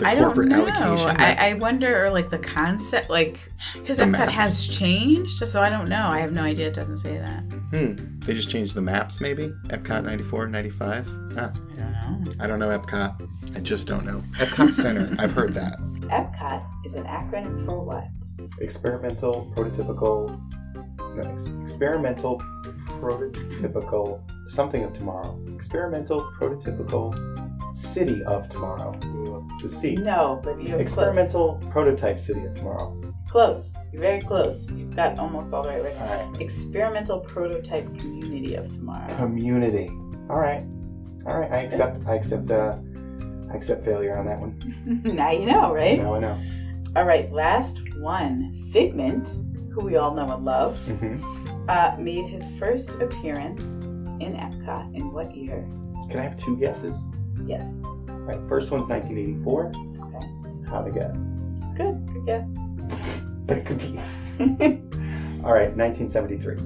the 0.02 0.08
I 0.10 0.16
don't 0.16 0.38
know. 0.50 0.68
allocation? 0.68 1.18
I, 1.22 1.50
I 1.52 1.54
wonder, 1.54 2.06
or 2.06 2.10
like 2.12 2.30
the 2.30 2.38
concept, 2.40 3.10
like 3.10 3.52
because 3.76 3.98
The 3.98 4.04
Epcot 4.04 4.12
maps. 4.12 4.32
has 4.34 4.68
changed, 4.68 5.32
so 5.48 5.62
I 5.62 5.70
don't 5.70 5.88
know. 5.90 6.08
I 6.08 6.20
have 6.20 6.32
no 6.34 6.42
idea. 6.44 6.68
It 6.68 6.74
doesn't 6.74 6.98
say 6.98 7.18
that. 7.18 7.42
Hmm. 7.72 8.20
They 8.20 8.34
just 8.34 8.50
changed 8.50 8.76
the 8.76 8.82
maps, 8.82 9.22
maybe? 9.22 9.54
Epcot 9.68 10.04
94, 10.04 10.48
95? 10.48 11.08
Ah, 11.38 11.40
I 11.40 11.46
don't 11.78 11.92
know. 11.94 12.32
I 12.40 12.48
don't 12.48 12.60
know 12.60 12.78
Epcot. 12.78 13.28
I 13.56 13.60
just 13.60 13.88
don't 13.88 14.06
know. 14.06 14.22
Epcot 14.38 14.74
Center. 14.74 15.14
I've 15.20 15.32
heard 15.32 15.54
that. 15.54 15.78
Epcot 16.02 16.66
is 16.86 16.96
an 16.96 17.04
acronym 17.06 17.66
for 17.66 17.84
what? 17.84 18.08
Experimental, 18.60 19.52
prototypical. 19.56 20.40
No, 21.16 21.24
ex- 21.32 21.48
experimental, 21.64 22.40
prototypical. 23.00 24.22
Something 24.50 24.84
of 24.84 24.94
tomorrow. 24.94 25.40
Experimental, 25.56 26.22
prototypical. 26.40 27.14
City 27.74 28.24
of 28.24 28.50
tomorrow. 28.50 28.98
to 29.60 29.70
see. 29.70 29.96
No, 29.96 30.40
but 30.44 30.62
you're 30.62 30.80
Experimental 30.80 31.62
prototype 31.72 32.20
city 32.20 32.44
of 32.46 32.56
tomorrow. 32.56 33.14
Close. 33.30 33.76
You're 33.92 34.02
very 34.02 34.22
close. 34.22 34.70
You've 34.72 34.96
got 34.96 35.18
almost 35.18 35.54
all 35.54 35.64
the 35.64 35.70
right. 35.70 35.96
Alright. 35.98 36.42
Experimental 36.42 37.20
prototype 37.20 37.86
community 37.98 38.56
of 38.56 38.72
tomorrow. 38.72 39.14
Community. 39.18 39.90
Alright. 40.30 40.66
Alright, 41.26 41.52
I 41.52 41.62
accept 41.62 42.06
I 42.08 42.16
accept 42.16 42.50
uh 42.50 42.78
I 43.52 43.56
accept 43.56 43.86
failure 43.86 44.18
on 44.18 44.26
that 44.26 44.40
one. 44.40 45.02
now 45.04 45.32
you 45.32 45.46
know, 45.46 45.74
right? 45.74 45.98
Now 46.00 46.16
I 46.16 46.20
know. 46.20 46.42
All 46.96 47.06
right, 47.06 47.32
last 47.32 47.80
one. 48.00 48.70
Figment, 48.74 49.30
who 49.74 49.82
we 49.82 49.96
all 49.98 50.14
know 50.14 50.30
and 50.32 50.44
love, 50.46 50.78
hmm 50.80 51.18
uh, 51.70 51.96
made 52.00 52.26
his 52.26 52.50
first 52.60 52.90
appearance 53.02 53.64
in 54.22 54.34
Epcot 54.34 54.94
in 54.96 55.12
what 55.14 55.34
year? 55.36 55.66
Can 56.10 56.20
I 56.20 56.24
have 56.24 56.38
two 56.38 56.58
guesses? 56.58 56.98
Yes. 57.46 57.82
Right, 58.08 58.38
first 58.48 58.72
one's 58.72 58.88
1984. 58.88 59.68
Okay. 59.68 60.70
How 60.70 60.82
to 60.82 60.92
get? 60.92 61.12
It's 61.54 61.74
good. 61.74 62.06
Good 62.14 62.26
guess. 62.26 62.48
But 63.48 63.58
it 63.58 63.66
could 63.66 63.80
be. 63.80 63.98
All 65.44 65.52
right, 65.54 65.76
1973. 65.76 66.58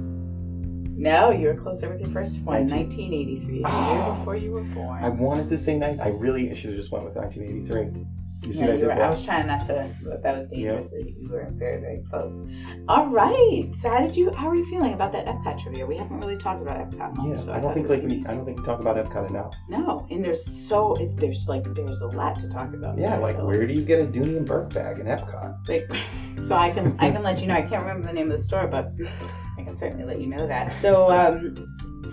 no, 0.97 1.31
you 1.31 1.47
were 1.47 1.55
closer 1.55 1.89
with 1.89 1.99
your 2.01 2.09
first 2.11 2.41
one. 2.41 2.67
Nineteen- 2.67 3.09
1983, 3.11 3.47
the 3.47 3.53
year 3.57 3.63
Ah. 3.65 4.15
before 4.19 4.35
you 4.35 4.51
were 4.51 4.61
born. 4.61 5.03
I 5.03 5.09
wanted 5.09 5.47
to 5.49 5.57
say 5.57 5.77
nine. 5.77 5.99
I 6.01 6.09
really 6.09 6.53
should 6.55 6.71
have 6.71 6.79
just 6.79 6.91
went 6.91 7.05
with 7.05 7.15
1983. 7.15 8.05
You 8.45 8.53
see, 8.53 8.63
I 8.63 8.67
you 8.73 8.77
did 8.77 8.86
were, 8.88 8.91
I 8.93 9.10
was 9.10 9.23
trying 9.23 9.47
not 9.47 9.65
to. 9.67 9.89
That 10.23 10.36
was 10.36 10.49
dangerous. 10.49 10.89
so 10.91 10.97
You 10.97 11.29
were 11.29 11.47
very, 11.53 11.81
very 11.81 12.03
close. 12.10 12.41
All 12.88 13.08
right. 13.08 13.69
So, 13.81 13.89
how 13.89 13.99
did 13.99 14.15
you? 14.15 14.31
How 14.34 14.49
are 14.49 14.55
you 14.55 14.65
feeling 14.69 14.93
about 14.93 15.12
that 15.13 15.25
Epcot 15.25 15.62
trivia? 15.63 15.86
We 15.86 15.97
haven't 15.97 16.19
really 16.19 16.38
talked 16.38 16.62
about 16.62 16.77
Epcot 16.77 17.15
much. 17.15 17.27
Yeah, 17.27 17.36
so 17.36 17.53
I 17.53 17.60
don't 17.60 17.73
think 17.73 17.89
like 17.89 18.03
we. 18.03 18.23
I 18.27 18.34
don't 18.36 18.45
think 18.45 18.60
we 18.60 18.65
talk 18.65 18.79
about 18.79 18.97
Epcot 18.97 19.29
enough. 19.29 19.55
No, 19.69 20.05
and 20.12 20.23
there's 20.23 20.45
so 20.45 20.93
it, 20.95 21.17
there's 21.17 21.47
like 21.47 21.63
there's 21.73 22.01
a 22.01 22.08
lot 22.08 22.38
to 22.39 22.49
talk 22.49 22.73
about. 22.73 22.97
Yeah, 22.97 23.12
there, 23.12 23.19
like 23.19 23.38
so- 23.38 23.45
where 23.45 23.65
do 23.65 23.73
you 23.73 23.81
get 23.81 23.99
a 23.99 24.05
Dooney 24.05 24.38
and 24.38 24.45
Bourke 24.45 24.73
bag 24.73 24.99
in 24.99 25.08
Epcot? 25.08 25.67
Like, 25.67 25.89
so 26.47 26.55
I 26.55 26.71
can 26.71 26.95
I 26.99 27.10
can 27.12 27.23
let 27.23 27.39
you 27.39 27.47
know. 27.47 27.55
I 27.55 27.62
can't 27.63 27.81
remember 27.81 28.08
the 28.08 28.13
name 28.13 28.31
of 28.31 28.38
the 28.38 28.43
store, 28.43 28.67
but 28.67 28.91
I 29.58 29.63
can 29.63 29.75
certainly 29.77 30.05
let 30.05 30.19
you 30.21 30.27
know 30.27 30.45
that. 30.47 30.71
So 30.81 31.10
um, 31.10 31.55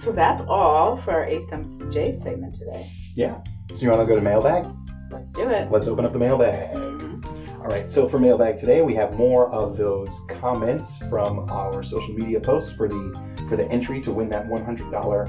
So 0.02 0.12
that's 0.12 0.42
all 0.48 0.96
for 0.96 1.10
our 1.10 1.24
A 1.24 1.40
Stumps 1.40 1.82
J 1.92 2.12
segment 2.12 2.54
today. 2.54 2.90
Yeah. 3.14 3.38
So 3.74 3.82
you 3.82 3.88
want 3.90 4.00
to 4.00 4.06
go 4.06 4.16
to 4.16 4.22
mailbag? 4.22 4.66
Let's 5.12 5.30
do 5.32 5.48
it. 5.48 5.70
Let's 5.70 5.86
open 5.88 6.04
up 6.04 6.12
the 6.12 6.18
mailbag. 6.18 6.74
Mhm. 6.74 7.24
All 7.60 7.66
right. 7.68 7.90
So 7.90 8.08
for 8.08 8.18
mailbag 8.18 8.58
today, 8.58 8.82
we 8.82 8.94
have 8.94 9.14
more 9.16 9.50
of 9.52 9.76
those 9.76 10.10
comments 10.28 10.98
from 11.08 11.48
our 11.50 11.82
social 11.82 12.14
media 12.14 12.40
posts 12.40 12.72
for 12.72 12.88
the 12.88 13.20
for 13.48 13.56
the 13.56 13.70
entry 13.70 14.00
to 14.02 14.12
win 14.12 14.28
that 14.30 14.46
one 14.48 14.64
hundred 14.64 14.90
dollar 14.90 15.28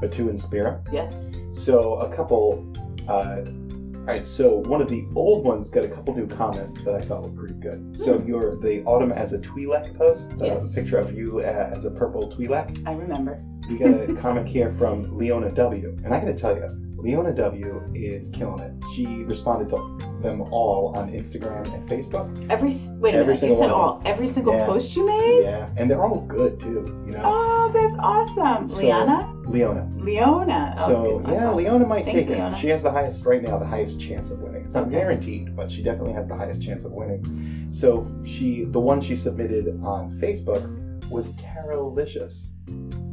Batu 0.00 0.28
and 0.28 0.40
Spira. 0.40 0.80
Yes. 0.92 1.28
So 1.52 1.94
a 1.94 2.14
couple. 2.14 2.64
Uh, 3.08 3.42
all 3.44 4.06
right. 4.06 4.26
So 4.26 4.56
one 4.66 4.80
of 4.82 4.88
the 4.88 5.06
old 5.14 5.44
ones 5.44 5.70
got 5.70 5.84
a 5.84 5.88
couple 5.88 6.14
new 6.14 6.26
comments 6.26 6.82
that 6.84 6.94
I 6.94 7.02
thought 7.04 7.22
were 7.22 7.28
pretty 7.30 7.54
good. 7.54 7.96
So 7.96 8.18
Hmm. 8.18 8.28
your 8.28 8.56
the 8.56 8.82
autumn 8.84 9.12
as 9.12 9.32
a 9.32 9.38
Twi'lek 9.38 9.96
post, 9.96 10.32
uh, 10.42 10.46
Yes. 10.46 10.70
a 10.72 10.74
picture 10.74 10.98
of 10.98 11.14
you 11.14 11.40
as 11.40 11.84
a 11.84 11.90
purple 11.90 12.28
Twi'lek. 12.30 12.82
I 12.86 12.94
remember. 12.94 13.42
We 13.68 13.78
got 13.78 13.90
a 14.10 14.14
comment 14.16 14.48
here 14.48 14.74
from 14.78 15.16
Leona 15.16 15.50
W. 15.52 15.96
And 16.04 16.12
I 16.12 16.18
gotta 16.20 16.34
tell 16.34 16.56
you, 16.56 16.68
Leona 17.02 17.32
W 17.34 17.82
is 17.94 18.28
killing 18.30 18.60
it. 18.60 18.72
She 18.94 19.06
responded 19.24 19.68
to 19.70 19.76
them 20.22 20.42
all 20.52 20.92
on 20.96 21.10
Instagram 21.10 21.72
and 21.74 21.88
Facebook. 21.88 22.28
Every 22.50 22.72
wait 22.98 23.14
a 23.14 23.18
Every 23.18 23.34
minute. 23.34 23.48
You 23.48 23.54
said 23.56 23.70
all. 23.70 24.02
Every 24.04 24.28
single 24.28 24.52
Yeah. 24.52 24.66
post 24.66 24.94
you 24.94 25.06
made. 25.06 25.42
Yeah, 25.44 25.68
and 25.76 25.90
they're 25.90 26.02
all 26.02 26.20
good 26.28 26.60
too. 26.60 26.84
You 27.06 27.12
know, 27.12 27.22
Oh, 27.24 27.70
that's 27.72 27.96
awesome. 27.98 28.68
So- 28.68 28.82
Liana. 28.82 29.34
Leona. 29.46 29.90
Leona. 29.98 30.74
Oh, 30.78 30.86
So 30.86 31.18
good. 31.20 31.28
Yeah, 31.32 31.46
awesome. 31.46 31.56
Leona 31.56 31.86
might 31.86 32.04
Thanks, 32.04 32.20
take 32.20 32.28
it. 32.30 32.38
Leona. 32.38 32.56
She 32.58 32.68
has 32.68 32.82
the 32.82 32.90
highest 32.90 33.24
right 33.24 33.42
now, 33.42 33.58
the 33.58 33.66
highest 33.66 33.98
chance 34.00 34.30
of 34.30 34.40
winning. 34.40 34.64
It's 34.64 34.74
not 34.74 34.84
Okay. 34.84 34.92
guaranteed, 34.96 35.56
but 35.56 35.70
she 35.72 35.82
definitely 35.82 36.12
has 36.12 36.28
the 36.28 36.36
highest 36.36 36.62
chance 36.62 36.84
of 36.84 36.92
winning. 36.92 37.68
So 37.72 38.06
she, 38.24 38.64
the 38.64 38.78
one 38.80 39.00
she 39.00 39.16
submitted 39.16 39.68
on 39.82 40.18
Facebook 40.20 40.62
was 41.10 41.32
Tarolicious. 41.32 42.50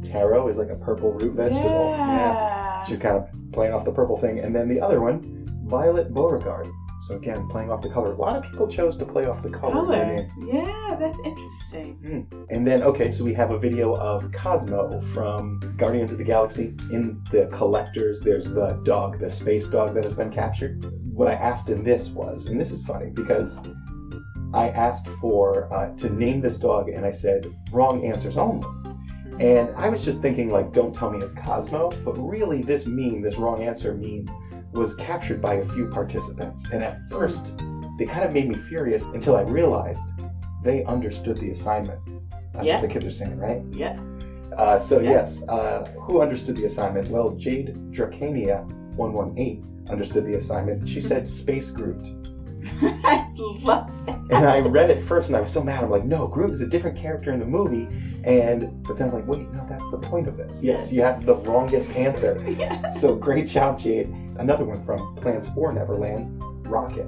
Taro 0.04 0.48
is 0.48 0.58
like 0.58 0.70
a 0.70 0.76
purple 0.76 1.12
root 1.12 1.34
vegetable. 1.34 1.90
Yeah. 1.90 2.66
She's 2.86 2.98
kind 2.98 3.16
of 3.16 3.28
playing 3.52 3.72
off 3.72 3.84
the 3.84 3.92
purple 3.92 4.18
thing. 4.18 4.40
And 4.40 4.54
then 4.54 4.68
the 4.68 4.80
other 4.80 5.00
one, 5.00 5.48
Violet 5.64 6.12
Beauregarde. 6.12 6.70
So 7.06 7.16
again, 7.16 7.48
playing 7.48 7.70
off 7.70 7.80
the 7.80 7.88
color. 7.88 8.12
A 8.12 8.16
lot 8.16 8.36
of 8.36 8.50
people 8.50 8.68
chose 8.68 8.96
to 8.98 9.06
play 9.06 9.24
off 9.24 9.42
the 9.42 9.48
color. 9.48 9.72
Color. 9.72 10.28
Yeah, 10.46 10.96
that's 10.98 11.18
interesting. 11.24 12.26
And 12.50 12.66
then, 12.66 12.82
okay, 12.82 13.10
so 13.10 13.24
we 13.24 13.32
have 13.34 13.50
a 13.50 13.58
video 13.58 13.96
of 13.96 14.30
Cosmo 14.32 15.00
from 15.14 15.74
Guardians 15.78 16.12
of 16.12 16.18
the 16.18 16.24
Galaxy. 16.24 16.74
In 16.90 17.22
the 17.30 17.48
collectors, 17.50 18.20
there's 18.20 18.50
the 18.50 18.80
dog, 18.84 19.20
the 19.20 19.30
space 19.30 19.68
dog 19.68 19.94
that 19.94 20.04
has 20.04 20.16
been 20.16 20.30
captured. 20.30 20.84
What 21.14 21.28
I 21.28 21.34
asked 21.34 21.70
in 21.70 21.82
this 21.82 22.08
was, 22.10 22.46
and 22.46 22.60
this 22.60 22.72
is 22.72 22.84
funny 22.84 23.10
because 23.10 23.58
I 24.52 24.68
asked 24.70 25.08
for 25.20 25.72
uh, 25.72 25.94
to 25.96 26.10
name 26.10 26.40
this 26.40 26.58
dog, 26.58 26.88
and 26.88 27.06
I 27.06 27.12
said 27.12 27.46
wrong 27.72 28.04
answers 28.04 28.36
only. 28.36 28.66
And 29.40 29.70
I 29.76 29.88
was 29.88 30.02
just 30.04 30.20
thinking, 30.20 30.50
like, 30.50 30.72
don't 30.72 30.94
tell 30.94 31.10
me 31.10 31.22
it's 31.24 31.34
Cosmo, 31.34 31.90
but 32.04 32.14
really, 32.14 32.62
this 32.62 32.86
meme, 32.86 33.22
this 33.22 33.36
wrong 33.36 33.62
answer 33.62 33.94
meme, 33.94 34.28
was 34.72 34.94
captured 34.96 35.40
by 35.40 35.54
a 35.54 35.68
few 35.68 35.86
participants. 35.86 36.66
And 36.72 36.82
at 36.82 36.98
first, 37.10 37.56
they 37.98 38.04
kind 38.04 38.24
of 38.24 38.32
made 38.32 38.48
me 38.48 38.54
furious 38.54 39.04
until 39.04 39.36
I 39.36 39.42
realized 39.42 40.02
they 40.64 40.82
understood 40.84 41.36
the 41.38 41.50
assignment. 41.50 42.00
That's 42.52 42.64
Yeah. 42.66 42.80
what 42.80 42.82
the 42.82 42.88
kids 42.88 43.06
are 43.06 43.12
saying, 43.12 43.38
right? 43.38 43.62
Yeah. 43.70 43.96
Uh, 44.56 44.78
so, 44.78 44.98
Yeah. 44.98 45.10
yes, 45.10 45.42
uh, 45.48 45.84
who 46.00 46.20
understood 46.20 46.56
the 46.56 46.64
assignment? 46.64 47.08
Well, 47.08 47.30
Jade 47.30 47.76
Dracania118 47.92 49.62
understood 49.88 50.24
the 50.24 50.34
assignment. 50.34 50.88
She 50.88 51.00
said 51.00 51.28
Space 51.42 51.70
Groot. 51.70 52.12
I 52.82 53.24
love 53.36 53.62
that. 53.62 53.88
And 54.30 54.44
I 54.44 54.60
read 54.60 54.90
it 54.90 55.04
first 55.04 55.28
and 55.28 55.36
I 55.36 55.40
was 55.40 55.50
so 55.50 55.62
mad. 55.62 55.82
I'm 55.82 55.90
like, 55.90 56.04
no, 56.04 56.26
Groot 56.26 56.50
is 56.50 56.60
a 56.60 56.66
different 56.66 56.96
character 56.96 57.32
in 57.32 57.38
the 57.38 57.46
movie. 57.46 57.88
And, 58.28 58.82
but 58.84 58.98
then 58.98 59.08
I'm 59.08 59.14
like, 59.14 59.26
wait, 59.26 59.50
no, 59.52 59.64
that's 59.68 59.90
the 59.90 59.96
point 59.98 60.28
of 60.28 60.36
this. 60.36 60.62
Yes, 60.62 60.92
you 60.92 61.02
have 61.02 61.24
the 61.24 61.34
longest 61.34 61.90
answer. 61.96 62.44
Yeah. 62.58 62.90
So 62.90 63.14
great 63.14 63.46
job, 63.46 63.78
Jade. 63.78 64.08
Another 64.38 64.64
one 64.64 64.82
from 64.84 65.14
Plans 65.16 65.48
for 65.50 65.72
Neverland, 65.72 66.42
Rocket, 66.66 67.04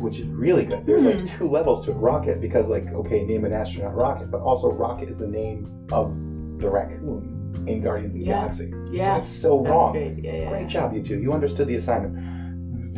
which 0.00 0.18
is 0.18 0.26
really 0.28 0.64
good. 0.64 0.84
There's 0.86 1.04
Hmm. 1.04 1.10
like 1.10 1.24
two 1.26 1.48
levels 1.48 1.84
to 1.86 1.92
it. 1.92 1.94
Rocket 1.94 2.40
because, 2.40 2.68
like, 2.68 2.86
okay, 2.92 3.24
name 3.24 3.44
an 3.44 3.52
astronaut 3.52 3.94
Rocket, 3.94 4.30
but 4.30 4.40
also 4.40 4.70
Rocket 4.72 5.08
is 5.08 5.18
the 5.18 5.26
name 5.26 5.86
of 5.92 6.14
the 6.58 6.68
raccoon 6.68 7.64
in 7.66 7.80
Guardians 7.80 8.14
of 8.14 8.20
the 8.20 8.26
Yeah. 8.26 8.40
Galaxy. 8.40 8.72
Yeah. 8.90 9.14
So 9.16 9.20
it's 9.22 9.30
so 9.30 9.58
That's 9.62 9.70
wrong. 9.70 9.92
great. 9.92 10.18
Yeah, 10.24 10.32
yeah. 10.32 10.48
Great 10.50 10.66
job, 10.68 10.92
you 10.92 11.02
two. 11.02 11.18
You 11.20 11.32
understood 11.32 11.68
the 11.68 11.76
assignment. 11.76 12.16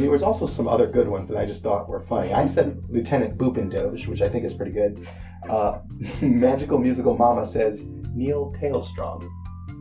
There 0.01 0.11
was 0.11 0.23
also 0.23 0.47
some 0.47 0.67
other 0.67 0.87
good 0.87 1.09
ones 1.09 1.29
that 1.29 1.37
I 1.37 1.45
just 1.45 1.63
thought 1.63 1.87
were 1.87 2.01
funny. 2.01 2.33
I 2.33 2.47
said 2.47 2.83
Lieutenant 2.89 3.37
Boopin 3.37 3.71
Doge, 3.71 4.07
which 4.07 4.23
I 4.23 4.31
think 4.31 4.47
is 4.47 4.55
pretty 4.55 4.73
good. 4.73 5.07
Uh, 5.47 5.81
Magical 6.23 6.79
Musical 6.79 7.15
Mama 7.19 7.47
says 7.47 7.85
Neil 8.15 8.51
Tailstrong. 8.59 9.29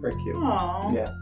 Very 0.02 0.12
cute. 0.12 0.36
Aw. 0.36 0.92
Yeah, 0.92 1.14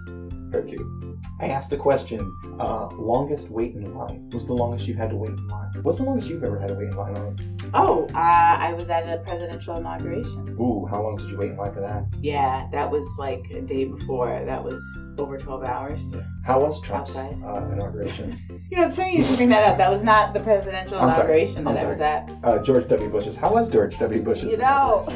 very 0.49 0.71
you. 0.71 1.19
I 1.39 1.47
asked 1.47 1.69
the 1.69 1.77
question, 1.77 2.19
uh, 2.59 2.87
longest 2.95 3.49
wait 3.49 3.75
in 3.75 3.93
line. 3.95 4.29
What's 4.31 4.45
the 4.45 4.53
longest 4.53 4.87
you've 4.87 4.97
had 4.97 5.09
to 5.11 5.15
wait 5.15 5.31
in 5.31 5.47
line? 5.47 5.71
What's 5.81 5.99
the 5.99 6.03
longest 6.03 6.29
you've 6.29 6.43
ever 6.43 6.59
had 6.59 6.69
to 6.69 6.75
wait 6.75 6.87
in 6.87 6.95
line 6.95 7.15
on? 7.15 7.57
Oh, 7.73 8.07
uh, 8.13 8.17
I 8.17 8.73
was 8.73 8.89
at 8.89 9.03
a 9.03 9.17
presidential 9.23 9.77
inauguration. 9.77 10.55
Ooh, 10.59 10.87
how 10.89 11.01
long 11.01 11.17
did 11.17 11.29
you 11.29 11.37
wait 11.37 11.51
in 11.51 11.57
line 11.57 11.73
for 11.73 11.81
that? 11.81 12.05
Yeah, 12.21 12.67
that 12.71 12.89
was 12.89 13.05
like 13.19 13.45
a 13.51 13.61
day 13.61 13.85
before. 13.85 14.43
That 14.45 14.63
was 14.63 14.81
over 15.17 15.37
12 15.37 15.63
hours. 15.63 16.15
How 16.45 16.59
was 16.61 16.81
Trump's 16.81 17.15
uh, 17.17 17.29
inauguration? 17.73 18.39
You 18.69 18.75
know, 18.75 18.87
it's 18.87 18.95
funny 18.95 19.15
you 19.15 19.23
should 19.23 19.37
bring 19.37 19.47
that 19.47 19.63
up. 19.63 19.77
That 19.77 19.89
was 19.89 20.03
not 20.03 20.33
the 20.33 20.41
presidential 20.41 20.99
I'm 20.99 21.07
inauguration 21.07 21.63
that 21.63 21.77
I 21.77 21.89
was 21.89 22.01
at. 22.01 22.29
Uh, 22.43 22.61
George 22.61 22.85
W. 22.89 23.09
Bush's. 23.09 23.37
How 23.37 23.53
was 23.53 23.69
George 23.69 23.97
W. 23.97 24.21
Bush's? 24.21 24.43
You 24.43 24.57
know, 24.57 25.07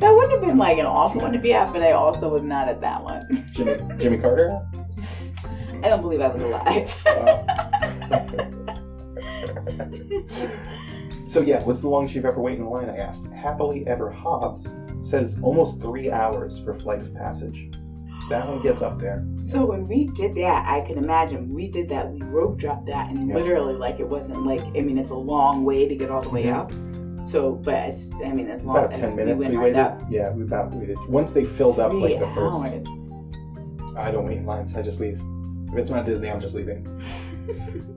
that 0.00 0.10
wouldn't 0.14 0.32
have 0.32 0.40
been 0.40 0.58
like 0.58 0.78
an 0.78 0.86
awful 0.86 1.20
one 1.20 1.32
to 1.32 1.38
be 1.38 1.52
at, 1.52 1.72
but 1.72 1.82
I 1.82 1.92
also 1.92 2.28
was 2.28 2.42
not 2.42 2.68
at 2.68 2.80
that 2.80 3.02
one. 3.02 3.48
Jimmy, 3.52 3.76
Jimmy 3.98 4.18
Carter? 4.18 4.60
I 5.82 5.88
don't 5.88 6.00
believe 6.00 6.20
I 6.20 6.28
was 6.28 6.42
alive. 6.42 6.88
so 11.26 11.40
yeah, 11.40 11.62
what's 11.64 11.80
the 11.80 11.88
longest 11.88 12.14
you've 12.14 12.24
ever 12.24 12.40
waited 12.40 12.60
in 12.60 12.66
line? 12.66 12.88
I 12.88 12.96
asked. 12.96 13.26
Happily 13.28 13.86
Ever 13.86 14.10
Hobbs 14.10 14.74
says 15.02 15.38
almost 15.42 15.80
three 15.80 16.10
hours 16.10 16.58
for 16.58 16.74
Flight 16.78 17.00
of 17.00 17.14
Passage. 17.14 17.70
That 18.28 18.46
one 18.46 18.60
gets 18.60 18.82
up 18.82 18.98
there. 19.00 19.24
So 19.38 19.64
when 19.64 19.88
we 19.88 20.06
did 20.08 20.34
that, 20.34 20.68
I 20.68 20.82
can 20.82 20.98
imagine 20.98 21.52
we 21.54 21.68
did 21.68 21.88
that. 21.88 22.10
We 22.12 22.20
rope 22.22 22.58
dropped 22.58 22.86
that, 22.86 23.08
and 23.10 23.28
Yeah. 23.28 23.36
literally, 23.36 23.74
like 23.74 24.00
it 24.00 24.08
wasn't 24.08 24.44
like 24.44 24.60
I 24.76 24.80
mean, 24.80 24.98
it's 24.98 25.10
a 25.12 25.16
long 25.16 25.64
way 25.64 25.88
to 25.88 25.94
get 25.96 26.10
all 26.10 26.20
the 26.20 26.28
way 26.28 26.44
Mhm. 26.44 26.54
up. 26.54 26.72
So, 27.28 27.52
but 27.52 27.74
as, 27.74 28.10
I 28.24 28.32
mean, 28.32 28.48
as 28.48 28.62
long 28.62 28.78
About 28.78 28.92
as 28.94 29.00
ten 29.00 29.16
minutes 29.16 29.44
we 29.44 29.50
we, 29.50 29.58
waited. 29.58 29.76
up, 29.76 30.00
Yeah, 30.08 30.30
we 30.30 30.42
about 30.44 30.74
waited. 30.74 30.96
Once 31.08 31.32
they 31.32 31.44
filled 31.44 31.78
up 31.78 31.92
like 31.92 32.18
the 32.18 32.26
first. 32.34 32.86
I 33.96 34.10
don't 34.10 34.24
wait 34.26 34.38
in 34.38 34.46
lines. 34.46 34.74
I 34.74 34.82
just 34.82 34.98
leave. 35.00 35.20
If 35.72 35.76
it's 35.76 35.90
not 35.90 36.06
Disney, 36.06 36.30
I'm 36.30 36.40
just 36.40 36.54
leaving. 36.54 36.86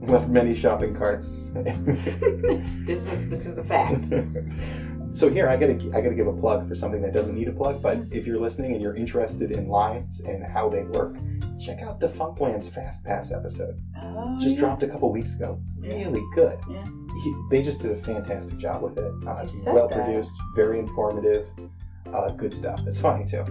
Left 0.02 0.28
many 0.28 0.54
shopping 0.54 0.94
carts. 0.94 1.44
this, 1.54 2.74
this 2.86 3.06
is 3.06 3.30
this 3.30 3.46
is 3.46 3.58
a 3.58 3.64
fact. 3.64 4.12
so 5.14 5.28
here, 5.28 5.48
I 5.48 5.56
gotta 5.56 5.74
I 5.94 6.00
gotta 6.00 6.14
give 6.14 6.26
a 6.26 6.32
plug 6.32 6.68
for 6.68 6.74
something 6.74 7.02
that 7.02 7.12
doesn't 7.12 7.34
need 7.34 7.48
a 7.48 7.52
plug. 7.52 7.82
But 7.82 7.98
if 8.10 8.26
you're 8.26 8.38
listening 8.38 8.72
and 8.72 8.80
you're 8.80 8.96
interested 8.96 9.50
in 9.52 9.68
lines 9.68 10.20
and 10.20 10.42
how 10.44 10.68
they 10.68 10.82
work, 10.84 11.16
check 11.60 11.80
out 11.82 12.00
Defunctland's 12.00 12.68
Fast 12.68 13.04
Pass 13.04 13.32
episode. 13.32 13.80
Oh, 14.00 14.36
Just 14.40 14.54
yeah. 14.54 14.60
dropped 14.60 14.82
a 14.82 14.88
couple 14.88 15.12
weeks 15.12 15.34
ago. 15.34 15.60
Yeah. 15.80 15.94
Really 15.96 16.24
good. 16.34 16.58
Yeah. 16.70 16.84
He, 17.22 17.34
they 17.50 17.62
just 17.62 17.80
did 17.82 17.92
a 17.92 17.96
fantastic 17.96 18.58
job 18.58 18.82
with 18.82 18.98
it. 18.98 19.12
Uh, 19.26 19.46
well 19.66 19.88
that. 19.88 20.04
produced, 20.04 20.32
very 20.56 20.78
informative, 20.78 21.46
uh, 22.12 22.30
good 22.30 22.54
stuff. 22.54 22.80
It's 22.86 23.00
funny 23.00 23.26
too. 23.26 23.44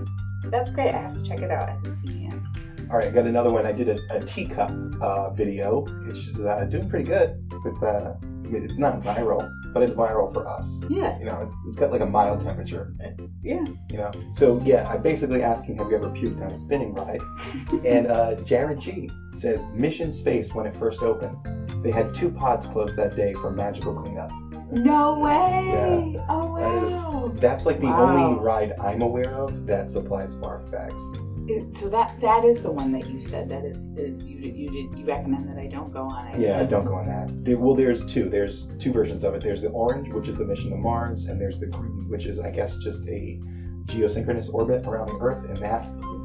That's 0.45 0.71
great. 0.71 0.93
I 0.93 1.01
have 1.01 1.13
to 1.13 1.23
check 1.23 1.41
it 1.41 1.51
out. 1.51 1.69
I 1.69 1.73
haven't 1.73 1.97
seen 1.97 2.11
it 2.11 2.33
yet. 2.33 2.89
All 2.89 2.97
right, 2.97 3.07
I 3.07 3.11
got 3.11 3.25
another 3.25 3.51
one. 3.51 3.65
I 3.65 3.71
did 3.71 3.87
a, 3.87 3.99
a 4.09 4.25
teacup 4.25 4.71
uh, 5.01 5.29
video, 5.29 5.81
which 6.07 6.17
is 6.17 6.39
uh, 6.41 6.65
doing 6.65 6.89
pretty 6.89 7.05
good. 7.05 7.41
With 7.63 7.81
uh, 7.83 8.15
it's 8.45 8.77
not 8.77 9.01
viral, 9.01 9.49
but 9.73 9.83
it's 9.83 9.93
viral 9.93 10.33
for 10.33 10.47
us. 10.47 10.83
Yeah. 10.89 11.17
You 11.19 11.25
know, 11.25 11.41
it's, 11.41 11.55
it's 11.67 11.77
got 11.77 11.91
like 11.91 12.01
a 12.01 12.05
mild 12.05 12.41
temperature. 12.41 12.93
It's 12.99 13.27
yeah. 13.41 13.63
You 13.91 13.97
know, 13.97 14.11
so 14.33 14.61
yeah, 14.65 14.89
I'm 14.89 15.01
basically 15.01 15.43
asking, 15.43 15.77
have 15.77 15.89
you 15.89 15.95
ever 15.97 16.09
puked 16.09 16.41
on 16.41 16.51
a 16.51 16.57
spinning 16.57 16.93
ride? 16.93 17.21
And 17.85 18.07
uh, 18.07 18.35
Jared 18.41 18.79
G 18.79 19.09
says 19.33 19.63
Mission 19.73 20.11
Space 20.13 20.53
when 20.53 20.65
it 20.65 20.75
first 20.77 21.01
opened, 21.01 21.37
they 21.83 21.91
had 21.91 22.13
two 22.13 22.29
pods 22.29 22.65
closed 22.67 22.95
that 22.97 23.15
day 23.15 23.33
for 23.33 23.49
magical 23.51 23.93
cleanup. 23.93 24.31
No 24.71 25.19
way. 25.19 25.67
Yeah. 25.69 26.25
Oh 26.29 26.57
That 26.59 26.83
is- 26.83 26.91
wow. 26.91 27.31
That's 27.35 27.65
like 27.65 27.79
the 27.79 27.87
Wow. 27.87 28.15
only 28.15 28.39
ride 28.39 28.73
I'm 28.79 29.01
aware 29.01 29.33
of 29.33 29.65
that 29.67 29.89
supplies 29.91 30.35
barf 30.35 30.69
bags. 30.71 31.01
It- 31.47 31.75
so 31.77 31.89
that 31.89 32.15
that 32.21 32.43
is 32.45 32.61
the 32.61 32.71
one 32.71 32.91
that 32.93 33.07
you 33.09 33.19
said 33.19 33.49
that 33.49 33.65
is 33.65 33.91
is 33.97 34.25
you 34.25 34.37
you 34.39 34.69
did 34.89 34.99
you 34.99 35.05
recommend 35.05 35.49
that 35.49 35.57
I 35.57 35.67
don't 35.67 35.91
go 35.91 36.03
on. 36.03 36.21
I 36.21 36.37
Yeah, 36.37 36.59
said- 36.59 36.69
don't 36.69 36.85
go 36.85 36.95
on 36.95 37.07
that. 37.07 37.29
There, 37.45 37.57
well, 37.57 37.75
there's 37.75 38.05
two. 38.05 38.29
There's 38.29 38.67
two 38.79 38.91
versions 38.91 39.23
of 39.23 39.33
it. 39.33 39.41
There's 39.41 39.61
the 39.61 39.69
orange, 39.69 40.09
which 40.11 40.27
is 40.27 40.37
the 40.37 40.45
mission 40.45 40.69
to 40.71 40.77
Mars, 40.77 41.25
and 41.25 41.39
there's 41.39 41.59
the 41.59 41.67
green, 41.67 42.07
which 42.09 42.25
is, 42.25 42.39
I 42.39 42.51
guess, 42.51 42.77
just 42.77 43.07
a 43.07 43.39
geosynchronous 43.85 44.53
orbit 44.53 44.85
around 44.87 45.07
the 45.07 45.17
Earth, 45.19 45.43
and 45.49 45.57
that 45.57 45.83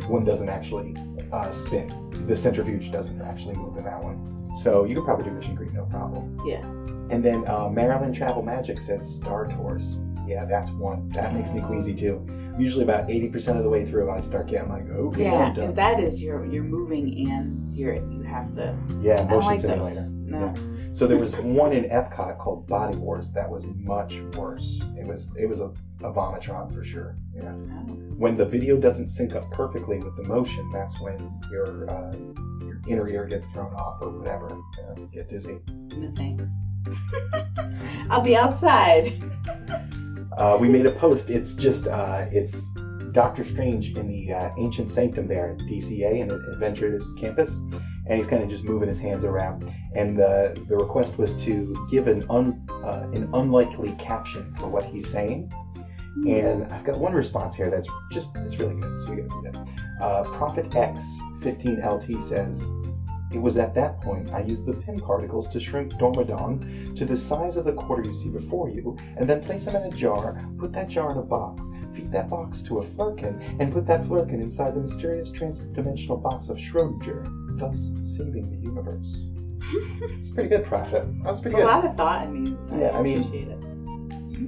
one 0.09 0.25
doesn't 0.25 0.49
actually 0.49 0.95
uh, 1.33 1.51
spin. 1.51 1.91
The 2.29 2.37
centrifuge 2.37 2.93
doesn't 2.93 3.21
actually 3.23 3.57
move 3.57 3.77
in 3.77 3.85
that 3.85 4.03
one. 4.03 4.51
So 4.63 4.85
you 4.85 4.95
could 4.95 5.05
probably 5.05 5.25
do 5.25 5.33
mission 5.33 5.55
green, 5.55 5.73
no 5.75 5.85
problem. 5.87 6.41
Yeah. 6.47 6.63
And 7.11 7.25
then 7.25 7.47
uh, 7.49 7.69
Maryland 7.69 8.15
Travel 8.15 8.43
Magic 8.43 8.81
says 8.81 9.03
Star 9.17 9.47
Tours. 9.47 9.99
Yeah, 10.27 10.45
that's 10.45 10.71
one. 10.73 11.09
That 11.11 11.35
makes 11.35 11.53
me 11.53 11.61
queasy 11.63 11.95
too. 11.95 12.25
Usually 12.59 12.85
about 12.85 13.11
eighty 13.11 13.29
percent 13.29 13.59
of 13.59 13.65
the 13.65 13.71
way 13.71 13.85
through, 13.87 14.11
I 14.11 14.21
start 14.21 14.49
getting 14.49 14.69
like, 14.69 14.89
okay, 14.89 15.25
Yeah, 15.25 15.35
I'm 15.35 15.55
because 15.55 15.75
that 15.75 16.01
is 16.01 16.21
you're 16.21 16.45
you're 16.47 16.65
moving 16.65 17.31
and 17.31 17.69
you're 17.69 17.95
you 17.95 18.23
have 18.23 18.55
the 18.55 18.77
yeah, 19.01 19.25
motion 19.25 19.41
like 19.51 19.61
simulator. 19.61 19.95
those. 19.97 20.15
No. 20.15 20.55
Yeah. 20.55 20.77
So 20.93 21.07
there 21.07 21.19
was 21.19 21.37
one 21.37 21.73
in 21.73 21.85
Epcot 21.85 22.39
called 22.39 22.67
Body 22.67 22.97
Wars 22.97 23.31
that 23.33 23.51
was 23.51 23.67
much 23.77 24.21
worse. 24.37 24.83
It 24.99 25.07
was 25.07 25.31
it 25.37 25.47
was 25.47 25.61
a, 25.61 25.67
a 26.03 26.13
vomitron 26.13 26.73
for 26.75 26.83
sure. 26.85 27.17
Yeah. 27.35 27.53
Oh. 27.55 27.93
When 28.17 28.37
the 28.37 28.47
video 28.47 28.79
doesn't 28.79 29.11
sync 29.11 29.35
up 29.35 29.51
perfectly 29.53 29.99
with 29.99 30.17
the 30.17 30.25
motion, 30.25 30.71
that's 30.73 30.99
when 31.01 31.19
your 31.51 31.91
uh, 31.91 32.17
your 32.65 32.81
inner 32.89 33.09
ear 33.09 33.27
gets 33.27 33.47
thrown 33.49 33.75
off 33.75 34.01
or 34.01 34.11
whatever. 34.11 34.49
Yeah, 34.79 34.95
you 35.03 35.09
get 35.13 35.29
dizzy. 35.29 35.59
No 35.97 36.11
thanks. 36.17 36.49
I'll 38.11 38.23
be 38.23 38.37
outside. 38.37 39.23
Uh, 40.37 40.59
we 40.61 40.69
made 40.69 40.87
a 40.87 40.93
post. 40.93 41.31
It's 41.31 41.55
just 41.55 41.87
uh, 41.87 42.27
it's 42.31 42.71
Doctor 43.13 43.45
Strange 43.45 43.97
in 43.97 44.07
the 44.07 44.35
uh, 44.35 44.51
ancient 44.59 44.91
sanctum 44.91 45.27
there 45.27 45.53
at 45.53 45.59
DCA 45.61 46.21
and 46.21 46.31
Avengers 46.31 47.15
Campus, 47.15 47.57
and 48.07 48.19
he's 48.19 48.27
kind 48.27 48.43
of 48.43 48.51
just 48.51 48.63
moving 48.63 48.89
his 48.89 49.01
hands 49.01 49.25
around. 49.25 49.73
And 49.95 50.19
the 50.19 50.63
the 50.69 50.77
request 50.77 51.17
was 51.17 51.35
to 51.45 51.87
give 51.91 52.07
an 52.09 52.27
un 52.29 52.67
uh, 52.71 53.09
an 53.15 53.31
unlikely 53.33 53.93
caption 53.99 54.55
for 54.57 54.69
what 54.69 54.85
he's 54.85 55.09
saying. 55.11 55.51
And 56.27 56.71
I've 56.73 56.85
got 56.85 56.99
one 56.99 57.15
response 57.15 57.57
here 57.57 57.71
that's 57.71 57.89
just 58.13 58.37
it's 58.37 58.57
really 58.57 58.75
good. 58.75 59.03
So 59.03 59.13
we 59.13 59.23
gotta 59.23 59.29
do 59.29 59.51
that. 59.53 60.03
Uh, 60.03 60.25
Prophet 60.25 60.75
X 60.75 61.03
15LT 61.41 62.23
says. 62.23 62.69
It 63.33 63.39
was 63.39 63.57
at 63.57 63.75
that 63.75 64.01
point 64.01 64.31
I 64.33 64.41
used 64.41 64.67
the 64.67 64.75
Pym 64.75 65.01
particles 65.01 65.49
to 65.49 65.59
shrink 65.61 65.93
Dormammu 65.95 66.95
to 66.97 67.05
the 67.05 67.17
size 67.17 67.57
of 67.57 67.65
the 67.65 67.73
quarter 67.73 68.03
you 68.05 68.15
see 68.15 68.29
before 68.29 68.69
you, 68.69 68.97
and 69.17 69.29
then 69.29 69.43
place 69.43 69.65
them 69.65 69.75
in 69.77 69.83
a 69.83 69.91
jar, 69.91 70.41
put 70.59 70.73
that 70.73 70.89
jar 70.89 71.11
in 71.11 71.19
a 71.19 71.23
box, 71.23 71.67
feed 71.93 72.13
that 72.13 72.31
box 72.31 72.63
to 72.63 72.79
a 72.79 72.85
flerken, 72.85 73.57
and 73.59 73.73
put 73.73 73.85
that 73.87 74.03
flerken 74.05 74.41
inside 74.41 74.75
the 74.75 74.81
mysterious 74.81 75.31
transdimensional 75.31 76.23
box 76.23 76.49
of 76.49 76.57
Schrodinger, 76.57 77.59
thus 77.59 77.91
saving 78.17 78.51
the 78.51 78.69
universe. 78.69 79.25
It's 80.19 80.31
pretty 80.31 80.49
good, 80.49 80.65
Prophet. 80.65 81.05
That's 81.25 81.41
pretty 81.41 81.57
a 81.57 81.61
good. 81.61 81.65
A 81.65 81.69
lot 81.69 81.85
of 81.85 81.97
thought 81.97 82.25
in 82.25 82.45
these. 82.45 82.59
Yeah, 82.79 82.97
I 82.97 83.03
mean- 83.03 83.19
appreciate 83.21 83.49
it. 83.49 83.61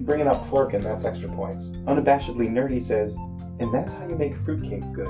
Bringing 0.07 0.29
up 0.29 0.47
flerken, 0.49 0.83
that's 0.85 1.05
extra 1.05 1.29
points. 1.31 1.71
Unabashedly 1.87 2.49
nerdy 2.49 2.83
says, 2.83 3.17
and 3.59 3.73
that's 3.75 3.95
how 3.95 4.07
you 4.07 4.15
make 4.17 4.37
fruitcake 4.37 4.93
good. 4.93 5.09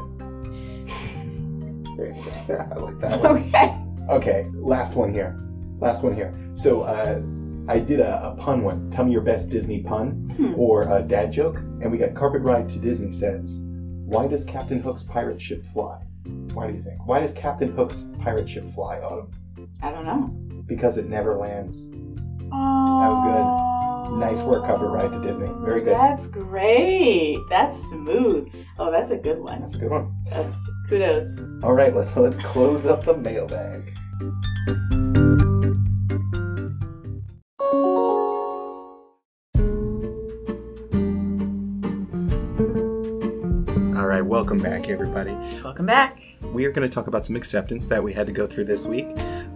I 2.49 2.75
like 2.79 2.99
that 3.01 3.21
one. 3.21 3.37
Okay. 3.37 3.75
Okay, 4.11 4.47
last 4.55 4.95
one 4.95 5.13
here. 5.13 5.39
Last 5.81 6.03
one 6.03 6.15
here. 6.15 6.33
So 6.55 6.83
uh, 6.83 7.21
I 7.69 7.79
did 7.79 8.01
a, 8.01 8.29
a 8.29 8.35
pun 8.37 8.63
one. 8.63 8.91
Tell 8.91 9.05
me 9.05 9.13
your 9.13 9.21
best 9.21 9.51
Disney 9.51 9.83
pun 9.83 10.25
Hmm. 10.37 10.55
or 10.57 10.83
a 10.97 11.03
dad 11.03 11.33
joke, 11.33 11.57
and 11.83 11.91
we 11.91 11.99
got 11.99 12.15
Carpet 12.15 12.43
Ride 12.43 12.69
to 12.71 12.79
Disney 12.79 13.13
says, 13.13 13.61
"Why 13.65 14.27
does 14.29 14.45
Captain 14.45 14.81
Hook's 14.81 15.03
pirate 15.03 15.41
ship 15.43 15.65
fly?" 15.73 16.01
Why 16.55 16.69
do 16.71 16.75
you 16.77 16.83
think? 16.83 17.07
Why 17.07 17.21
does 17.21 17.33
Captain 17.33 17.75
Hook's 17.75 18.09
pirate 18.21 18.49
ship 18.49 18.65
fly, 18.75 19.01
Autumn? 19.01 19.31
I 19.83 19.91
don't 19.91 20.05
know. 20.07 20.29
Because 20.67 20.99
it 20.99 21.09
never 21.09 21.37
lands. 21.37 21.91
Oh, 22.53 22.99
That 23.01 23.09
was 23.11 23.21
good. 23.25 23.78
Nice 24.11 24.43
work, 24.43 24.65
Carpet 24.65 24.89
Ride 24.89 25.13
to 25.13 25.21
Disney. 25.21 25.49
Very 25.61 25.81
good. 25.81 25.95
That's 25.95 26.27
great. 26.27 27.39
That's 27.51 27.77
smooth. 27.89 28.49
Oh, 28.79 28.91
that's 28.91 29.11
a 29.11 29.17
good 29.17 29.39
one. 29.39 29.61
That's 29.61 29.75
a 29.75 29.79
good 29.79 29.91
one. 29.91 30.15
That's 30.31 30.57
kudos. 30.89 31.39
All 31.63 31.73
right, 31.73 31.95
let's 31.95 32.17
let's 32.17 32.39
close 32.39 32.87
up 32.87 33.05
the 33.05 33.17
mailbag. 33.17 33.95
All 43.97 44.07
right, 44.07 44.23
welcome 44.23 44.59
back, 44.59 44.89
everybody. 44.89 45.33
Welcome 45.63 45.87
back. 45.87 46.19
We 46.43 46.65
are 46.65 46.73
going 46.73 46.89
to 46.89 46.95
talk 46.95 47.07
about 47.07 47.27
some 47.27 47.37
acceptance 47.37 47.87
that 47.89 48.03
we 48.03 48.13
had 48.13 48.27
to 48.27 48.33
go 48.33 48.47
through 48.47 48.65
this 48.65 48.87
week. 48.87 49.07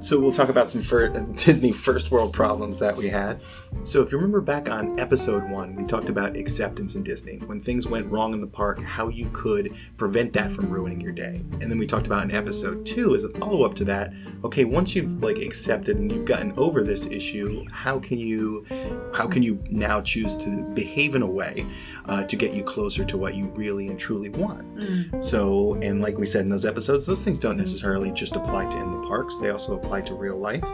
So 0.03 0.19
we'll 0.19 0.33
talk 0.33 0.49
about 0.49 0.69
some 0.69 0.83
fir- 0.83 1.11
Disney 1.37 1.71
first 1.71 2.11
world 2.11 2.33
problems 2.33 2.81
that 2.81 2.97
we 2.97 3.09
had. 3.09 3.41
So 3.85 4.03
if 4.03 4.11
you 4.11 4.19
remember 4.19 4.41
back 4.41 4.69
on 4.69 4.99
episode 4.99 5.49
one, 5.49 5.77
we 5.77 5.85
talked 5.85 6.09
about 6.09 6.37
acceptance 6.37 6.97
in 6.97 7.05
Disney. 7.05 7.37
When 7.47 7.61
things 7.61 7.87
went 7.87 8.11
wrong 8.11 8.35
in 8.35 8.41
the 8.41 8.49
park, 8.49 8.83
how 8.83 9.07
you 9.07 9.31
could 9.33 9.77
prevent 9.97 10.33
that 10.33 10.51
from 10.51 10.71
ruining 10.71 11.01
your 11.01 11.12
day. 11.12 11.45
And 11.61 11.71
then 11.71 11.79
we 11.79 11.87
talked 11.87 12.09
about 12.09 12.25
in 12.25 12.33
episode 12.33 12.85
two, 12.85 13.15
as 13.15 13.23
a 13.23 13.29
follow 13.29 13.62
up 13.62 13.75
to 13.77 13.85
that, 13.85 14.12
okay, 14.43 14.65
once 14.65 14.97
you've 14.97 15.23
like 15.23 15.38
accepted 15.38 15.97
and 15.97 16.11
you've 16.11 16.25
gotten 16.25 16.53
over 16.57 16.83
this 16.83 17.07
issue, 17.07 17.65
how 17.71 18.01
can 18.01 18.19
you, 18.19 18.67
how 19.15 19.29
can 19.29 19.45
you 19.45 19.62
now 19.71 20.01
choose 20.01 20.37
to 20.38 20.49
behave 20.75 21.15
in 21.15 21.23
a 21.23 21.31
way 21.31 21.65
uh, 22.07 22.25
to 22.25 22.37
get 22.37 22.53
you 22.53 22.62
closer 22.62 23.05
to 23.05 23.17
what 23.17 23.35
you 23.35 23.47
really 23.49 23.88
and 23.88 23.99
truly 23.99 24.29
want? 24.29 24.77
Mm. 24.77 25.25
So, 25.25 25.75
and 25.75 26.01
like 26.01 26.19
we 26.19 26.27
said 26.27 26.43
in 26.43 26.49
those 26.49 26.65
episodes, 26.65 27.07
those 27.07 27.23
things 27.23 27.38
don't 27.38 27.57
necessarily 27.57 28.11
just 28.11 28.37
apply 28.37 28.69
to 28.71 28.77
in 28.79 28.91
the 28.91 29.07
parks, 29.07 29.38
they 29.38 29.51
also 29.51 29.77
apply 29.77 30.03
to 30.03 30.15
real 30.15 30.37
life. 30.37 30.65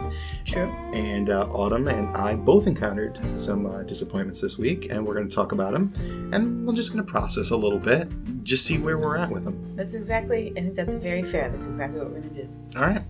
True. 0.45 0.69
And 0.93 1.29
uh, 1.29 1.47
Autumn 1.51 1.87
and 1.87 2.15
I 2.15 2.35
both 2.35 2.67
encountered 2.67 3.19
some 3.35 3.65
uh, 3.65 3.83
disappointments 3.83 4.41
this 4.41 4.57
week, 4.57 4.87
and 4.91 5.05
we're 5.05 5.15
going 5.15 5.29
to 5.29 5.35
talk 5.35 5.51
about 5.51 5.73
them. 5.73 5.93
And 6.33 6.65
we're 6.65 6.75
just 6.75 6.93
going 6.93 7.05
to 7.05 7.11
process 7.11 7.51
a 7.51 7.57
little 7.57 7.79
bit, 7.79 8.09
just 8.43 8.65
see 8.65 8.77
where 8.77 8.97
we're 8.97 9.17
at 9.17 9.29
with 9.29 9.43
them. 9.43 9.75
That's 9.75 9.93
exactly. 9.93 10.51
I 10.51 10.61
think 10.61 10.75
that's 10.75 10.95
very 10.95 11.23
fair. 11.23 11.49
That's 11.49 11.67
exactly 11.67 11.99
what 11.99 12.09
we're 12.09 12.19
gonna 12.19 12.33
do. 12.33 12.49
All 12.75 12.81
right. 12.81 13.03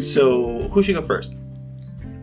So, 0.00 0.68
who 0.68 0.82
should 0.82 0.94
go 0.94 1.02
first? 1.02 1.34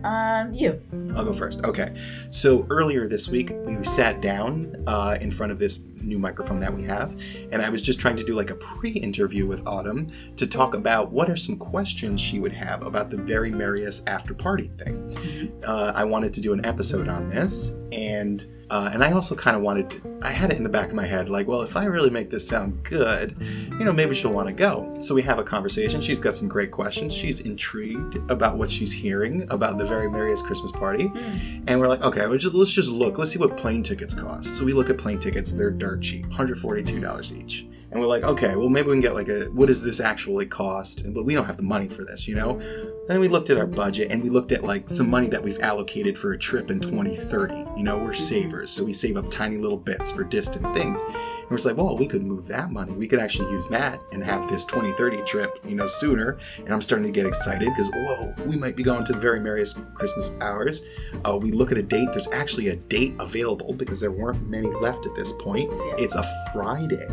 Um, 0.06 0.54
you. 0.54 0.80
I'll 1.15 1.26
go 1.26 1.34
first. 1.34 1.63
Okay. 1.65 1.96
So 2.30 2.68
earlier 2.70 3.08
this 3.08 3.28
week, 3.28 3.52
we 3.65 3.84
sat 3.84 4.22
down 4.22 4.84
uh, 4.86 5.18
in 5.20 5.32
front 5.32 5.52
of 5.52 5.58
this 5.58 5.84
new 6.06 6.20
microphone 6.20 6.60
that 6.60 6.74
we 6.74 6.84
have, 6.84 7.20
and 7.52 7.62
I 7.62 7.70
was 7.70 7.82
just 7.82 8.00
trying 8.00 8.15
to 8.18 8.24
do 8.24 8.34
like 8.34 8.50
a 8.50 8.56
pre-interview 8.56 9.48
with 9.48 9.65
Autumn 9.68 10.12
to 10.38 10.48
talk 10.48 10.76
about 10.76 11.12
what 11.12 11.30
are 11.30 11.38
some 11.38 11.58
questions 11.58 12.22
she 12.22 12.39
would 12.39 12.54
have 12.54 12.84
about 12.86 13.10
the 13.10 13.18
very 13.18 13.52
merriest 13.52 14.08
after 14.08 14.34
party 14.34 14.72
thing. 14.78 15.52
Uh, 15.63 15.91
I 15.96 16.04
wanted 16.04 16.34
to 16.34 16.41
do 16.41 16.54
an 16.54 16.65
episode 16.65 17.08
on 17.08 17.30
this, 17.30 17.76
and 17.91 18.46
uh, 18.70 18.89
and 18.91 19.04
I 19.04 19.12
also 19.12 19.36
kind 19.36 19.56
of 19.56 19.62
wanted 19.62 19.91
to, 19.91 20.20
I 20.24 20.32
had 20.32 20.52
it 20.52 20.58
in 20.58 20.63
the 20.63 20.70
back 20.70 20.89
of 20.89 20.96
my 20.96 21.06
head 21.06 21.30
like, 21.30 21.48
well, 21.48 21.62
if 21.62 21.76
I 21.76 21.86
really 21.86 22.10
make 22.10 22.32
this 22.32 22.48
sound 22.48 22.84
good, 22.84 23.36
you 23.39 23.86
know, 23.86 23.94
maybe 23.94 24.15
she'll 24.15 24.34
want 24.34 24.48
to 24.48 24.54
go. 24.54 24.98
So 25.00 25.13
we 25.13 25.22
have 25.22 25.38
a 25.38 25.44
conversation. 25.44 26.02
She's 26.02 26.20
got 26.20 26.36
some 26.36 26.48
great 26.48 26.72
questions. 26.72 27.13
She's 27.13 27.41
intrigued 27.41 28.15
about 28.32 28.58
what 28.58 28.72
she's 28.72 28.91
hearing 28.91 29.46
about 29.52 29.78
the 29.78 29.86
very 29.86 30.10
merriest 30.10 30.48
Christmas 30.48 30.72
party. 30.72 31.10
Mm. 31.10 31.63
And 31.68 31.80
we're 31.80 31.88
like, 31.88 32.02
okay, 32.02 32.26
we 32.26 32.39
just, 32.39 32.56
let's 32.56 32.72
just 32.72 32.89
look. 32.89 33.20
Let's 33.20 33.32
see 33.32 33.38
what 33.38 33.56
plane 33.56 33.84
tickets 33.84 34.15
cost. 34.15 34.58
So 34.58 34.65
we 34.65 34.74
look 34.74 34.89
at 34.89 34.98
plane 34.98 35.20
tickets. 35.20 35.52
They're 35.52 35.70
dirt 35.70 35.95
cheap, 35.98 36.26
$142 36.28 37.38
each. 37.38 37.68
And 37.92 38.02
we're 38.02 38.08
like, 38.08 38.24
okay, 38.24 38.56
well, 38.56 38.68
maybe 38.68 38.88
we 38.88 38.96
can 38.96 39.02
get 39.02 39.14
like 39.14 39.30
a, 39.30 39.46
what 39.46 39.68
does 39.68 39.82
this 39.82 40.00
actually 40.00 40.48
cost? 40.48 41.02
And, 41.02 41.14
but 41.14 41.24
we 41.24 41.34
don't 41.34 41.46
have 41.46 41.56
the 41.56 41.64
money 41.64 41.88
for 41.88 42.04
this, 42.04 42.28
you 42.28 42.36
know? 42.36 42.60
Then 43.08 43.20
we 43.22 43.28
looked 43.28 43.50
at 43.50 43.58
our 43.58 43.68
budget 43.68 44.12
and 44.12 44.22
we 44.22 44.30
looked 44.30 44.52
at 44.52 44.64
like 44.64 44.90
some 44.90 45.10
money 45.10 45.30
that 45.30 45.42
we've 45.42 45.60
allocated 45.60 46.18
for 46.18 46.34
a 46.34 46.38
trip 46.38 46.72
in 46.72 46.80
2030. 46.80 47.56
You 47.78 47.84
know, 47.84 47.98
we're 47.98 48.14
savers, 48.14 48.70
so 48.70 48.84
we 48.84 48.92
save 48.92 49.16
up 49.16 49.32
tiny 49.32 49.58
little 49.58 49.78
bits 49.78 50.12
for 50.12 50.24
distant 50.24 50.76
things. 50.76 51.02
And 51.48 51.52
we're 51.52 51.58
like, 51.58 51.78
well, 51.78 51.96
we 51.96 52.08
could 52.08 52.24
move 52.24 52.48
that 52.48 52.72
money. 52.72 52.92
We 52.94 53.08
could 53.08 53.20
actually 53.20 53.52
use 53.52 53.68
that 53.68 54.02
and 54.12 54.24
have 54.24 54.50
this 54.50 54.66
2030 54.66 55.22
trip, 55.24 55.60
you 55.64 55.76
know, 55.76 55.86
sooner. 55.86 56.40
And 56.58 56.74
I'm 56.74 56.82
starting 56.82 57.06
to 57.06 57.14
get 57.14 57.28
excited 57.28 57.70
because, 57.70 57.90
whoa, 57.92 58.34
we 58.48 58.56
might 58.56 58.76
be 58.76 58.82
going 58.82 59.06
to 59.06 59.14
the 59.14 59.20
very 59.20 59.40
merriest 59.40 59.78
Christmas 59.94 60.32
hours. 60.42 60.82
Uh, 61.24 61.38
we 61.38 61.52
look 61.52 61.72
at 61.72 61.78
a 61.78 61.84
date. 61.84 62.08
There's 62.14 62.28
actually 62.30 62.70
a 62.70 62.76
date 62.76 63.14
available 63.20 63.74
because 63.74 64.00
there 64.00 64.12
weren't 64.12 64.50
many 64.50 64.70
left 64.70 65.06
at 65.06 65.16
this 65.16 65.34
point. 65.34 65.70
It's 66.00 66.16
a 66.16 66.24
Friday, 66.52 67.08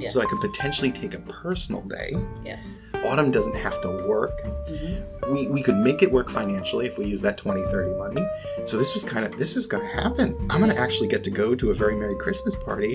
Yes. 0.00 0.12
so 0.12 0.20
I 0.20 0.24
could 0.26 0.40
potentially 0.40 0.92
take 0.92 1.14
a 1.14 1.18
personal 1.18 1.82
day. 1.82 2.16
Yes. 2.44 2.90
Autumn 3.04 3.30
doesn't 3.30 3.54
have 3.56 3.80
to 3.82 3.88
work 4.08 4.32
Mhm. 4.68 5.02
we, 5.30 5.48
we 5.48 5.62
could 5.62 5.76
make 5.76 6.02
it 6.02 6.10
work 6.10 6.30
financially 6.30 6.86
if 6.86 6.98
we 6.98 7.04
use 7.06 7.20
that 7.22 7.36
2030 7.38 7.94
money 7.98 8.26
so 8.64 8.76
this 8.76 8.92
was 8.94 9.04
kind 9.04 9.24
of 9.26 9.38
this 9.38 9.56
is 9.56 9.66
going 9.66 9.82
to 9.86 9.92
happen 10.02 10.34
i'm 10.50 10.58
going 10.60 10.70
to 10.70 10.76
actually 10.78 11.06
get 11.08 11.22
to 11.24 11.30
go 11.30 11.54
to 11.54 11.70
a 11.70 11.74
very 11.74 11.94
merry 11.96 12.16
christmas 12.16 12.56
party 12.56 12.94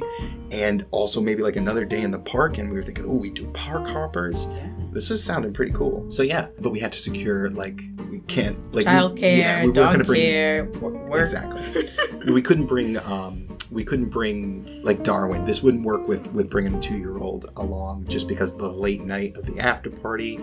and 0.52 0.86
also 0.92 1.22
maybe 1.22 1.42
like 1.42 1.56
another 1.56 1.86
day 1.86 2.02
in 2.02 2.12
the 2.12 2.20
park 2.20 2.58
and 2.58 2.70
we 2.70 2.76
were 2.76 2.84
thinking 2.84 3.06
oh 3.08 3.16
we 3.16 3.30
do 3.32 3.46
park 3.52 3.88
hoppers 3.88 4.48
Yeah. 4.50 4.68
This 4.94 5.10
was 5.10 5.24
sounding 5.24 5.54
pretty 5.54 5.72
cool. 5.74 6.10
So 6.10 6.24
yeah 6.24 6.48
but 6.60 6.70
we 6.70 6.80
had 6.80 6.92
to 6.94 7.00
secure 7.00 7.50
like 7.50 7.82
we 8.10 8.20
can't 8.22 8.58
like 8.74 8.86
we- 8.86 8.92
Childcare, 8.92 9.38
yeah, 9.38 9.66
we 9.66 9.72
dog 9.72 9.94
gonna 9.94 10.04
bring 10.04 10.22
care, 10.22 10.66
work. 10.66 11.12
exactly. 11.22 11.90
We 12.32 12.42
couldn't 12.42 12.68
bring 12.68 12.98
um 13.00 13.48
we 13.72 13.84
couldn't 13.84 14.10
bring 14.10 14.84
like 14.84 15.04
darwin. 15.04 15.46
This 15.46 15.64
wouldn't 15.64 15.84
work 15.84 16.08
with 16.08 16.28
with 16.28 16.50
bringing 16.50 16.76
a 16.76 16.82
two-year-old 16.82 17.52
along 17.58 18.06
just 18.08 18.28
because 18.28 18.56
the 18.56 18.72
late 18.72 19.02
night 19.02 19.36
of 19.36 19.46
the 19.48 19.60
after 19.60 19.90
party 19.90 20.38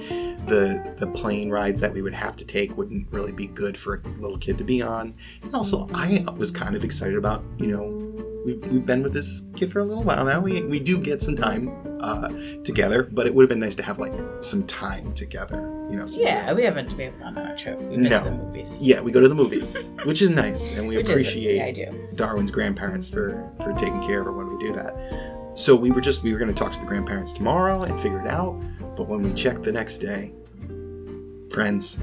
the 0.49 0.95
the 0.99 1.07
plane 1.07 1.49
rides 1.51 1.81
that 1.81 1.93
we 1.93 2.03
would 2.03 2.15
have 2.15 2.35
to 2.37 2.45
take 2.45 2.77
wouldn't 2.77 3.07
really 3.13 3.33
be 3.33 3.47
good 3.47 3.77
for 3.77 4.03
a 4.05 4.09
little 4.21 4.39
kid 4.39 4.59
to 4.59 4.65
be 4.65 4.83
on. 4.83 5.15
And 5.43 5.55
also 5.55 5.89
i 5.95 6.25
was 6.37 6.51
kind 6.51 6.75
of 6.75 6.83
excited 6.85 7.17
about 7.17 7.45
you 7.59 7.69
know 7.69 8.40
we've, 8.45 8.65
we've 8.67 8.87
been 8.87 9.03
with 9.03 9.13
this 9.13 9.45
kid 9.57 9.73
for 9.73 9.81
a 9.81 9.85
little 9.85 10.03
while 10.03 10.25
now 10.25 10.41
we, 10.41 10.63
we 10.63 10.81
do 10.81 10.99
get 11.01 11.23
some 11.23 11.37
time 11.37 11.71
uh, 12.01 12.29
together 12.65 13.03
but 13.05 13.27
it 13.27 13.35
would 13.35 13.43
have 13.43 13.49
been 13.49 13.61
nice 13.61 13.75
to 13.75 13.83
have 13.83 13.99
like 13.99 14.13
some 14.41 14.67
time 14.67 15.13
together 15.15 15.59
you 15.91 15.97
know 15.97 16.07
Yeah, 16.11 16.53
we 16.53 16.63
haven't 16.65 16.93
we 16.97 17.05
haven't 17.05 17.21
gone 17.21 17.37
on 17.39 17.47
a 17.49 17.57
trip. 17.57 17.79
We've 17.81 17.91
been 17.91 18.03
No. 18.05 18.19
to 18.23 18.31
the 18.31 18.37
movies. 18.37 18.79
yeah 18.81 19.01
we 19.01 19.11
go 19.13 19.21
to 19.21 19.29
the 19.29 19.35
movies 19.35 19.91
which 20.05 20.23
is 20.23 20.31
nice 20.31 20.73
and 20.75 20.87
we 20.89 20.97
appreciate 21.01 21.77
yeah. 21.77 21.91
Darwin's 22.15 22.51
grandparents 22.51 23.09
for 23.09 23.51
for 23.63 23.73
taking 23.75 24.01
care 24.03 24.21
of 24.21 24.27
her 24.27 24.33
when 24.33 24.49
we 24.49 24.59
do 24.59 24.73
that. 24.75 24.95
so 25.55 25.75
we 25.77 25.91
were 25.91 26.01
just 26.01 26.23
we 26.23 26.33
were 26.33 26.39
going 26.39 26.53
to 26.53 26.59
talk 26.63 26.73
to 26.73 26.79
the 26.81 26.87
grandparents 26.87 27.33
tomorrow 27.33 27.83
and 27.83 28.01
figure 28.01 28.21
it 28.21 28.29
out. 28.29 28.61
But 28.97 29.09
when 29.09 29.23
we 29.23 29.33
checked 29.35 29.63
the 29.63 29.73
next 29.73 29.99
day, 29.99 30.33
friends, 31.51 32.03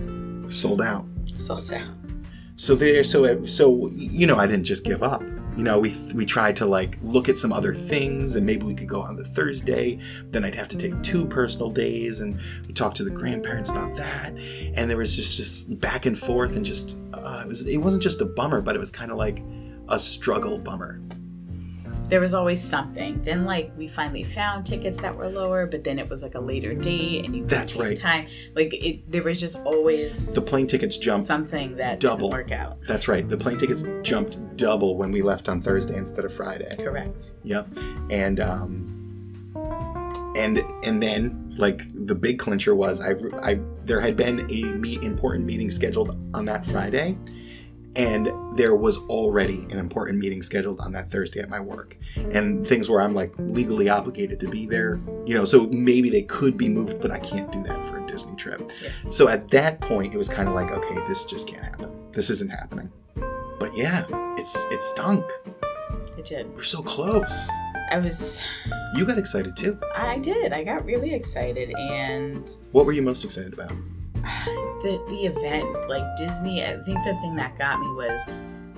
sold 0.50 0.82
out. 0.82 1.06
Sold 1.34 1.72
out. 1.74 1.88
So 2.56 2.74
there, 2.76 3.04
so 3.04 3.46
so 3.46 3.90
you 3.92 4.26
know, 4.26 4.38
I 4.38 4.48
didn't 4.48 4.64
just 4.66 4.84
give 4.84 5.04
up. 5.04 5.22
You 5.58 5.64
know, 5.64 5.80
we 5.80 5.96
we 6.14 6.24
tried 6.24 6.56
to 6.58 6.68
like 6.68 7.00
look 7.02 7.28
at 7.28 7.40
some 7.40 7.52
other 7.52 7.74
things, 7.74 8.36
and 8.36 8.46
maybe 8.46 8.64
we 8.64 8.76
could 8.76 8.88
go 8.88 9.02
on 9.02 9.16
the 9.16 9.26
Thursday. 9.26 10.00
Then 10.30 10.46
I'd 10.46 10.54
have 10.54 10.68
to 10.68 10.78
take 10.78 11.02
two 11.02 11.26
personal 11.26 11.72
days, 11.72 12.22
and 12.22 12.40
we 12.68 12.74
talked 12.76 12.96
to 12.98 13.04
the 13.04 13.10
grandparents 13.10 13.72
about 13.72 13.96
that. 13.96 14.38
And 14.76 14.88
there 14.88 14.98
was 14.98 15.16
just 15.16 15.36
just 15.36 15.80
back 15.80 16.06
and 16.06 16.18
forth, 16.18 16.56
and 16.56 16.64
just 16.64 16.96
uh, 17.12 17.42
it 17.44 17.48
was 17.48 17.66
it 17.66 17.78
wasn't 17.78 18.04
just 18.04 18.22
a 18.22 18.26
bummer, 18.26 18.62
but 18.62 18.76
it 18.76 18.80
was 18.80 18.92
kind 18.92 19.12
of 19.12 19.18
like 19.18 19.44
a 19.90 20.00
struggle 20.00 20.60
bummer. 20.60 21.02
There 22.10 22.22
was 22.22 22.34
always 22.34 22.64
something. 22.64 23.22
Then, 23.24 23.44
like, 23.46 23.72
we 23.78 23.88
finally 23.88 24.24
found 24.24 24.66
tickets 24.66 24.98
that 25.00 25.16
were 25.16 25.28
lower, 25.30 25.66
but 25.66 25.84
then 25.84 26.00
it 26.00 26.10
was 26.10 26.24
like 26.24 26.36
a 26.36 26.40
later 26.40 26.74
date, 26.74 27.26
and 27.26 27.36
you 27.36 27.46
That's 27.46 27.76
right. 27.76 27.98
time. 27.98 28.28
Like, 28.56 28.74
it, 28.74 29.12
there 29.12 29.24
was 29.24 29.40
just 29.40 29.58
always 29.66 30.34
The 30.34 30.42
plane 30.42 30.68
tickets 30.68 30.96
jumped. 30.98 31.28
something 31.28 31.76
that 31.76 32.00
double. 32.00 32.30
didn't 32.30 32.40
work 32.40 32.52
out. 32.52 32.78
That's 32.88 33.08
right. 33.10 33.28
The 33.28 33.38
plane 33.38 33.58
tickets 33.58 33.84
jumped 34.04 34.38
double 34.56 34.96
when 34.96 35.12
we 35.12 35.22
left 35.22 35.50
on 35.50 35.62
Thursday 35.62 35.98
instead 35.98 36.24
of 36.24 36.34
Friday. 36.34 36.74
Correct. 36.78 37.34
Yep. 37.44 37.68
And 38.10 38.40
um 38.40 38.94
and 40.38 40.60
and 40.84 41.02
then 41.02 41.56
like 41.58 41.82
the 42.06 42.16
big 42.16 42.40
clincher 42.40 42.74
was 42.76 43.02
I 43.02 43.16
I 43.42 43.60
there 43.86 44.00
had 44.00 44.16
been 44.16 44.42
a 44.52 44.64
meet 44.76 45.04
important 45.04 45.46
meeting 45.46 45.72
scheduled 45.72 46.16
on 46.34 46.46
that 46.46 46.66
Friday 46.66 47.18
and 47.98 48.32
there 48.58 48.76
was 48.76 48.98
already 49.10 49.64
an 49.72 49.80
important 49.80 50.20
meeting 50.20 50.42
scheduled 50.44 50.80
on 50.80 50.92
that 50.94 51.10
Thursday 51.12 51.40
at 51.40 51.50
my 51.50 51.60
work 51.60 51.98
and 52.16 52.68
things 52.68 52.90
where 52.90 53.02
I'm 53.02 53.14
like 53.16 53.34
legally 53.40 53.90
obligated 53.90 54.40
to 54.42 54.48
be 54.48 54.66
there 54.66 55.00
you 55.26 55.34
know 55.34 55.44
so 55.46 55.68
maybe 55.68 56.10
they 56.10 56.22
could 56.22 56.58
be 56.58 56.70
moved 56.70 57.02
but 57.02 57.12
I 57.12 57.20
can't 57.20 57.52
do 57.52 57.62
that 57.64 57.86
for 57.88 57.98
a 58.04 58.08
Disney 58.08 58.36
trip 58.36 58.62
Yeah. 58.84 58.90
so 59.10 59.28
at 59.28 59.50
that 59.50 59.82
point 59.82 60.14
it 60.14 60.18
was 60.18 60.30
kind 60.30 60.48
of 60.48 60.54
like 60.56 60.72
okay 60.72 60.96
this 61.08 61.26
just 61.26 61.48
can't 61.48 61.64
happen 61.64 61.92
this 62.12 62.30
isn't 62.30 62.50
happening 62.52 62.90
but 63.60 63.76
yeah 63.76 64.04
it's 64.38 64.64
it 64.72 64.82
stunk 64.82 65.26
It 66.18 66.26
did. 66.26 66.54
we're 66.56 66.64
so 66.64 66.82
close 66.82 67.50
I 67.90 68.00
was, 68.00 68.42
you 68.96 69.06
got 69.06 69.18
excited 69.18 69.56
too 69.56 69.80
I 69.96 70.18
did. 70.20 70.52
I 70.52 70.66
got 70.66 70.84
really 70.84 71.14
excited, 71.14 71.70
and 71.78 72.50
What 72.74 72.86
were 72.86 72.92
you 72.92 73.02
most 73.02 73.24
excited 73.24 73.54
about? 73.54 73.72
The 74.84 75.04
the 75.10 75.26
event, 75.26 75.90
like 75.90 76.04
Disney. 76.18 76.64
I 76.64 76.80
think 76.82 76.98
the 77.04 77.18
thing 77.22 77.36
that 77.36 77.58
got 77.58 77.80
me 77.80 77.88
was 77.94 78.22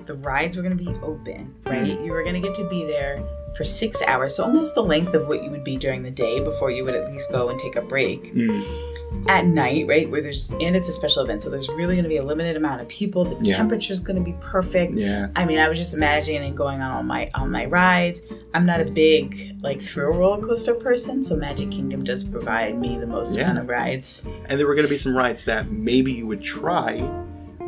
the 0.06 0.14
rides 0.14 0.56
were 0.56 0.62
going 0.62 0.76
to 0.76 0.84
be 0.84 0.90
open, 1.02 1.54
right? 1.64 1.84
Mm-hmm. 1.84 2.04
You 2.04 2.12
were 2.12 2.22
going 2.22 2.40
to 2.40 2.46
get 2.46 2.54
to 2.56 2.68
be 2.68 2.84
there 2.84 3.22
for 3.56 3.64
six 3.64 4.02
hours, 4.02 4.36
so 4.36 4.44
almost 4.44 4.74
the 4.74 4.82
length 4.82 5.14
of 5.14 5.28
what 5.28 5.42
you 5.42 5.50
would 5.50 5.64
be 5.64 5.76
during 5.76 6.02
the 6.02 6.10
day 6.10 6.40
before 6.40 6.70
you 6.70 6.84
would 6.84 6.94
at 6.94 7.10
least 7.10 7.30
go 7.30 7.48
and 7.48 7.58
take 7.58 7.76
a 7.76 7.82
break. 7.82 8.34
Mm-hmm. 8.34 8.89
At 9.28 9.44
night, 9.46 9.86
right, 9.86 10.08
where 10.10 10.22
there's 10.22 10.50
and 10.52 10.74
it's 10.76 10.88
a 10.88 10.92
special 10.92 11.22
event, 11.24 11.42
so 11.42 11.50
there's 11.50 11.68
really 11.68 11.94
going 11.94 12.04
to 12.04 12.08
be 12.08 12.16
a 12.16 12.22
limited 12.22 12.56
amount 12.56 12.80
of 12.80 12.88
people. 12.88 13.24
The 13.24 13.36
Yeah. 13.44 13.56
temperature's 13.56 14.00
going 14.00 14.16
to 14.16 14.22
be 14.22 14.34
perfect. 14.40 14.94
Yeah. 14.94 15.28
I 15.36 15.44
mean, 15.44 15.58
I 15.58 15.68
was 15.68 15.78
just 15.78 15.94
imagining 15.94 16.42
and 16.44 16.56
going 16.56 16.80
on 16.80 16.90
all 16.90 17.02
my 17.02 17.30
on 17.34 17.50
my 17.50 17.66
rides. 17.66 18.22
I'm 18.54 18.64
not 18.66 18.80
a 18.80 18.84
big 18.86 19.56
like 19.62 19.80
thrill 19.80 20.12
roller 20.12 20.44
coaster 20.44 20.74
person, 20.74 21.22
so 21.22 21.36
Magic 21.36 21.70
Kingdom 21.70 22.02
does 22.04 22.24
provide 22.24 22.78
me 22.78 22.98
the 22.98 23.06
most 23.06 23.34
Yeah. 23.34 23.42
amount 23.44 23.58
of 23.58 23.68
rides. 23.68 24.24
And 24.48 24.58
there 24.58 24.66
were 24.66 24.74
going 24.74 24.86
to 24.86 24.90
be 24.90 24.98
some 24.98 25.16
rides 25.16 25.44
that 25.44 25.70
maybe 25.70 26.12
you 26.12 26.26
would 26.26 26.42
try, 26.42 27.02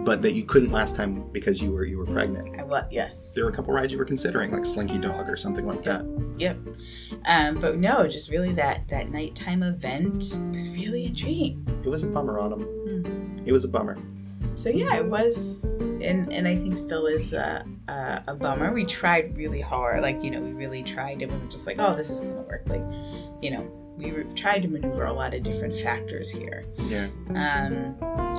but 0.05 0.23
that 0.23 0.33
you 0.35 0.45
couldn't 0.45 0.73
last 0.73 0.97
time 0.97 1.25
because 1.33 1.63
you 1.63 1.73
were 1.73 1.85
you 1.85 1.99
were 1.99 2.07
pregnant. 2.07 2.59
I 2.59 2.65
what? 2.65 2.89
Yes. 2.91 3.35
There 3.35 3.45
were 3.45 3.51
a 3.51 3.55
couple 3.55 3.73
rides 3.73 3.93
you 3.93 3.99
were 3.99 4.05
considering, 4.05 4.51
like 4.51 4.65
Slinky 4.65 4.99
Dog 4.99 5.29
or 5.29 5.37
something 5.37 5.67
like 5.67 5.85
that. 5.85 6.05
Yep. 6.39 6.59
Um, 7.27 7.61
but 7.61 7.77
no, 7.77 8.09
just 8.09 8.31
really 8.31 8.53
that 8.55 8.89
that 8.89 9.11
nighttime 9.11 9.63
event 9.63 10.39
was 10.51 10.71
really 10.71 11.07
intriguing. 11.07 11.67
It 11.85 11.89
was 11.89 12.05
a 12.05 12.09
bummer 12.09 12.39
on 12.39 12.51
them. 12.51 12.63
Hmm. 12.63 13.37
It 13.47 13.53
was 13.53 13.65
a 13.65 13.69
bummer. 13.69 13.99
So 14.55 14.69
yeah, 14.69 14.97
it 14.97 15.07
was, 15.07 15.65
and 15.81 16.33
and 16.33 16.47
I 16.49 16.57
think 16.57 16.77
still 16.77 17.07
is 17.07 17.33
a, 17.33 17.65
a, 17.89 18.23
a 18.29 18.35
bummer. 18.35 18.73
We 18.73 18.85
tried 18.85 19.37
really 19.37 19.61
hard, 19.61 20.03
like 20.03 20.23
you 20.23 20.31
know, 20.31 20.41
we 20.41 20.53
really 20.53 20.83
tried. 20.83 21.23
It 21.23 21.31
wasn't 21.31 21.51
just 21.51 21.67
like, 21.67 21.79
oh, 21.79 21.95
this 21.95 22.11
is 22.11 22.21
gonna 22.21 22.43
work. 22.43 22.65
Like, 22.67 22.83
you 23.41 23.51
know, 23.51 23.71
we 23.97 24.11
tried 24.35 24.63
to 24.63 24.69
maneuver 24.69 25.05
a 25.05 25.13
lot 25.13 25.35
of 25.35 25.43
different 25.43 25.77
factors 25.77 26.31
here. 26.31 26.65
Yeah. 26.79 27.09
Um, 27.35 28.32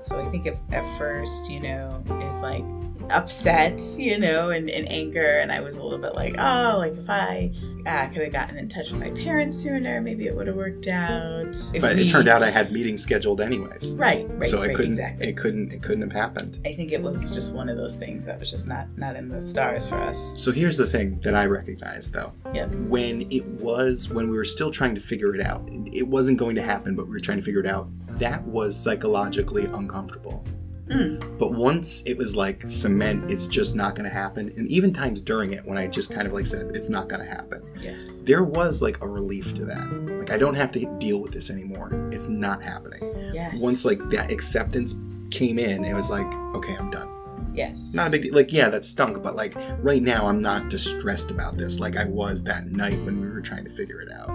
So 0.00 0.20
I 0.20 0.28
think 0.30 0.46
if 0.46 0.56
at 0.72 0.98
first, 0.98 1.50
you 1.50 1.60
know, 1.60 2.02
it 2.06 2.24
was 2.24 2.42
like 2.42 2.64
upset, 3.10 3.80
you 3.98 4.18
know, 4.18 4.50
and, 4.50 4.70
and 4.70 4.90
anger. 4.90 5.38
And 5.40 5.50
I 5.50 5.60
was 5.60 5.78
a 5.78 5.82
little 5.82 5.98
bit 5.98 6.14
like, 6.14 6.34
oh, 6.38 6.76
like 6.78 6.96
if 6.96 7.08
I 7.08 7.52
uh, 7.86 8.08
could 8.08 8.22
have 8.22 8.32
gotten 8.32 8.58
in 8.58 8.68
touch 8.68 8.90
with 8.90 9.00
my 9.00 9.10
parents 9.10 9.56
sooner, 9.56 10.00
maybe 10.00 10.26
it 10.26 10.34
would 10.34 10.46
have 10.46 10.56
worked 10.56 10.86
out. 10.86 11.56
But 11.80 11.98
it 11.98 12.08
turned 12.08 12.28
out 12.28 12.42
I 12.42 12.50
had 12.50 12.72
meetings 12.72 13.02
scheduled 13.02 13.40
anyways. 13.40 13.94
right, 13.94 14.28
right, 14.30 14.48
so 14.48 14.62
it 14.62 14.68
right, 14.68 14.76
couldn't 14.76 14.92
exactly. 14.92 15.28
it 15.28 15.36
couldn't 15.36 15.72
it 15.72 15.82
couldn't 15.82 16.02
have 16.02 16.12
happened. 16.12 16.60
I 16.64 16.72
think 16.72 16.92
it 16.92 17.02
was 17.02 17.32
just 17.32 17.54
one 17.54 17.68
of 17.68 17.76
those 17.76 17.96
things 17.96 18.26
that 18.26 18.38
was 18.38 18.50
just 18.50 18.66
not 18.66 18.86
not 18.96 19.16
in 19.16 19.28
the 19.28 19.40
stars 19.40 19.88
for 19.88 19.96
us. 19.96 20.34
So 20.36 20.52
here's 20.52 20.76
the 20.76 20.86
thing 20.86 21.20
that 21.20 21.34
I 21.34 21.46
recognize 21.46 22.10
though. 22.10 22.32
Yep. 22.52 22.70
When 22.88 23.22
it 23.30 23.46
was 23.46 24.08
when 24.10 24.30
we 24.30 24.36
were 24.36 24.44
still 24.44 24.70
trying 24.70 24.94
to 24.94 25.00
figure 25.00 25.34
it 25.34 25.40
out, 25.40 25.68
it 25.70 26.06
wasn't 26.06 26.38
going 26.38 26.56
to 26.56 26.62
happen, 26.62 26.94
but 26.94 27.06
we 27.06 27.12
were 27.12 27.20
trying 27.20 27.38
to 27.38 27.44
figure 27.44 27.60
it 27.60 27.66
out. 27.66 27.88
That 28.18 28.42
was 28.44 28.76
psychologically 28.76 29.64
uncomfortable. 29.66 30.44
Mm, 30.90 31.38
But 31.38 31.52
once 31.52 32.02
it 32.04 32.16
was 32.18 32.34
like 32.34 32.66
cement, 32.66 33.30
it's 33.30 33.46
just 33.46 33.74
not 33.74 33.94
going 33.94 34.08
to 34.08 34.14
happen. 34.14 34.52
And 34.56 34.66
even 34.68 34.92
times 34.92 35.20
during 35.20 35.52
it, 35.52 35.64
when 35.64 35.78
I 35.78 35.86
just 35.86 36.12
kind 36.12 36.26
of 36.26 36.32
like 36.32 36.46
said, 36.46 36.70
it's 36.74 36.88
not 36.88 37.08
going 37.08 37.24
to 37.24 37.28
happen, 37.30 37.62
yes. 37.80 38.20
there 38.24 38.42
was 38.44 38.82
like 38.82 39.00
a 39.02 39.08
relief 39.08 39.54
to 39.54 39.64
that. 39.66 39.86
Like, 40.18 40.32
I 40.32 40.36
don't 40.36 40.54
have 40.54 40.72
to 40.72 40.84
deal 40.98 41.20
with 41.20 41.32
this 41.32 41.50
anymore. 41.50 41.90
It's 42.12 42.28
not 42.28 42.62
happening. 42.62 43.02
Yes. 43.32 43.60
Once 43.60 43.84
like 43.84 44.00
that 44.10 44.30
acceptance 44.32 44.94
came 45.30 45.58
in, 45.58 45.84
it 45.84 45.94
was 45.94 46.10
like, 46.10 46.26
okay, 46.56 46.74
I'm 46.76 46.90
done. 46.90 47.08
Yes. 47.54 47.94
Not 47.94 48.08
a 48.08 48.10
big 48.10 48.22
deal. 48.22 48.34
Like, 48.34 48.52
yeah, 48.52 48.68
that 48.68 48.84
stunk, 48.84 49.22
but 49.22 49.34
like 49.36 49.54
right 49.78 50.02
now, 50.02 50.26
I'm 50.26 50.42
not 50.42 50.70
distressed 50.70 51.30
about 51.30 51.56
this 51.56 51.78
like 51.78 51.96
I 51.96 52.04
was 52.04 52.42
that 52.44 52.66
night 52.70 53.00
when 53.02 53.20
we 53.20 53.28
were 53.28 53.40
trying 53.40 53.64
to 53.64 53.70
figure 53.70 54.00
it 54.00 54.10
out. 54.12 54.28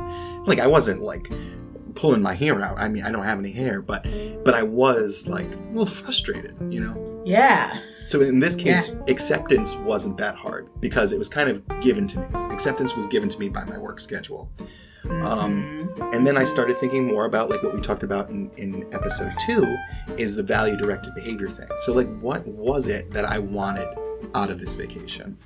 Like, 0.47 0.59
I 0.59 0.67
wasn't 0.67 1.01
like 1.01 1.29
pulling 1.95 2.21
my 2.21 2.33
hair 2.33 2.61
out. 2.61 2.77
I 2.79 2.87
mean, 2.89 3.03
I 3.03 3.11
don't 3.11 3.23
have 3.23 3.39
any 3.39 3.51
hair, 3.51 3.81
but 3.81 4.05
but 4.43 4.53
I 4.53 4.63
was 4.63 5.27
like 5.27 5.45
a 5.51 5.57
little 5.69 5.85
frustrated, 5.85 6.55
you 6.71 6.79
know. 6.79 7.21
Yeah. 7.25 7.79
So 8.05 8.21
in 8.21 8.39
this 8.39 8.55
case, 8.55 8.89
acceptance 9.07 9.73
wasn't 9.75 10.17
that 10.17 10.35
hard 10.35 10.69
because 10.79 11.11
it 11.11 11.17
was 11.17 11.27
kind 11.27 11.49
of 11.49 11.63
given 11.81 12.07
to 12.09 12.19
me. 12.19 12.27
Acceptance 12.53 12.95
was 12.95 13.07
given 13.07 13.29
to 13.29 13.39
me 13.39 13.49
by 13.49 13.63
my 13.65 13.77
work 13.79 13.99
schedule. 13.99 14.51
Um, 15.05 15.89
Mhm. 15.95 16.13
And 16.15 16.25
then 16.27 16.37
I 16.37 16.43
started 16.45 16.77
thinking 16.77 17.07
more 17.07 17.25
about 17.25 17.49
like 17.49 17.61
what 17.63 17.73
we 17.73 17.81
talked 17.81 18.03
about 18.03 18.29
in, 18.29 18.51
in 18.57 18.85
episode 18.93 19.33
two 19.45 19.75
is 20.17 20.35
the 20.35 20.43
value 20.43 20.75
directed 20.77 21.13
behavior 21.15 21.49
thing. 21.49 21.67
So 21.81 21.93
like 21.93 22.09
what 22.19 22.45
was 22.47 22.87
it 22.87 23.11
that 23.11 23.25
I 23.25 23.39
wanted 23.39 23.87
out 24.33 24.49
of 24.49 24.59
this 24.59 24.75
vacation? 24.75 25.37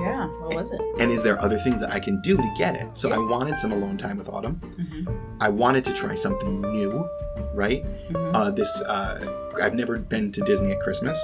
Yeah. 0.00 0.26
What 0.26 0.54
was 0.54 0.70
it? 0.72 0.80
And 0.98 1.10
is 1.10 1.22
there 1.22 1.40
other 1.42 1.58
things 1.58 1.80
that 1.80 1.92
I 1.92 2.00
can 2.00 2.20
do 2.22 2.36
to 2.36 2.54
get 2.56 2.74
it? 2.74 2.96
So 2.96 3.10
I 3.10 3.18
wanted 3.18 3.58
some 3.58 3.72
alone 3.72 3.96
time 3.96 4.16
with 4.18 4.28
Autumn. 4.28 4.54
hmm 4.56 5.16
I 5.42 5.48
wanted 5.48 5.84
to 5.86 5.92
try 5.94 6.14
something 6.14 6.60
new, 6.60 7.08
right? 7.54 7.82
hmm 8.10 8.16
Uh, 8.34 8.50
this 8.50 8.80
uh, 8.82 9.36
I've 9.60 9.74
never 9.74 9.98
been 9.98 10.30
to 10.32 10.40
Disney 10.42 10.70
at 10.72 10.80
Christmas. 10.80 11.18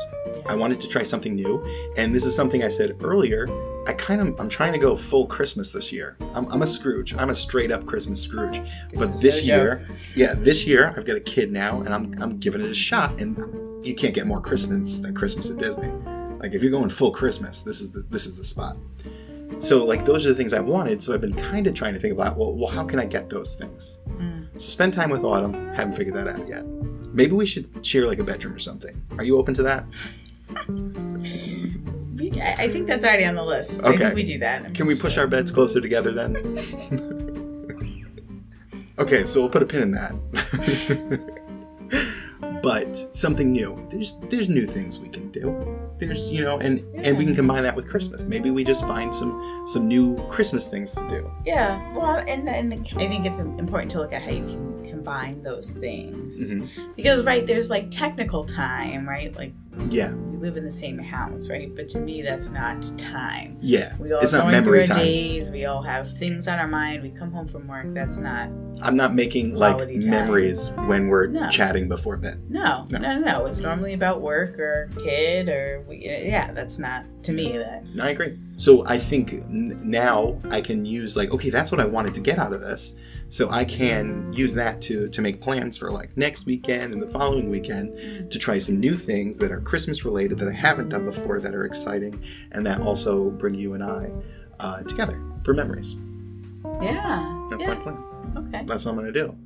I 0.49 0.55
wanted 0.55 0.81
to 0.83 0.89
try 0.89 1.03
something 1.03 1.35
new, 1.35 1.65
and 1.97 2.15
this 2.15 2.25
is 2.27 2.35
something 2.35 2.63
I 2.65 2.69
said 2.69 2.97
earlier. 3.03 3.47
I 3.89 3.93
kind 3.93 4.21
of 4.21 4.39
I'm 4.41 4.49
trying 4.49 4.73
to 4.73 4.79
go 4.79 4.97
full 4.97 5.27
Christmas 5.27 5.71
this 5.71 5.93
year. 5.93 6.17
I'm, 6.35 6.47
I'm 6.53 6.63
a 6.63 6.67
Scrooge. 6.67 7.15
I'm 7.17 7.31
a 7.31 7.35
straight 7.35 7.71
up 7.71 7.87
Christmas 7.87 8.21
Scrooge. 8.23 8.61
but 8.95 9.21
this 9.21 9.43
year, 9.45 9.85
joke. 9.87 9.97
yeah, 10.17 10.35
this 10.35 10.67
year 10.67 10.93
I've 10.97 11.05
got 11.05 11.17
a 11.17 11.21
kid 11.21 11.53
now, 11.53 11.81
and 11.83 11.95
I'm 11.95 12.15
I'm 12.23 12.39
giving 12.39 12.61
it 12.63 12.71
a 12.71 12.75
shot. 12.75 13.21
And 13.21 13.37
you 13.87 13.95
can't 13.95 14.15
get 14.15 14.27
more 14.27 14.41
Christmas 14.41 14.99
than 15.01 15.15
Christmas 15.15 15.51
at 15.51 15.59
Disney. 15.59 15.93
Like 16.47 16.55
if 16.55 16.63
you're 16.63 16.71
going 16.71 16.91
full 16.91 17.11
Christmas, 17.11 17.63
this 17.63 17.81
is 17.81 17.91
the 17.91 18.03
this 18.09 18.25
is 18.25 18.37
the 18.37 18.45
spot. 18.45 18.77
So 19.59 19.85
like 19.85 20.05
those 20.05 20.25
are 20.27 20.29
the 20.29 20.35
things 20.37 20.53
I 20.53 20.61
wanted. 20.61 21.03
So 21.03 21.13
I've 21.13 21.21
been 21.21 21.35
kind 21.35 21.67
of 21.67 21.75
trying 21.75 21.93
to 21.95 21.99
think 21.99 22.13
about 22.15 22.37
well, 22.37 22.55
well, 22.55 22.69
how 22.71 22.85
can 22.85 23.01
I 23.01 23.05
get 23.05 23.29
those 23.29 23.57
things? 23.57 23.99
Mm. 24.11 24.47
So 24.53 24.61
spend 24.61 24.95
time 24.95 25.11
with 25.11 25.25
Autumn. 25.25 25.75
Haven't 25.75 25.97
figured 25.97 26.15
that 26.15 26.29
out 26.29 26.47
yet. 26.47 26.65
Maybe 27.13 27.33
we 27.33 27.47
should 27.47 27.85
share 27.85 28.07
like 28.07 28.21
a 28.21 28.23
bedroom 28.23 28.55
or 28.55 28.61
something. 28.61 29.03
Are 29.19 29.25
you 29.25 29.39
open 29.39 29.55
to 29.55 29.65
that? 29.65 29.87
We, 32.15 32.31
I 32.41 32.69
think 32.69 32.87
that's 32.87 33.05
already 33.05 33.25
on 33.25 33.35
the 33.35 33.43
list. 33.43 33.83
I 33.83 33.89
Okay. 33.89 33.99
think 33.99 34.15
we 34.15 34.23
do 34.23 34.39
that. 34.39 34.73
Can 34.73 34.87
we 34.87 34.95
push 34.95 35.19
our 35.19 35.27
beds 35.27 35.51
closer 35.51 35.81
together 35.81 36.13
then? 36.13 36.37
okay, 39.01 39.25
so 39.25 39.41
we'll 39.41 39.51
put 39.51 39.65
a 39.65 39.67
pin 39.67 39.83
in 39.83 39.91
that. 39.91 40.13
but 42.63 42.97
something 43.17 43.53
new. 43.53 43.85
There's 43.91 44.17
there's 44.31 44.49
new 44.49 44.67
things 44.67 44.99
we 44.99 45.09
can 45.09 45.31
do. 45.31 45.86
There's 45.99 46.31
you 46.31 46.45
know, 46.45 46.59
and 46.59 46.85
and 46.97 47.17
we 47.17 47.25
can 47.25 47.35
combine 47.35 47.63
that 47.63 47.75
with 47.75 47.89
Christmas. 47.89 48.25
Maybe 48.25 48.51
we 48.51 48.65
just 48.65 48.83
find 48.83 49.15
some 49.15 49.65
some 49.67 49.89
new 49.89 50.17
Christmas 50.29 50.69
things 50.69 50.93
to 50.93 51.09
do. 51.09 51.31
Yeah. 51.45 51.81
Well, 51.95 52.23
and 52.29 52.49
and 52.49 52.87
I 52.97 53.07
think 53.09 53.25
it's 53.27 53.39
important 53.39 53.91
to 53.93 53.99
look 54.01 54.13
at 54.13 54.23
how 54.23 54.31
you 54.31 54.45
can 54.45 54.85
combine 54.91 55.43
those 55.43 55.71
things 55.71 56.39
Mhm. 56.51 56.69
because 56.97 57.25
right 57.25 57.47
there's 57.47 57.71
like 57.71 57.91
technical 57.91 58.45
time, 58.45 59.09
right? 59.09 59.35
Like 59.35 59.53
Yeah. 59.91 60.13
We 60.15 60.37
live 60.39 60.57
in 60.57 60.65
the 60.65 60.71
same 60.73 60.99
house, 60.99 61.49
right? 61.49 61.75
But 61.75 61.89
to 61.91 61.99
me, 61.99 62.23
that's 62.23 62.51
not 62.51 62.83
time. 62.99 63.57
Yeah. 63.61 63.95
We 63.99 64.13
all 64.13 64.21
It's 64.21 64.33
not 64.33 64.47
memory 64.51 64.85
through 64.87 64.95
our 64.95 64.99
time. 64.99 65.07
days. 65.07 65.51
We 65.51 65.65
all 65.65 65.83
have 65.83 66.17
things 66.19 66.47
on 66.49 66.59
our 66.59 66.67
mind. 66.69 67.03
We 67.03 67.11
come 67.11 67.33
home 67.33 67.49
from 67.49 67.67
work. 67.67 67.87
That's 67.95 68.17
not 68.17 68.49
I'm 68.83 68.97
not 68.97 69.15
making 69.15 69.55
like 69.55 69.79
time. 69.79 70.01
memories 70.11 70.71
when 70.87 71.09
we're 71.09 71.27
No. 71.29 71.49
chatting 71.51 71.89
before 71.89 72.17
bed. 72.19 72.41
no, 72.51 72.85
No. 72.91 72.99
no, 72.99 73.19
no, 73.19 73.21
no. 73.21 73.47
It's 73.47 73.61
normally 73.61 73.95
about 73.95 74.21
work 74.21 74.59
or 74.59 74.91
kid 75.03 75.49
or 75.49 75.83
we, 75.89 75.99
yeah. 76.05 76.53
That's 76.53 76.79
not 76.79 77.05
to 77.25 77.33
me. 77.33 77.57
That 77.57 77.85
I 78.01 78.11
agree. 78.11 78.39
So 78.57 78.85
I 78.87 78.99
think 78.99 79.33
n- 79.33 79.81
now 79.83 80.41
I 80.51 80.61
can 80.61 80.85
use 80.85 81.17
like, 81.17 81.31
okay, 81.33 81.51
that's 81.51 81.71
what 81.73 81.81
I 81.81 81.87
wanted 81.87 82.15
to 82.15 82.21
get 82.21 82.39
out 82.39 82.53
of 82.53 82.61
this. 82.61 82.95
So 83.29 83.51
I 83.51 83.65
can 83.65 84.33
use 84.33 84.55
that 84.55 84.81
to 84.83 85.09
to 85.09 85.21
make 85.21 85.41
plans 85.41 85.77
for 85.77 85.91
like 85.91 86.17
next 86.17 86.47
weekend 86.47 86.93
and 86.93 87.03
the 87.03 87.09
following 87.09 87.51
weekend 87.51 88.31
to 88.31 88.39
try 88.39 88.59
some 88.59 88.79
new 88.79 88.95
things 88.95 89.37
that 89.39 89.51
are 89.51 89.61
Christmas 89.61 90.05
related 90.05 90.39
that 90.39 90.49
I 90.49 90.53
haven't 90.53 90.91
done 90.91 91.05
before 91.05 91.41
that 91.41 91.55
are 91.55 91.65
exciting 91.65 92.23
and 92.53 92.65
that 92.67 92.81
also 92.81 93.31
bring 93.31 93.55
you 93.55 93.75
and 93.75 93.83
I 93.83 94.11
uh, 94.61 94.83
together 94.83 95.21
for 95.45 95.55
memories. 95.55 95.97
yeah, 96.81 97.49
That's 97.51 97.63
yeah. 97.63 97.75
my 97.75 97.81
plan. 97.83 97.99
Okay. 98.37 98.65
That's 98.65 98.85
what 98.85 98.93
I'm 98.93 98.97
gonna 98.99 99.13
do. 99.13 99.37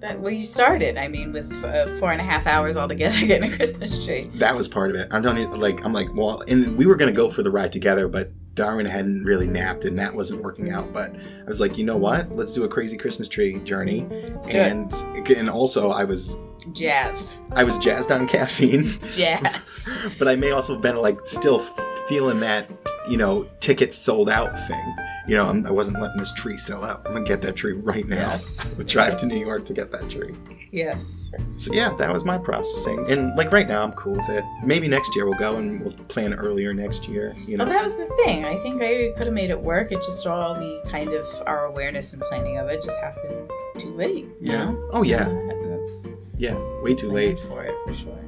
That, 0.00 0.18
well, 0.18 0.32
you 0.32 0.46
started. 0.46 0.96
I 0.96 1.08
mean, 1.08 1.30
with 1.32 1.52
uh, 1.62 1.94
four 1.98 2.10
and 2.10 2.20
a 2.20 2.24
half 2.24 2.46
hours 2.46 2.78
altogether 2.78 3.18
getting 3.26 3.52
a 3.52 3.56
Christmas 3.56 4.04
tree. 4.04 4.30
That 4.34 4.56
was 4.56 4.66
part 4.66 4.90
of 4.90 4.96
it. 4.96 5.08
I'm 5.12 5.22
telling 5.22 5.42
you, 5.42 5.48
like 5.50 5.84
I'm 5.84 5.92
like, 5.92 6.08
well, 6.14 6.42
and 6.48 6.76
we 6.76 6.86
were 6.86 6.96
gonna 6.96 7.12
go 7.12 7.30
for 7.30 7.42
the 7.42 7.50
ride 7.50 7.72
together, 7.72 8.08
but 8.08 8.32
Darwin 8.60 8.84
hadn't 8.84 9.24
really 9.24 9.46
napped 9.46 9.86
and 9.86 9.98
that 9.98 10.14
wasn't 10.14 10.42
working 10.42 10.70
out. 10.70 10.92
But 10.92 11.14
I 11.14 11.48
was 11.48 11.62
like, 11.62 11.78
you 11.78 11.84
know 11.84 11.96
what? 11.96 12.30
Let's 12.30 12.52
do 12.52 12.64
a 12.64 12.68
crazy 12.68 12.98
Christmas 12.98 13.26
tree 13.26 13.58
journey. 13.60 14.06
Let's 14.10 14.48
do 14.48 14.50
it. 14.50 14.54
and 14.54 15.28
and 15.30 15.48
also 15.48 15.88
I 15.88 16.04
was 16.04 16.36
Jazzed. 16.74 17.38
I 17.52 17.64
was 17.64 17.78
jazzed 17.78 18.12
on 18.12 18.28
caffeine, 18.28 18.84
Jazzed. 19.12 19.98
but 20.18 20.28
I 20.28 20.36
may 20.36 20.50
also 20.50 20.74
have 20.74 20.82
been 20.82 20.96
like 20.98 21.24
still 21.24 21.60
feeling 22.06 22.38
that 22.40 22.70
you 23.08 23.16
know 23.16 23.48
tickets 23.60 23.96
sold 23.96 24.28
out 24.28 24.52
thing. 24.68 24.96
You 25.30 25.36
know, 25.36 25.46
I'm, 25.46 25.64
I 25.64 25.70
wasn't 25.70 26.00
letting 26.00 26.18
this 26.18 26.32
tree 26.32 26.56
sell 26.56 26.82
out. 26.84 27.06
I'm 27.06 27.12
gonna 27.12 27.24
get 27.24 27.40
that 27.42 27.54
tree 27.54 27.74
right 27.74 28.04
now. 28.04 28.16
Yes. 28.32 28.76
We'll 28.76 28.84
drive 28.84 29.20
to 29.20 29.26
New 29.26 29.38
York 29.38 29.64
to 29.66 29.72
get 29.72 29.92
that 29.92 30.10
tree. 30.10 30.34
yes. 30.72 31.32
So 31.56 31.72
yeah, 31.72 31.92
that 31.98 32.12
was 32.12 32.24
my 32.24 32.36
processing, 32.36 33.06
and 33.08 33.36
like 33.36 33.52
right 33.52 33.68
now 33.68 33.84
I'm 33.84 33.92
cool 33.92 34.14
with 34.16 34.28
it. 34.28 34.42
Maybe 34.64 34.88
next 34.88 35.14
year 35.14 35.26
we'll 35.26 35.38
go 35.38 35.54
and 35.58 35.82
we'll 35.82 35.92
plan 36.08 36.34
earlier 36.34 36.74
next 36.74 37.06
year. 37.06 37.32
You 37.46 37.58
know, 37.58 37.64
Well, 37.64 37.72
that 37.74 37.82
was 37.84 37.96
the 37.96 38.06
thing. 38.24 38.44
I 38.44 38.56
think 38.56 38.82
I 38.82 39.12
could 39.16 39.26
have 39.28 39.32
made 39.34 39.50
it 39.50 39.60
work. 39.60 39.92
It 39.92 40.02
just 40.02 40.26
all 40.26 40.58
we 40.58 40.82
kind 40.90 41.12
of 41.12 41.26
our 41.46 41.66
awareness 41.66 42.12
and 42.12 42.20
planning 42.22 42.58
of 42.58 42.68
it 42.68 42.82
just 42.82 42.98
happened 42.98 43.48
too 43.78 43.94
late. 43.94 44.24
You 44.40 44.52
Yeah. 44.52 44.64
know? 44.64 44.88
Oh 44.92 45.04
yeah, 45.04 45.28
Uh, 45.28 45.68
that's 45.68 46.08
yeah, 46.38 46.56
way 46.82 46.96
too 46.96 47.08
late. 47.10 47.38
for 47.48 47.62
it 47.62 47.74
for 47.86 47.94
sure. 47.94 48.18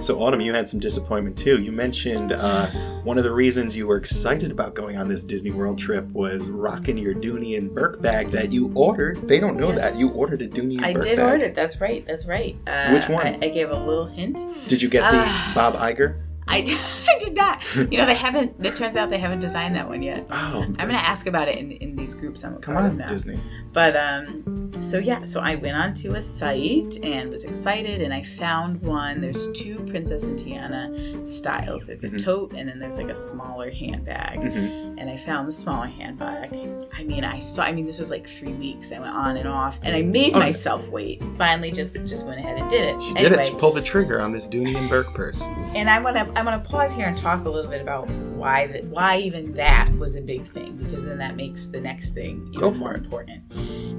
So 0.00 0.20
Autumn, 0.20 0.40
you 0.40 0.52
had 0.52 0.68
some 0.68 0.80
disappointment 0.80 1.38
too. 1.38 1.62
You 1.62 1.70
mentioned 1.70 2.32
uh, 2.32 2.68
one 3.04 3.16
of 3.16 3.22
the 3.24 3.32
reasons 3.32 3.76
you 3.76 3.86
were 3.86 3.96
excited 3.96 4.50
about 4.50 4.74
going 4.74 4.98
on 4.98 5.06
this 5.08 5.22
Disney 5.22 5.52
World 5.52 5.78
trip 5.78 6.04
was 6.08 6.50
rocking 6.50 6.98
your 6.98 7.14
Dooney 7.14 7.56
and 7.56 7.72
Bourke 7.72 8.02
bag 8.02 8.26
that 8.28 8.50
you 8.52 8.72
ordered. 8.74 9.26
They 9.28 9.38
don't 9.38 9.56
know 9.56 9.68
Yes. 9.68 9.78
that 9.92 9.96
you 9.98 10.10
ordered 10.10 10.42
a 10.42 10.48
Dooney 10.48 10.82
and 10.82 10.82
Bourke 10.82 10.82
bag. 10.82 10.90
I 10.90 10.92
Bourke 10.94 11.04
did 11.04 11.16
bag. 11.16 11.30
order. 11.32 11.52
That's 11.54 11.80
right. 11.80 12.04
That's 12.06 12.26
right. 12.26 12.56
Uh, 12.66 12.90
Which 12.90 13.08
one? 13.08 13.24
I, 13.26 13.38
I 13.42 13.48
gave 13.50 13.70
a 13.70 13.78
little 13.84 14.06
hint. 14.06 14.40
Did 14.66 14.82
you 14.82 14.88
get 14.88 15.02
the 15.10 15.18
Ah. 15.18 15.52
Bob 15.54 15.74
Iger? 15.74 16.20
I, 16.46 16.58
I 17.08 17.18
did 17.18 17.34
not. 17.34 17.62
You 17.74 17.98
know, 17.98 18.06
they 18.06 18.14
haven't. 18.14 18.64
It 18.64 18.74
turns 18.74 18.96
out 18.96 19.10
they 19.10 19.18
haven't 19.18 19.40
designed 19.40 19.74
that 19.76 19.88
one 19.88 20.02
yet. 20.02 20.26
Oh, 20.30 20.62
I'm 20.62 20.74
gonna 20.74 20.94
ask 20.94 21.26
about 21.26 21.48
it 21.48 21.58
in, 21.58 21.72
in 21.72 21.96
these 21.96 22.14
groups. 22.14 22.44
I'm 22.44 22.54
a 22.54 22.58
come 22.58 22.74
part 22.74 22.86
of 22.86 22.92
on, 22.92 22.98
now. 22.98 23.08
Disney. 23.08 23.40
But 23.72 23.96
um, 23.96 24.70
so 24.70 24.98
yeah, 24.98 25.24
so 25.24 25.40
I 25.40 25.54
went 25.56 25.76
onto 25.76 26.14
a 26.14 26.22
site 26.22 26.98
and 27.02 27.30
was 27.30 27.44
excited, 27.44 28.02
and 28.02 28.12
I 28.12 28.22
found 28.22 28.80
one. 28.82 29.20
There's 29.20 29.50
two 29.52 29.76
Princess 29.86 30.24
and 30.24 30.38
Tiana 30.38 31.24
styles. 31.24 31.86
There's 31.86 32.04
a 32.04 32.10
tote, 32.10 32.52
and 32.54 32.68
then 32.68 32.78
there's 32.78 32.96
like 32.96 33.08
a 33.08 33.14
smaller 33.14 33.70
handbag. 33.70 34.40
hmm 34.40 34.83
And 34.96 35.10
I 35.10 35.16
found 35.16 35.48
the 35.48 35.52
smaller 35.52 35.86
handbag. 35.86 36.54
I 36.96 37.02
mean, 37.04 37.24
I 37.24 37.38
saw. 37.38 37.64
I 37.64 37.72
mean, 37.72 37.86
this 37.86 37.98
was 37.98 38.10
like 38.10 38.26
three 38.28 38.52
weeks. 38.52 38.92
I 38.92 38.98
went 39.00 39.12
on 39.12 39.36
and 39.36 39.48
off, 39.48 39.78
and 39.82 39.94
I 39.96 40.02
made 40.02 40.34
Oh. 40.36 40.38
myself 40.38 40.88
wait. 40.88 41.22
Finally, 41.36 41.72
just 41.72 42.06
just 42.06 42.24
went 42.26 42.38
ahead 42.40 42.58
and 42.58 42.68
did 42.70 42.94
it. 42.94 43.02
She 43.02 43.12
did 43.14 43.26
anyway, 43.26 43.42
it. 43.42 43.46
She 43.48 43.54
pulled 43.54 43.76
the 43.76 43.82
trigger 43.82 44.20
on 44.20 44.32
this 44.32 44.46
Dooney 44.46 44.76
and 44.76 44.88
Bourke 44.88 45.12
purse. 45.14 45.42
and 45.74 45.90
I 45.90 46.00
want 46.00 46.16
to 46.16 46.38
I 46.38 46.42
want 46.44 46.62
to 46.62 46.70
pause 46.70 46.92
here 46.92 47.06
and 47.06 47.16
talk 47.18 47.44
a 47.44 47.50
little 47.50 47.70
bit 47.70 47.80
about 47.80 48.08
why 48.10 48.66
that 48.68 48.84
why 48.84 49.18
even 49.18 49.50
that 49.52 49.90
was 49.98 50.16
a 50.16 50.20
big 50.20 50.44
thing 50.44 50.76
because 50.76 51.04
then 51.04 51.18
that 51.18 51.34
makes 51.36 51.66
the 51.66 51.80
next 51.80 52.10
thing 52.10 52.48
even 52.54 52.72
for 52.74 52.78
more 52.78 52.94
it. 52.94 52.98
important. 53.04 53.42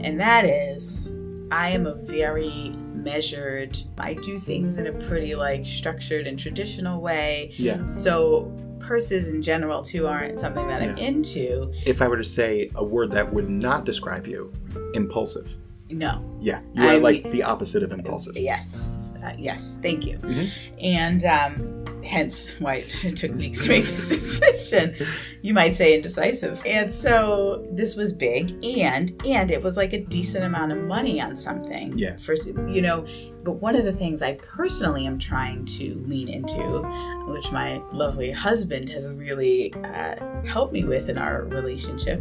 And 0.01 0.19
that 0.19 0.45
is 0.45 1.11
I 1.51 1.69
am 1.71 1.85
a 1.87 1.93
very 1.95 2.71
measured 2.93 3.77
I 3.97 4.13
do 4.15 4.37
things 4.39 4.77
in 4.77 4.87
a 4.87 4.91
pretty 5.07 5.35
like 5.35 5.65
structured 5.65 6.25
and 6.27 6.39
traditional 6.39 7.01
way. 7.01 7.53
Yeah. 7.57 7.83
So 7.85 8.51
purses 8.85 9.29
in 9.29 9.41
general 9.41 9.81
too 9.83 10.07
aren't 10.07 10.39
something 10.39 10.67
that 10.67 10.81
I'm 10.81 10.97
into. 10.97 11.71
If 11.85 12.01
I 12.01 12.07
were 12.07 12.17
to 12.17 12.23
say 12.23 12.69
a 12.75 12.83
word 12.83 13.11
that 13.11 13.33
would 13.33 13.49
not 13.49 13.85
describe 13.85 14.27
you, 14.27 14.51
impulsive. 14.93 15.55
No. 15.89 16.23
Yeah, 16.41 16.61
you 16.73 16.83
are 16.83 16.93
I- 16.93 16.97
like 16.97 17.31
the 17.31 17.43
opposite 17.43 17.83
of 17.83 17.91
impulsive. 17.91 18.35
Yes. 18.37 19.13
Uh, 19.23 19.33
yes. 19.37 19.79
Thank 19.81 20.05
you. 20.05 20.17
Mhm. 20.19 20.49
And 20.81 21.25
um, 21.25 22.03
hence 22.03 22.53
why 22.59 22.75
it 22.75 22.89
took 23.17 23.33
weeks 23.35 23.63
to 23.63 23.69
make 23.69 23.85
this 23.85 24.09
decision. 24.39 24.95
You 25.41 25.53
might 25.53 25.75
say 25.75 25.95
indecisive. 25.95 26.61
And 26.65 26.91
so 26.93 27.67
this 27.71 27.95
was 27.95 28.13
big, 28.13 28.63
and 28.63 29.11
and 29.25 29.51
it 29.51 29.61
was 29.61 29.77
like 29.77 29.93
a 29.93 30.01
decent 30.01 30.43
amount 30.43 30.71
of 30.71 30.79
money 30.79 31.21
on 31.21 31.35
something. 31.35 31.97
Yeah. 31.97 32.17
First, 32.17 32.47
you 32.47 32.81
know. 32.81 33.05
But 33.45 33.61
one 33.61 33.75
of 33.75 33.85
the 33.85 33.93
things 33.93 34.21
I 34.21 34.33
personally 34.33 35.05
am 35.05 35.19
trying 35.19 35.65
to 35.65 36.03
lean 36.07 36.29
into, 36.29 36.81
which 37.27 37.51
my 37.51 37.77
lovely 37.93 38.31
husband 38.31 38.89
has 38.89 39.09
really 39.11 39.71
uh, 39.75 40.15
helped 40.45 40.73
me 40.73 40.83
with 40.83 41.09
in 41.09 41.17
our 41.17 41.43
relationship, 41.43 42.19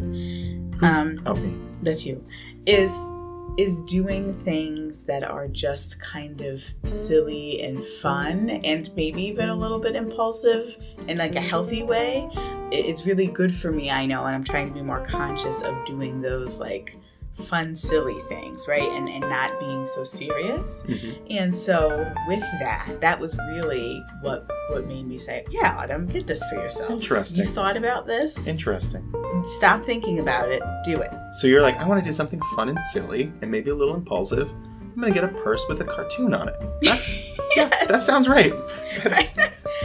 um, 0.83 1.17
me. 1.25 1.57
that's 1.83 2.05
you 2.07 2.25
is 2.67 2.91
is 3.57 3.83
doing 3.83 4.35
things 4.41 5.05
that 5.05 5.23
are 5.23 5.47
just 5.47 6.01
kind 6.01 6.41
of 6.41 6.63
silly 6.85 7.63
and 7.63 7.85
fun 8.03 8.51
and 8.51 8.91
maybe 8.97 9.23
even 9.23 9.49
a 9.49 9.55
little 9.55 9.79
bit 9.79 9.95
impulsive 9.95 10.77
in 11.07 11.19
like 11.19 11.37
a 11.37 11.41
healthy 11.41 11.85
way 11.85 12.29
it's 12.73 13.07
really 13.07 13.29
good 13.29 13.55
for 13.55 13.71
me 13.71 13.91
i 13.91 14.05
know 14.05 14.25
and 14.25 14.35
i'm 14.35 14.43
trying 14.43 14.67
to 14.67 14.75
be 14.75 14.83
more 14.83 15.05
conscious 15.05 15.63
of 15.63 15.75
doing 15.87 16.21
those 16.21 16.59
like 16.59 16.99
fun 17.47 17.75
silly 17.75 18.19
things 18.29 18.65
right 18.69 18.83
and 18.83 19.09
and 19.09 19.21
not 19.29 19.59
being 19.59 19.87
so 19.87 20.05
serious 20.05 20.85
Mhm. 20.87 21.17
and 21.31 21.55
so 21.55 22.11
with 22.29 22.41
that 22.61 22.99
that 23.01 23.19
was 23.19 23.37
really 23.51 24.03
what 24.21 24.49
what 24.71 24.87
made 24.87 25.07
me 25.07 25.19
say 25.19 25.45
yeah 25.51 25.77
autumn 25.79 26.07
get 26.07 26.27
this 26.27 26.43
for 26.49 26.55
yourself 26.55 26.91
Interesting. 26.91 27.41
you 27.45 27.47
thought 27.51 27.77
about 27.77 28.07
this 28.07 28.47
Interesting. 28.47 29.13
stop 29.59 29.85
thinking 29.85 30.21
about 30.21 30.51
it 30.51 30.63
do 30.85 30.97
it 31.01 31.11
So 31.35 31.47
you're 31.49 31.63
like, 31.63 31.77
I 31.81 31.89
want 31.89 32.03
to 32.03 32.09
do 32.09 32.13
something 32.13 32.41
fun 32.55 32.69
and 32.69 32.79
silly 32.93 33.33
and 33.43 33.51
maybe 33.51 33.71
a 33.71 33.75
little 33.75 33.97
impulsive. 33.97 34.49
I'm 34.51 35.01
gonna 35.01 35.13
get 35.13 35.25
a 35.25 35.29
purse 35.29 35.67
with 35.69 35.81
a 35.81 35.85
cartoon 35.85 36.33
on 36.33 36.49
it. 36.49 36.55
That's 36.83 37.37
yeah, 37.57 37.69
that 37.89 38.03
sounds 38.05 38.29
right. 38.29 38.53
That's, 39.03 39.33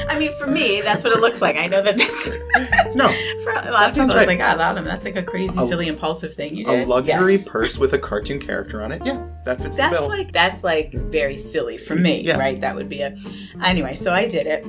I 0.08 0.18
mean, 0.20 0.32
for 0.38 0.48
me, 0.48 0.82
that's 0.82 1.04
what 1.04 1.14
it 1.14 1.20
looks 1.20 1.42
like. 1.42 1.56
I 1.58 1.68
know 1.68 1.82
that 1.82 1.98
that's 1.98 2.28
no, 2.96 3.10
for 3.44 3.52
a 3.52 3.72
lot 3.72 3.90
of 3.90 3.96
people. 3.96 4.10
right. 4.10 4.18
It's 4.20 4.28
like, 4.28 4.40
oh, 4.40 4.62
Adam, 4.62 4.86
that's 4.86 5.06
like 5.06 5.16
a 5.16 5.24
crazy, 5.24 5.60
A- 5.60 5.68
silly, 5.68 5.88
impulsive 5.88 6.34
thing 6.36 6.56
you 6.56 6.66
did. 6.66 6.84
a 6.84 6.86
luxury 6.86 7.34
Yes. 7.36 7.48
purse 7.48 7.78
with 7.78 7.94
a 7.94 8.00
cartoon 8.00 8.40
character 8.40 8.82
on 8.82 8.92
it. 8.92 9.02
Yeah, 9.06 9.26
that 9.46 9.62
fits 9.62 9.78
the 9.78 9.84
That's 9.84 10.08
like 10.08 10.32
that's 10.32 10.64
like 10.64 10.94
very 10.94 11.38
silly 11.38 11.78
for 11.78 11.96
me, 11.96 12.22
Yeah. 12.22 12.38
right? 12.38 12.60
That 12.62 12.76
would 12.76 12.90
be 12.90 13.02
a. 13.02 13.16
Anyway, 13.64 13.96
so 13.96 14.14
I 14.14 14.28
did 14.28 14.48
it. 14.48 14.66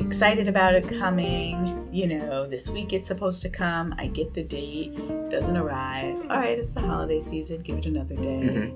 Excited 0.00 0.48
about 0.48 0.74
it 0.74 0.88
coming. 0.88 1.78
You 1.92 2.06
know, 2.18 2.46
this 2.46 2.70
week 2.70 2.92
it's 2.94 3.06
supposed 3.08 3.42
to 3.42 3.50
come. 3.50 3.94
I 3.98 4.06
get 4.06 4.32
the 4.34 4.42
date. 4.42 4.96
Doesn't 5.30 5.56
arrive. 5.56 6.16
All 6.30 6.38
right, 6.38 6.58
it's 6.58 6.72
the 6.72 6.80
holiday 6.80 7.20
season. 7.20 7.60
Give 7.62 7.78
it 7.78 7.86
another 7.86 8.16
day. 8.16 8.22
Mhm. 8.42 8.74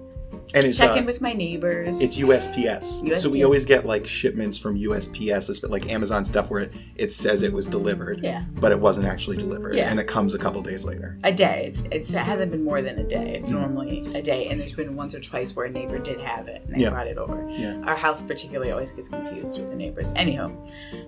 And 0.54 0.66
it's 0.66 0.78
Check 0.78 0.90
uh, 0.90 0.94
in 0.94 1.06
with 1.06 1.20
my 1.20 1.32
neighbors. 1.32 2.00
it's 2.00 2.16
USPS. 2.16 3.16
So 3.18 3.28
we 3.30 3.44
always 3.44 3.64
get 3.64 3.84
like 3.86 4.06
shipments 4.06 4.56
from 4.56 4.78
USPS, 4.78 5.68
like 5.68 5.90
Amazon 5.90 6.24
stuff 6.24 6.50
where 6.50 6.60
it, 6.62 6.72
it 6.96 7.12
says 7.12 7.42
it 7.42 7.52
was 7.52 7.68
delivered, 7.68 8.20
yeah, 8.22 8.44
but 8.56 8.72
it 8.72 8.78
wasn't 8.80 9.06
actually 9.06 9.36
delivered, 9.36 9.74
Yeah. 9.74 9.90
and 9.90 9.98
it 10.00 10.06
comes 10.06 10.34
a 10.34 10.38
couple 10.38 10.62
days 10.62 10.84
later. 10.84 11.18
a 11.24 11.32
day. 11.32 11.64
It's, 11.68 11.82
it's 11.90 12.10
it 12.10 12.16
hasn't 12.16 12.50
been 12.52 12.62
more 12.64 12.82
than 12.82 12.98
a 12.98 13.04
day. 13.04 13.36
It's 13.40 13.48
Mhm. 13.48 13.52
normally 13.60 14.06
a 14.14 14.22
day, 14.22 14.46
and 14.48 14.60
there's 14.60 14.72
been 14.72 14.94
once 14.96 15.14
or 15.14 15.20
twice 15.20 15.54
where 15.56 15.66
a 15.66 15.70
neighbor 15.70 15.98
did 15.98 16.20
have 16.20 16.48
it 16.48 16.62
and 16.66 16.76
they 16.76 16.80
Yeah. 16.82 16.90
brought 16.90 17.06
it 17.06 17.18
over. 17.18 17.48
Yeah. 17.50 17.80
Our 17.84 17.96
house 17.96 18.22
particularly 18.22 18.70
always 18.72 18.92
gets 18.92 19.08
confused 19.08 19.58
with 19.58 19.70
the 19.70 19.76
neighbors. 19.76 20.12
Anyhow, 20.16 20.52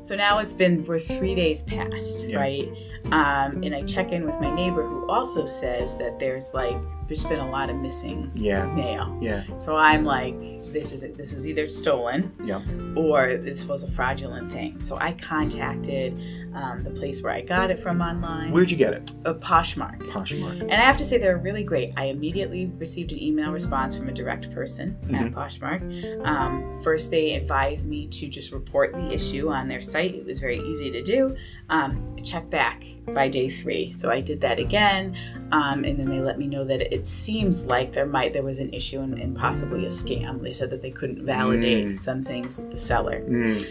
so 0.03 0.16
now 0.16 0.39
it's 0.39 0.55
been 0.55 0.84
we're 0.84 0.99
three 0.99 1.34
days 1.34 1.62
past, 1.62 2.24
Yeah. 2.26 2.39
right? 2.39 2.68
Um, 3.07 3.62
and 3.62 3.74
I 3.74 3.82
check 3.82 4.12
in 4.12 4.24
with 4.26 4.39
my 4.41 4.55
neighbor 4.55 4.82
who 4.86 5.09
also 5.09 5.47
says 5.47 5.97
that 5.99 6.18
there's 6.18 6.53
like 6.55 6.76
there's 7.09 7.24
been 7.24 7.38
a 7.40 7.50
lot 7.50 7.70
of 7.70 7.76
missing 7.76 8.30
Yeah, 8.34 8.66
mail. 8.74 9.16
yeah. 9.20 9.44
So 9.59 9.74
I'm 9.76 10.04
like, 10.04 10.34
this 10.72 10.92
is 10.92 11.00
this 11.16 11.32
was 11.32 11.48
either 11.48 11.66
stolen 11.68 12.32
Yeah. 12.44 12.62
or 12.94 13.38
this 13.38 13.64
was 13.64 13.82
a 13.84 13.90
fraudulent 13.90 14.52
thing. 14.52 14.80
So 14.80 14.96
I 15.00 15.12
contacted 15.12 16.47
um, 16.55 16.82
the 16.82 16.90
place 16.90 17.22
where 17.22 17.32
I 17.32 17.40
got 17.42 17.70
it 17.70 17.80
from 17.82 18.01
online, 18.01 18.51
Where'd 18.53 18.70
you 18.70 18.76
get 18.76 18.92
it? 18.94 19.12
a 19.24 19.34
Poshmark. 19.34 19.99
Poshmark. 20.09 20.61
And 20.62 20.72
I 20.72 20.76
have 20.84 20.96
to 20.99 21.05
say, 21.05 21.18
they're 21.18 21.38
really 21.38 21.62
great. 21.64 21.92
I 21.96 22.07
immediately 22.07 22.66
received 22.78 23.12
an 23.12 23.22
email 23.22 23.51
response 23.51 23.96
from 23.96 24.09
a 24.09 24.12
direct 24.12 24.51
person 24.53 24.96
at 25.14 25.32
Poshmark. 25.32 26.26
Um, 26.26 26.80
first, 26.82 27.11
they 27.11 27.34
advised 27.34 27.88
me 27.88 28.07
to 28.09 28.28
just 28.28 28.53
report 28.53 28.92
the 28.92 29.12
issue 29.12 29.51
on 29.51 29.68
their 29.68 29.80
site. 29.80 30.14
It 30.14 30.24
was 30.26 30.38
very 30.38 30.59
easy 30.59 30.90
to 30.90 31.03
do. 31.03 31.36
Um, 31.70 32.16
check 32.24 32.49
back 32.49 32.84
by 33.14 33.28
day 33.28 33.51
three. 33.51 33.92
So 33.92 34.11
I 34.11 34.20
did 34.22 34.40
that 34.40 34.59
again, 34.59 35.14
um, 35.53 35.84
and 35.84 35.99
then 36.01 36.09
they 36.09 36.20
let 36.20 36.38
me 36.38 36.46
know 36.46 36.64
that 36.64 36.80
it 36.94 37.07
seems 37.07 37.66
like 37.66 37.92
there 37.92 38.07
might 38.07 38.32
there 38.32 38.42
was 38.42 38.59
an 38.59 38.72
issue 38.72 39.01
and, 39.01 39.18
and 39.18 39.36
possibly 39.36 39.84
a 39.84 39.88
scam. 39.88 40.42
They 40.42 40.53
said 40.55 40.70
that 40.70 40.80
they 40.80 40.90
couldn't 40.90 41.26
validate 41.26 41.88
Mm. 41.88 41.99
some 41.99 42.22
things 42.22 42.57
with 42.57 42.70
the 42.70 42.78
seller. 42.78 43.20
Mm, 43.28 43.62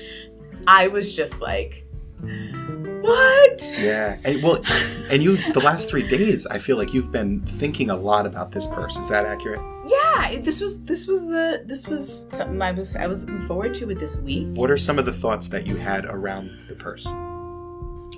I 0.68 0.88
was 0.90 1.16
just 1.16 1.42
like, 1.42 1.86
what? 2.22 3.72
yeah. 3.80 4.18
And, 4.24 4.42
well, 4.44 4.62
and 5.10 5.24
you, 5.24 5.38
the 5.54 5.62
last 5.62 5.90
three 5.90 6.08
days, 6.08 6.46
I 6.48 6.60
feel 6.60 6.78
like 6.78 6.94
you've 6.94 7.12
been 7.12 7.42
thinking 7.42 7.90
a 7.90 7.96
lot 7.96 8.26
about 8.26 8.52
this 8.52 8.68
purse. 8.68 8.98
Is 8.98 9.10
that 9.10 9.26
accurate? 9.26 9.62
yeah 9.88 10.38
this 10.42 10.60
was 10.60 10.84
this 10.84 11.08
was 11.08 11.26
the 11.28 11.64
this 11.66 11.88
was 11.88 12.28
something 12.34 12.62
i 12.62 12.74
was 12.74 12.98
i 12.98 13.08
was 13.08 13.24
looking 13.24 13.48
forward 13.48 13.74
to 13.74 13.86
with 13.86 13.98
this 14.02 14.18
week 14.20 14.46
What 14.50 14.70
are 14.70 14.76
some 14.76 15.00
of 15.00 15.06
the 15.06 15.14
thoughts 15.14 15.48
that 15.48 15.66
you 15.66 15.78
had 15.78 16.04
around 16.06 16.52
the 16.68 16.76
purse? 16.76 17.08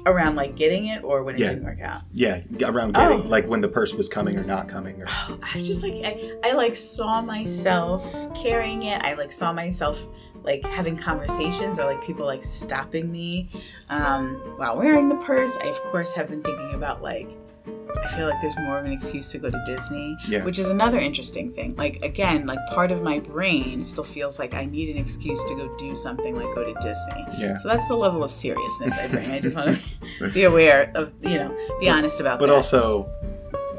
around 0.08 0.36
like 0.36 0.56
getting 0.56 0.88
it 0.88 1.04
or 1.04 1.24
when 1.24 1.36
it 1.36 1.42
Yeah. 1.42 1.50
didn't 1.50 1.66
work 1.66 1.82
out 1.82 2.02
Yeah, 2.12 2.42
around 2.66 2.94
getting 2.94 3.22
Oh. 3.22 3.24
like 3.28 3.48
when 3.48 3.62
the 3.62 3.68
purse 3.68 3.94
was 3.94 4.10
coming 4.10 4.40
or 4.40 4.44
not 4.46 4.68
coming. 4.68 5.00
Or 5.00 5.06
oh, 5.10 5.38
i 5.54 5.62
just 5.62 5.84
like 5.84 5.94
I, 6.04 6.32
I 6.44 6.54
like 6.54 6.76
saw 6.76 7.22
myself 7.22 8.04
carrying 8.34 8.82
it 8.84 9.04
i 9.06 9.14
like 9.14 9.32
saw 9.32 9.54
myself 9.54 10.00
like 10.44 10.64
having 10.66 10.96
conversations 10.96 11.80
or 11.80 11.86
like 11.86 12.02
people 12.04 12.26
like 12.26 12.44
stopping 12.44 13.12
me 13.12 13.46
um 13.90 14.36
while 14.58 14.76
wearing 14.78 15.10
the 15.10 15.16
purse 15.18 15.58
i 15.64 15.68
of 15.68 15.80
course 15.92 16.14
have 16.14 16.30
been 16.30 16.42
thinking 16.42 16.74
about 16.74 17.02
like 17.02 17.30
I 18.04 18.08
feel 18.16 18.28
like 18.28 18.40
there's 18.42 18.58
more 18.60 18.80
of 18.80 18.86
an 18.86 18.92
excuse 18.92 19.30
to 19.30 19.38
go 19.38 19.50
to 19.50 19.64
Disney, 19.66 20.16
Yeah. 20.28 20.44
which 20.44 20.58
is 20.58 20.70
another 20.70 20.98
interesting 21.00 21.52
thing. 21.52 21.76
Like 21.76 22.04
again, 22.04 22.46
like 22.48 22.58
part 22.70 22.92
of 22.92 23.02
my 23.04 23.20
brain 23.20 23.84
still 23.84 24.04
feels 24.04 24.40
like 24.40 24.54
I 24.54 24.66
need 24.66 24.90
an 24.96 24.98
excuse 25.02 25.44
to 25.46 25.56
go 25.56 25.76
do 25.78 25.96
something 25.96 26.36
like 26.36 26.54
go 26.56 26.64
to 26.64 26.74
Disney. 26.82 27.26
yeah, 27.38 27.58
So 27.58 27.68
that's 27.68 27.88
the 27.88 27.96
level 27.96 28.24
of 28.24 28.32
seriousness 28.32 28.98
I 28.98 29.08
bring. 29.08 29.30
I 29.32 29.40
just 29.40 29.56
want 29.56 29.80
to 30.20 30.30
be 30.34 30.44
aware 30.44 30.92
of, 30.96 31.12
you 31.22 31.36
know, 31.38 31.78
be 31.80 31.90
honest 31.90 32.20
about 32.20 32.40
but 32.40 32.48
that. 32.48 32.56
also 32.56 33.10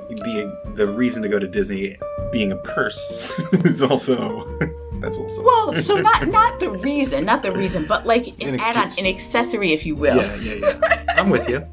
the 0.09 0.73
the 0.75 0.87
reason 0.87 1.23
to 1.23 1.29
go 1.29 1.39
to 1.39 1.47
Disney 1.49 1.97
being 2.33 2.53
a 2.53 2.57
purse 2.57 3.31
is 3.65 3.83
also 3.83 4.45
that's 5.01 5.19
also 5.19 5.43
well, 5.43 5.73
so 5.75 5.95
not 6.09 6.29
not 6.29 6.61
the 6.61 6.71
reason, 6.71 7.25
not 7.25 7.43
the 7.43 7.53
reason, 7.53 7.87
but 7.87 8.07
like 8.07 8.29
An 8.41 8.55
an 8.55 8.61
add 8.61 8.77
on, 8.77 8.91
an 8.99 9.07
accessory, 9.07 9.73
if 9.73 9.85
you 9.87 9.95
will. 9.95 10.17
yeah, 10.17 10.35
yeah, 10.37 10.55
yeah. 10.61 11.05
I'm 11.17 11.31
with 11.31 11.49
you. 11.49 11.67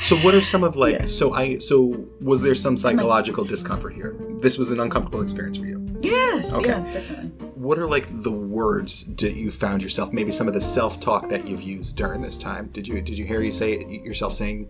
So 0.00 0.16
what 0.16 0.34
are 0.34 0.42
some 0.42 0.64
of 0.64 0.74
like 0.76 0.94
Yeah. 0.94 1.06
so 1.06 1.32
I 1.34 1.58
so 1.58 2.06
was 2.20 2.42
there 2.42 2.54
some 2.54 2.76
psychological 2.76 3.44
discomfort 3.44 3.94
here? 3.94 4.16
This 4.38 4.58
was 4.58 4.70
an 4.70 4.80
uncomfortable 4.80 5.20
experience 5.22 5.56
for 5.58 5.66
you. 5.66 5.78
Yes, 6.00 6.52
Okay. 6.54 6.68
yes, 6.68 6.84
definitely. 6.92 7.28
What 7.54 7.78
are 7.78 7.86
like 7.86 8.06
the 8.22 8.30
words 8.32 9.04
that 9.16 9.34
you 9.34 9.52
found 9.52 9.82
yourself? 9.82 10.12
Maybe 10.12 10.32
some 10.32 10.48
of 10.48 10.54
the 10.54 10.60
self-talk 10.60 11.28
that 11.28 11.46
you've 11.46 11.62
used 11.62 11.96
during 11.96 12.20
this 12.20 12.36
time. 12.36 12.70
Did 12.72 12.88
you 12.88 13.00
did 13.00 13.16
you 13.18 13.24
hear 13.24 13.40
you 13.42 13.52
say 13.52 13.84
yourself 13.86 14.34
saying 14.34 14.66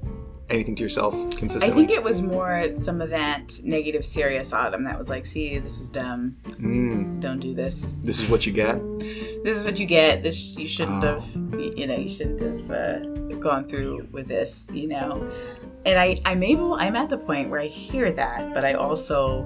anything 0.53 0.76
to 0.76 0.82
yourself 0.82 1.14
consistently? 1.36 1.68
I 1.68 1.72
think 1.72 1.90
it 1.90 2.03
was 2.03 2.22
more 2.22 2.68
some 2.76 3.00
of 3.00 3.11
that 3.11 3.59
negative 3.64 4.05
serious 4.05 4.53
autumn 4.53 4.84
that 4.84 4.98
was 4.98 5.09
like, 5.11 5.26
see, 5.26 5.59
this 5.59 5.78
was 5.78 5.88
dumb. 5.88 6.36
Mm, 6.44 7.20
Don't 7.20 7.40
do 7.40 7.55
this. 7.55 7.96
this 8.05 8.20
is 8.22 8.28
what 8.30 8.46
you 8.46 8.53
get. 8.53 8.78
This 9.44 9.57
is 9.57 9.64
what 9.64 9.78
you 9.78 9.86
get. 9.86 10.22
This 10.22 10.59
you 10.59 10.68
shouldn't 10.68 11.03
Oh. 11.05 11.18
have. 11.20 11.26
You 11.78 11.86
know, 11.86 11.96
you 11.96 12.09
shouldn't 12.09 12.40
have 12.40 12.70
uh, 12.70 12.98
gone 13.40 13.66
through 13.66 14.09
with 14.12 14.28
this. 14.28 14.68
You 14.72 14.88
know, 14.88 15.30
and 15.86 15.98
I 15.98 16.20
I'm 16.24 16.42
able. 16.42 16.74
I'm 16.74 16.96
at 16.96 17.09
the 17.09 17.18
point 17.18 17.50
where 17.50 17.61
I 17.61 17.66
hear 17.66 18.12
that, 18.12 18.53
but 18.55 18.64
I 18.64 18.74
also 18.74 19.42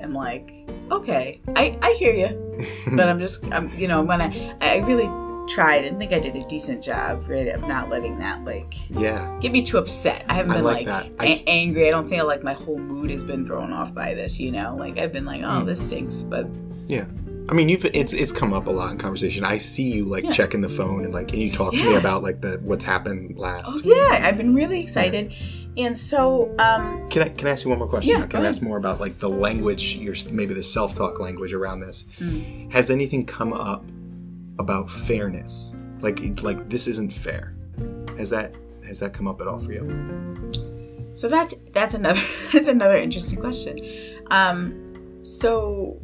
am 0.00 0.12
like, 0.12 0.52
okay, 0.90 1.40
I 1.56 1.74
I 1.82 1.94
hear 1.98 2.12
you. 2.12 2.42
but 2.96 3.06
I'm 3.08 3.18
just, 3.20 3.44
I'm, 3.52 3.70
you 3.78 3.86
know, 3.86 4.00
I'm 4.00 4.06
gonna. 4.06 4.56
I 4.62 4.78
really 4.78 5.06
tried 5.48 5.84
and 5.84 5.98
think 5.98 6.12
I 6.12 6.18
did 6.18 6.36
a 6.36 6.44
decent 6.46 6.82
job, 6.82 7.28
right, 7.28 7.48
of 7.48 7.62
not 7.62 7.88
letting 7.88 8.18
that 8.18 8.44
like 8.44 8.74
yeah. 8.90 9.36
get 9.40 9.52
me 9.52 9.62
too 9.62 9.78
upset. 9.78 10.24
I 10.28 10.34
haven't 10.34 10.52
I 10.52 10.54
been 10.56 10.64
like 10.64 10.86
like, 10.86 10.86
that. 10.86 11.12
I- 11.24 11.26
a- 11.26 11.44
angry. 11.46 11.88
I 11.88 11.90
don't 11.90 12.08
feel 12.08 12.26
like 12.26 12.42
my 12.42 12.52
whole 12.54 12.78
mood 12.78 13.10
has 13.10 13.24
been 13.24 13.46
thrown 13.46 13.72
off 13.72 13.94
by 13.94 14.14
this. 14.14 14.38
You 14.40 14.52
know, 14.52 14.76
like 14.78 14.98
I've 14.98 15.12
been 15.12 15.24
like, 15.24 15.42
oh, 15.42 15.46
Mm. 15.62 15.66
this 15.66 15.84
stinks, 15.86 16.22
but 16.22 16.46
Yeah. 16.88 17.04
I 17.48 17.52
mean, 17.54 17.68
you've 17.68 17.84
it's 17.84 18.12
it's 18.12 18.32
come 18.32 18.52
up 18.52 18.66
a 18.66 18.70
lot 18.70 18.90
in 18.90 18.98
conversation. 18.98 19.44
I 19.44 19.58
see 19.58 19.84
you 19.84 20.04
like 20.04 20.24
Yeah. 20.24 20.32
checking 20.32 20.60
the 20.62 20.68
phone 20.68 21.04
and 21.04 21.14
like, 21.14 21.32
and 21.32 21.40
you 21.40 21.52
talk 21.52 21.74
to 21.74 21.84
me 21.84 21.94
about 21.94 22.24
like 22.24 22.40
the 22.40 22.60
what's 22.64 22.84
happened 22.84 23.38
last. 23.38 23.68
oh 23.72 23.80
yeah, 23.84 24.26
I've 24.26 24.36
been 24.36 24.52
really 24.52 24.80
excited, 24.80 25.32
and 25.76 25.96
so 25.96 26.52
um, 26.58 27.08
Can 27.08 27.22
I 27.22 27.28
can 27.28 27.46
I 27.46 27.52
ask 27.52 27.64
you 27.64 27.70
one 27.70 27.78
more 27.78 27.86
question? 27.86 28.18
Yeah, 28.18 28.26
can 28.26 28.42
I 28.44 28.48
ask 28.48 28.62
more 28.62 28.78
about 28.78 28.98
like 29.00 29.20
the 29.20 29.28
language, 29.28 29.94
your 29.94 30.16
maybe 30.32 30.54
the 30.54 30.62
self 30.64 30.94
talk 30.96 31.20
language 31.20 31.52
around 31.52 31.78
this? 31.80 32.06
Mm. 32.18 32.72
Has 32.72 32.90
anything 32.90 33.24
come 33.24 33.52
up 33.52 33.84
about 34.58 34.90
fairness? 34.90 35.74
Like 36.00 36.20
like 36.42 36.68
this 36.68 36.86
isn't 36.86 37.12
fair. 37.12 37.52
Has 38.18 38.30
that 38.30 38.54
has 38.86 39.00
that 39.00 39.12
come 39.12 39.26
up 39.26 39.40
at 39.40 39.48
all 39.48 39.60
for 39.60 39.72
you? 39.72 40.50
So 41.12 41.28
that's 41.28 41.54
that's 41.72 41.94
another 41.94 42.20
that's 42.52 42.68
another 42.68 42.96
interesting 42.96 43.40
question. 43.40 43.78
Um, 44.30 45.22
so 45.22 46.00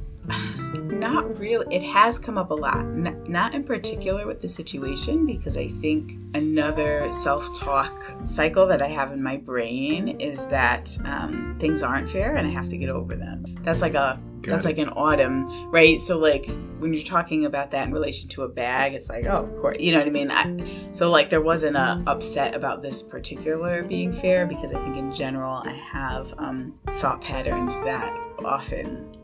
not 0.74 1.38
really. 1.38 1.74
It 1.74 1.82
has 1.82 2.18
come 2.18 2.38
up 2.38 2.50
a 2.50 2.54
lot. 2.54 2.78
N- 2.78 3.24
not 3.26 3.54
in 3.54 3.64
particular 3.64 4.26
with 4.26 4.40
the 4.40 4.48
situation 4.48 5.26
because 5.26 5.56
I 5.56 5.68
think 5.68 6.12
another 6.34 7.10
self-talk 7.10 7.92
cycle 8.24 8.66
that 8.68 8.82
I 8.82 8.86
have 8.86 9.12
in 9.12 9.22
my 9.22 9.36
brain 9.36 10.20
is 10.20 10.46
that 10.48 10.96
um, 11.04 11.56
things 11.58 11.82
aren't 11.82 12.08
fair 12.08 12.36
and 12.36 12.46
I 12.46 12.50
have 12.50 12.68
to 12.68 12.76
get 12.76 12.88
over 12.88 13.16
them. 13.16 13.58
That's 13.62 13.82
like 13.82 13.94
a 13.94 14.20
Got 14.42 14.52
that's 14.52 14.66
it. 14.66 14.70
like 14.70 14.78
an 14.78 14.88
autumn, 14.90 15.70
right? 15.70 16.00
So 16.00 16.18
like 16.18 16.50
when 16.78 16.92
you're 16.92 17.04
talking 17.04 17.44
about 17.44 17.70
that 17.70 17.86
in 17.86 17.92
relation 17.92 18.28
to 18.30 18.42
a 18.42 18.48
bag, 18.48 18.94
it's 18.94 19.08
like, 19.08 19.24
oh, 19.26 19.44
of 19.44 19.56
course, 19.60 19.76
you 19.78 19.92
know 19.92 19.98
what 19.98 20.08
I 20.08 20.10
mean. 20.10 20.30
I, 20.32 20.92
so 20.92 21.10
like 21.10 21.30
there 21.30 21.40
wasn't 21.40 21.76
a 21.76 22.02
upset 22.06 22.54
about 22.54 22.82
this 22.82 23.02
particular 23.02 23.84
being 23.84 24.12
fair 24.12 24.46
because 24.46 24.74
I 24.74 24.82
think 24.82 24.96
in 24.96 25.12
general 25.12 25.62
I 25.64 25.72
have 25.74 26.34
um, 26.38 26.74
thought 26.94 27.20
patterns 27.20 27.72
that 27.84 28.12
often, 28.44 29.16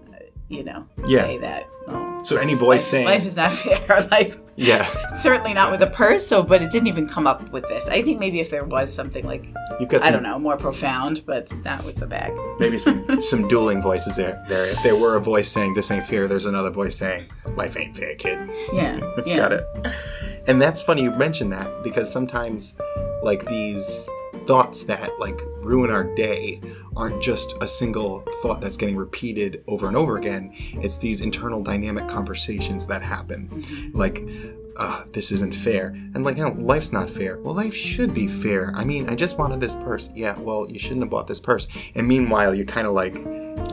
you 0.49 0.65
know, 0.65 0.87
Yeah. 1.07 1.23
say 1.25 1.39
that. 1.39 1.69
Oh, 1.89 2.23
So 2.23 2.37
any 2.37 2.55
voice 2.55 2.67
life, 2.69 2.83
saying- 2.83 3.07
life 3.07 3.25
is 3.25 3.37
not 3.37 3.53
fair, 3.65 4.07
like 4.11 4.37
Yeah. 4.57 4.89
certainly 5.17 5.55
not 5.55 5.71
with 5.71 5.83
a 5.83 5.87
purse. 5.87 6.27
So, 6.27 6.43
but 6.43 6.63
it 6.63 6.71
didn't 6.71 6.89
even 6.89 7.09
come 7.09 7.27
up 7.27 7.51
with 7.51 7.67
this. 7.69 7.89
I 7.89 8.03
think 8.03 8.19
maybe 8.19 8.41
if 8.41 8.51
there 8.51 8.65
was 8.65 8.93
something 8.93 9.25
like 9.25 9.47
You've 9.81 9.89
got 9.89 10.03
I 10.05 10.11
don't 10.11 10.25
know 10.25 10.39
more 10.39 10.57
profound, 10.57 11.23
but 11.27 11.53
not 11.65 11.85
with 11.85 11.97
the 11.97 12.07
bag. 12.07 12.33
maybe 12.59 12.77
some 12.79 13.21
some 13.23 13.47
dueling 13.47 13.81
voices 13.81 14.17
there 14.17 14.45
there. 14.49 14.65
If 14.67 14.83
there 14.83 14.97
were 14.97 15.15
a 15.17 15.21
voice 15.21 15.51
saying 15.53 15.75
this 15.75 15.91
ain't 15.93 16.07
fair, 16.07 16.27
there's 16.27 16.47
another 16.47 16.71
voice 16.71 16.97
saying 16.97 17.27
life 17.57 17.77
ain't 17.77 17.97
fair, 17.97 18.15
kid. 18.17 18.39
Yeah, 18.73 18.99
yeah. 19.25 19.37
Got 19.37 19.53
it. 19.53 19.65
And 20.49 20.61
that's 20.61 20.83
funny 20.83 21.03
you 21.03 21.11
mentioned 21.13 21.53
that 21.53 21.85
because 21.85 22.11
sometimes 22.13 22.77
like 23.23 23.47
these 23.47 24.09
thoughts 24.49 24.83
that 24.85 25.11
like 25.21 25.39
ruin 25.61 25.91
our 25.91 26.05
day 26.17 26.61
aren't 26.97 27.23
just 27.23 27.55
a 27.61 27.69
single 27.69 28.25
thought 28.43 28.61
that's 28.63 28.77
getting 28.79 28.97
repeated 28.97 29.63
over 29.69 29.87
and 29.87 29.97
over 29.97 30.17
again. 30.17 30.53
It's 30.83 30.97
these 30.99 31.21
internal 31.21 31.63
dynamic 31.63 32.09
conversations 32.09 32.87
that 32.87 33.03
happen. 33.03 33.49
Mhm. 33.53 33.95
Like 33.95 34.27
uh, 34.81 35.05
this 35.13 35.33
isn't 35.33 35.53
fair. 35.55 35.89
And 36.15 36.23
like, 36.25 36.39
oh, 36.39 36.55
life's 36.57 36.93
not 36.93 37.11
fair. 37.11 37.39
Well, 37.41 37.53
life 37.53 37.75
should 37.75 38.15
be 38.15 38.29
fair. 38.29 38.73
I 38.77 38.85
mean, 38.85 39.09
I 39.09 39.17
just 39.17 39.37
wanted 39.37 39.61
this 39.61 39.75
purse. 39.75 40.09
Yeah, 40.15 40.39
well, 40.39 40.71
you 40.71 40.79
shouldn't 40.79 41.01
have 41.01 41.11
bought 41.11 41.27
this 41.27 41.41
purse. 41.41 41.67
And 41.97 42.07
meanwhile, 42.07 42.55
you 42.55 42.65
kind 42.65 42.87
of 42.87 42.93
like, 42.93 43.17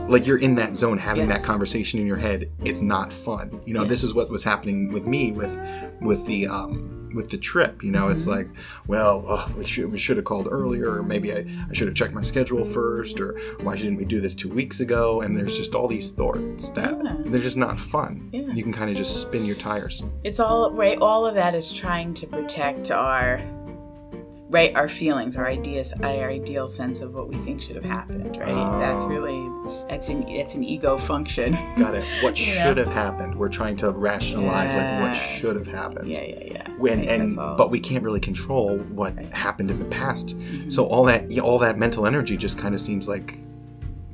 like 0.08 0.26
you're 0.26 0.38
in 0.38 0.56
that 0.56 0.76
zone 0.76 0.98
having 0.98 1.28
Yes. 1.28 1.38
that 1.38 1.46
conversation 1.46 2.00
in 2.00 2.08
your 2.08 2.16
head. 2.16 2.50
It's 2.64 2.82
not 2.82 3.12
fun. 3.12 3.60
You 3.64 3.74
know, 3.74 3.84
this 3.84 4.02
is 4.02 4.14
what 4.14 4.30
was 4.30 4.42
happening 4.42 4.90
with 4.92 5.06
me 5.06 5.30
with, 5.30 5.56
with 6.00 6.26
the, 6.26 6.48
um, 6.48 6.95
with 7.16 7.30
the 7.30 7.36
trip. 7.38 7.82
You 7.82 7.90
know, 7.90 8.08
it's 8.08 8.24
Mhm. 8.26 8.36
like, 8.36 8.48
well, 8.86 9.24
oh, 9.26 9.50
we 9.56 9.64
should 9.66 9.90
we 9.90 9.98
should 9.98 10.16
have 10.16 10.24
called 10.26 10.46
earlier, 10.50 10.90
or 10.90 11.02
maybe 11.02 11.32
I, 11.32 11.38
I 11.70 11.72
should 11.72 11.88
have 11.88 11.96
checked 11.96 12.14
my 12.14 12.22
schedule 12.22 12.64
first, 12.64 13.18
or 13.20 13.36
why 13.62 13.76
didn't 13.76 13.96
we 13.96 14.04
do 14.04 14.20
this 14.20 14.34
two 14.34 14.48
weeks 14.50 14.80
ago? 14.80 15.22
And 15.22 15.36
there's 15.36 15.56
just 15.56 15.74
all 15.74 15.88
these 15.88 16.10
thoughts 16.10 16.70
that 16.70 16.96
Yeah. 17.02 17.16
they're 17.26 17.40
just 17.40 17.56
not 17.56 17.80
fun. 17.80 18.28
Yeah. 18.32 18.52
You 18.54 18.62
can 18.62 18.72
kind 18.72 18.90
of 18.90 18.96
just 18.96 19.20
spin 19.22 19.44
your 19.44 19.56
tires. 19.56 20.02
It's 20.22 20.38
all 20.40 20.70
right. 20.70 20.98
All 21.00 21.26
of 21.26 21.34
that 21.34 21.54
is 21.54 21.72
trying 21.72 22.14
to 22.14 22.26
protect 22.26 22.90
our 22.90 23.40
right 24.48 24.74
our 24.76 24.88
feelings, 24.88 25.36
our 25.36 25.46
ideas, 25.46 25.92
our 26.02 26.30
ideal 26.30 26.68
sense 26.68 27.00
of 27.00 27.14
what 27.14 27.28
we 27.28 27.36
think 27.36 27.60
should 27.60 27.74
have 27.76 27.84
happened. 27.84 28.36
Right. 28.36 28.78
That's 28.80 29.04
Oh. 29.04 29.08
really 29.08 29.86
that's 29.88 30.08
an 30.08 30.24
that's 30.36 30.54
an 30.54 30.64
ego 30.64 30.98
function. 30.98 31.52
Got 31.76 31.94
it. 31.94 32.04
What 32.22 32.36
should 32.38 32.76
know? 32.76 32.84
have 32.84 32.92
happened? 32.92 33.34
We're 33.34 33.48
trying 33.48 33.76
to 33.78 33.90
rationalize 33.92 34.74
like 34.76 35.00
what 35.02 35.14
should 35.14 35.56
have 35.56 35.66
happened. 35.66 36.08
yeah, 36.08 36.22
yeah, 36.22 36.42
yeah. 36.44 36.70
When 36.78 37.08
and 37.08 37.34
but 37.36 37.70
we 37.70 37.80
can't 37.80 38.04
really 38.04 38.20
control 38.20 38.78
what 38.78 39.16
Right. 39.16 39.32
happened 39.32 39.70
in 39.70 39.78
the 39.78 39.84
past. 39.86 40.38
Mhm. 40.38 40.70
So 40.72 40.86
all 40.86 41.04
that 41.04 41.36
all 41.40 41.58
that 41.60 41.78
mental 41.78 42.06
energy 42.06 42.36
just 42.36 42.58
kind 42.58 42.74
of 42.74 42.80
seems 42.80 43.08
like 43.08 43.38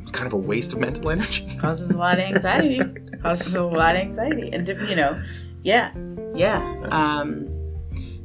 it's 0.00 0.10
kind 0.10 0.26
of 0.26 0.32
a 0.32 0.36
waste 0.38 0.72
of 0.72 0.80
mental 0.80 1.10
energy. 1.10 1.46
causes 1.60 1.90
a 1.90 1.98
lot 1.98 2.14
of 2.18 2.24
anxiety. 2.24 2.80
causes 3.22 3.54
a 3.54 3.64
lot 3.64 3.94
of 3.96 4.00
anxiety, 4.02 4.50
and 4.52 4.66
you 4.88 4.96
know, 4.96 5.20
yeah, 5.62 5.92
yeah. 6.34 6.58
Um, 6.90 7.48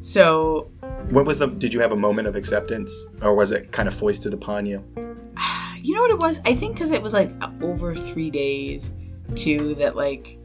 so 0.01 0.71
What 1.09 1.25
was 1.25 1.39
the? 1.39 1.47
Did 1.47 1.73
you 1.73 1.79
have 1.79 1.93
a 1.93 1.95
moment 1.95 2.27
of 2.27 2.35
acceptance, 2.35 3.07
or 3.21 3.33
was 3.33 3.51
it 3.53 3.71
kind 3.71 3.87
of 3.87 3.93
foisted 3.93 4.33
upon 4.33 4.65
you? 4.65 4.77
you 5.81 5.95
know 5.95 6.01
what 6.01 6.11
it 6.11 6.19
was? 6.19 6.41
I 6.45 6.53
think 6.53 6.73
because 6.73 6.91
it 6.91 7.01
was 7.01 7.13
like 7.13 7.31
over 7.61 7.95
three 7.95 8.29
days, 8.29 8.91
too. 9.35 9.75
That 9.75 9.95
like. 9.95 10.37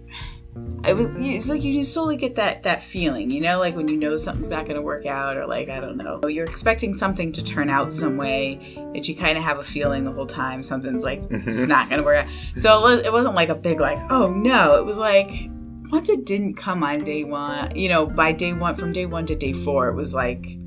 I 0.85 0.93
was, 0.93 1.07
it's 1.17 1.49
like 1.49 1.63
you 1.63 1.73
just 1.73 1.95
totally 1.95 2.19
get 2.19 2.35
that 2.37 2.65
that 2.65 2.83
feeling, 2.83 3.31
you 3.31 3.41
know, 3.41 3.59
like 3.59 3.75
when 3.75 3.89
you 3.89 3.97
know 3.97 4.17
something's 4.17 4.51
not 4.51 4.67
going 4.67 4.77
to 4.77 4.83
work 4.83 5.07
out, 5.07 5.39
or 5.39 5.47
like 5.47 5.71
I 5.71 5.81
don't 5.81 5.97
know, 5.97 6.21
you're 6.29 6.45
expecting 6.45 6.93
something 6.93 7.33
to 7.33 7.43
turn 7.43 7.71
out 7.71 7.91
some 7.91 8.19
way, 8.19 8.79
that 8.93 9.09
you 9.09 9.17
kind 9.17 9.39
of 9.39 9.45
have 9.45 9.59
a 9.59 9.65
feeling 9.65 10.05
the 10.05 10.13
whole 10.13 10.27
time 10.27 10.63
something's 10.63 11.05
like 11.05 11.23
mm-hmm. 11.23 11.51
just 11.51 11.69
not 11.69 11.89
going 11.89 12.03
to 12.03 12.05
work 12.05 12.19
out. 12.19 12.27
So 12.57 12.87
it 12.89 13.11
wasn't 13.11 13.35
like 13.35 13.49
a 13.49 13.55
big 13.55 13.81
like, 13.81 13.99
oh 14.11 14.29
no, 14.31 14.77
it 14.77 14.85
was 14.85 14.99
like 14.99 15.49
once 15.93 16.09
it 16.09 16.25
didn't 16.25 16.55
come 16.55 16.83
on 16.83 17.05
day 17.05 17.23
one, 17.23 17.75
you 17.77 17.89
know, 17.89 18.07
by 18.07 18.33
day 18.33 18.53
one, 18.53 18.75
from 18.75 18.93
day 18.93 19.07
one 19.07 19.27
to 19.27 19.35
day 19.37 19.53
four, 19.53 19.89
it 19.89 19.95
was 19.95 20.15
like, 20.15 20.59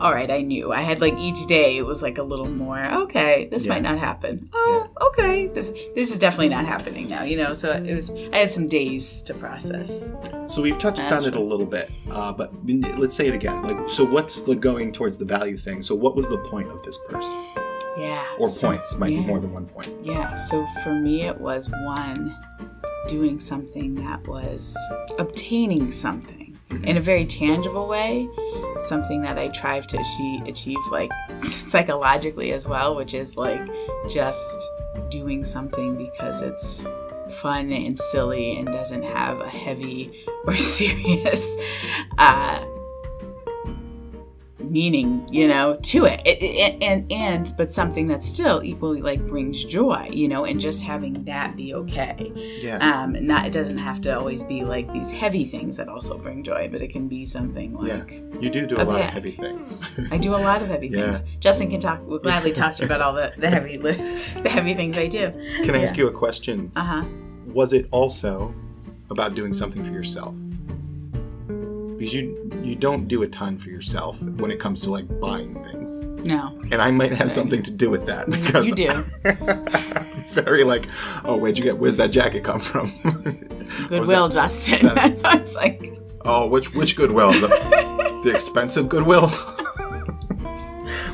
all 0.00 0.14
right, 0.14 0.30
I 0.30 0.42
knew. 0.42 0.72
I 0.72 0.82
had 0.82 1.00
like 1.00 1.14
each 1.18 1.46
day, 1.46 1.76
it 1.76 1.82
was 1.84 2.00
like 2.04 2.18
a 2.18 2.22
little 2.22 2.48
more, 2.48 2.78
okay, 3.02 3.48
this 3.50 3.66
Yeah. 3.66 3.72
might 3.74 3.82
not 3.82 3.98
happen. 3.98 4.48
Oh, 4.54 4.88
okay, 5.08 5.48
this 5.48 5.72
this 5.96 6.12
is 6.12 6.18
definitely 6.20 6.50
not 6.50 6.64
happening 6.66 7.08
now, 7.08 7.24
you 7.24 7.36
know. 7.36 7.52
So 7.52 7.72
it 7.72 7.92
was, 7.92 8.08
I 8.32 8.36
had 8.36 8.52
some 8.52 8.68
days 8.68 9.20
to 9.22 9.34
process. 9.34 10.12
So 10.46 10.62
we've 10.62 10.78
touched 10.78 11.00
on 11.00 11.24
it 11.24 11.34
a 11.34 11.40
little 11.40 11.66
bit, 11.66 11.90
uh, 12.12 12.32
but 12.32 12.52
let's 12.96 13.16
say 13.16 13.26
it 13.26 13.34
again. 13.34 13.62
Like, 13.64 13.90
so 13.90 14.04
what's 14.04 14.42
the 14.42 14.54
going 14.54 14.92
towards 14.92 15.18
the 15.18 15.24
value 15.24 15.56
thing? 15.56 15.82
So 15.82 15.96
what 15.96 16.14
was 16.14 16.28
the 16.28 16.38
point 16.38 16.68
of 16.70 16.80
this 16.84 16.96
purse, 17.08 17.26
Yeah. 17.98 18.24
or 18.38 18.48
so- 18.48 18.68
points? 18.68 18.96
Might 18.96 19.08
be 19.08 19.16
more 19.20 19.40
than 19.40 19.52
one 19.52 19.66
point. 19.66 19.92
Yeah, 20.04 20.36
so 20.36 20.64
for 20.84 20.94
me, 20.94 21.22
it 21.22 21.40
was 21.40 21.68
one, 21.84 22.36
doing 23.06 23.40
something 23.40 23.94
that 23.96 24.26
was 24.26 24.76
obtaining 25.18 25.92
something 25.92 26.58
in 26.84 26.96
a 26.96 27.00
very 27.00 27.24
tangible 27.24 27.88
way, 27.88 28.28
something 28.80 29.22
that 29.22 29.38
I 29.38 29.50
strive 29.52 29.86
to 29.88 29.98
achieve, 29.98 30.42
achieve 30.46 30.78
like 30.90 31.10
psychologically 31.42 32.52
as 32.52 32.66
well, 32.66 32.94
which 32.94 33.14
is 33.14 33.36
like 33.36 33.66
just 34.08 34.68
doing 35.10 35.44
something 35.44 35.96
because 35.96 36.42
it's 36.42 36.84
fun 37.40 37.72
and 37.72 37.98
silly 37.98 38.56
and 38.56 38.66
doesn't 38.68 39.02
have 39.02 39.40
a 39.40 39.48
heavy 39.48 40.24
or 40.46 40.56
serious 40.56 41.56
uh, 42.18 42.64
meaning, 44.70 45.26
you 45.32 45.48
know, 45.48 45.76
to 45.82 46.04
it. 46.04 46.20
It- 46.24 46.42
it- 46.42 46.82
and 46.82 47.10
and 47.12 47.52
but 47.56 47.72
something 47.72 48.08
that 48.08 48.22
still 48.24 48.62
equally 48.62 49.02
like 49.02 49.26
brings 49.26 49.64
joy, 49.64 50.08
you 50.12 50.28
know, 50.28 50.44
and 50.44 50.60
just 50.60 50.82
having 50.82 51.24
that 51.24 51.56
be 51.56 51.74
okay. 51.74 52.32
Yeah. 52.62 52.78
Um, 52.78 53.16
not 53.26 53.46
it 53.46 53.52
doesn't 53.52 53.78
have 53.78 54.00
to 54.02 54.16
always 54.18 54.44
be 54.44 54.64
like 54.64 54.90
these 54.92 55.10
heavy 55.10 55.44
things 55.44 55.76
that 55.76 55.88
also 55.88 56.18
bring 56.18 56.42
joy, 56.44 56.68
but 56.70 56.82
it 56.82 56.88
can 56.88 57.08
be 57.08 57.26
something 57.26 57.76
Yeah. 57.82 57.98
like 57.98 58.22
you 58.40 58.50
do 58.50 58.66
do 58.66 58.76
a 58.76 58.82
a 58.82 58.84
lot 58.84 59.00
of 59.00 59.06
heavy 59.06 59.32
things. 59.32 59.82
I 60.10 60.18
do 60.18 60.34
a 60.34 60.38
lot 60.38 60.62
of 60.62 60.68
heavy 60.68 60.88
Yeah. 60.92 61.12
things. 61.12 61.22
Justin 61.40 61.70
can 61.70 61.80
talk. 61.80 62.06
Will 62.06 62.18
gladly 62.18 62.52
talk 62.52 62.74
to 62.76 62.82
you 62.82 62.86
about 62.86 63.00
all 63.00 63.14
the 63.14 63.32
the 63.38 63.48
heavy 63.50 63.76
the 64.42 64.48
heavy 64.48 64.74
things 64.74 64.96
I 64.98 65.06
do. 65.06 65.30
Can 65.64 65.74
I 65.74 65.82
ask 65.82 65.96
you 65.96 66.08
a 66.08 66.12
question? 66.12 66.70
Uh 66.76 66.84
huh. 66.84 67.04
Was 67.46 67.72
it 67.72 67.86
also 67.90 68.54
about 69.10 69.34
doing 69.34 69.52
something 69.54 69.82
for 69.84 69.90
yourself? 69.92 70.34
Because 71.98 72.14
you 72.14 72.50
you 72.62 72.76
don't 72.76 73.08
do 73.08 73.22
a 73.24 73.26
ton 73.28 73.58
for 73.58 73.70
yourself 73.70 74.20
when 74.22 74.50
it 74.52 74.60
comes 74.60 74.80
to 74.82 74.90
like 74.90 75.06
buying 75.20 75.54
things, 75.64 76.06
No, 76.24 76.56
and 76.70 76.80
I 76.80 76.92
might 76.92 77.10
have 77.12 77.32
something 77.32 77.60
to 77.64 77.72
do 77.72 77.90
with 77.90 78.06
that 78.06 78.30
because 78.30 78.68
you 78.68 78.74
do. 78.76 79.04
Very 80.32 80.62
like, 80.62 80.86
oh, 81.24 81.36
where'd 81.36 81.58
you 81.58 81.64
get? 81.64 81.76
Where's 81.78 81.96
that 81.96 82.12
jacket 82.12 82.44
come 82.44 82.60
from? 82.60 82.86
Goodwill, 83.88 84.28
that- 84.28 84.34
Justin. 84.34 84.86
that- 84.86 85.16
That's 85.22 85.54
like. 85.56 85.92
oh, 86.24 86.46
which 86.46 86.72
which 86.74 86.94
Goodwill? 86.96 87.32
The, 87.32 87.48
the 88.24 88.30
expensive 88.34 88.88
Goodwill? 88.88 89.30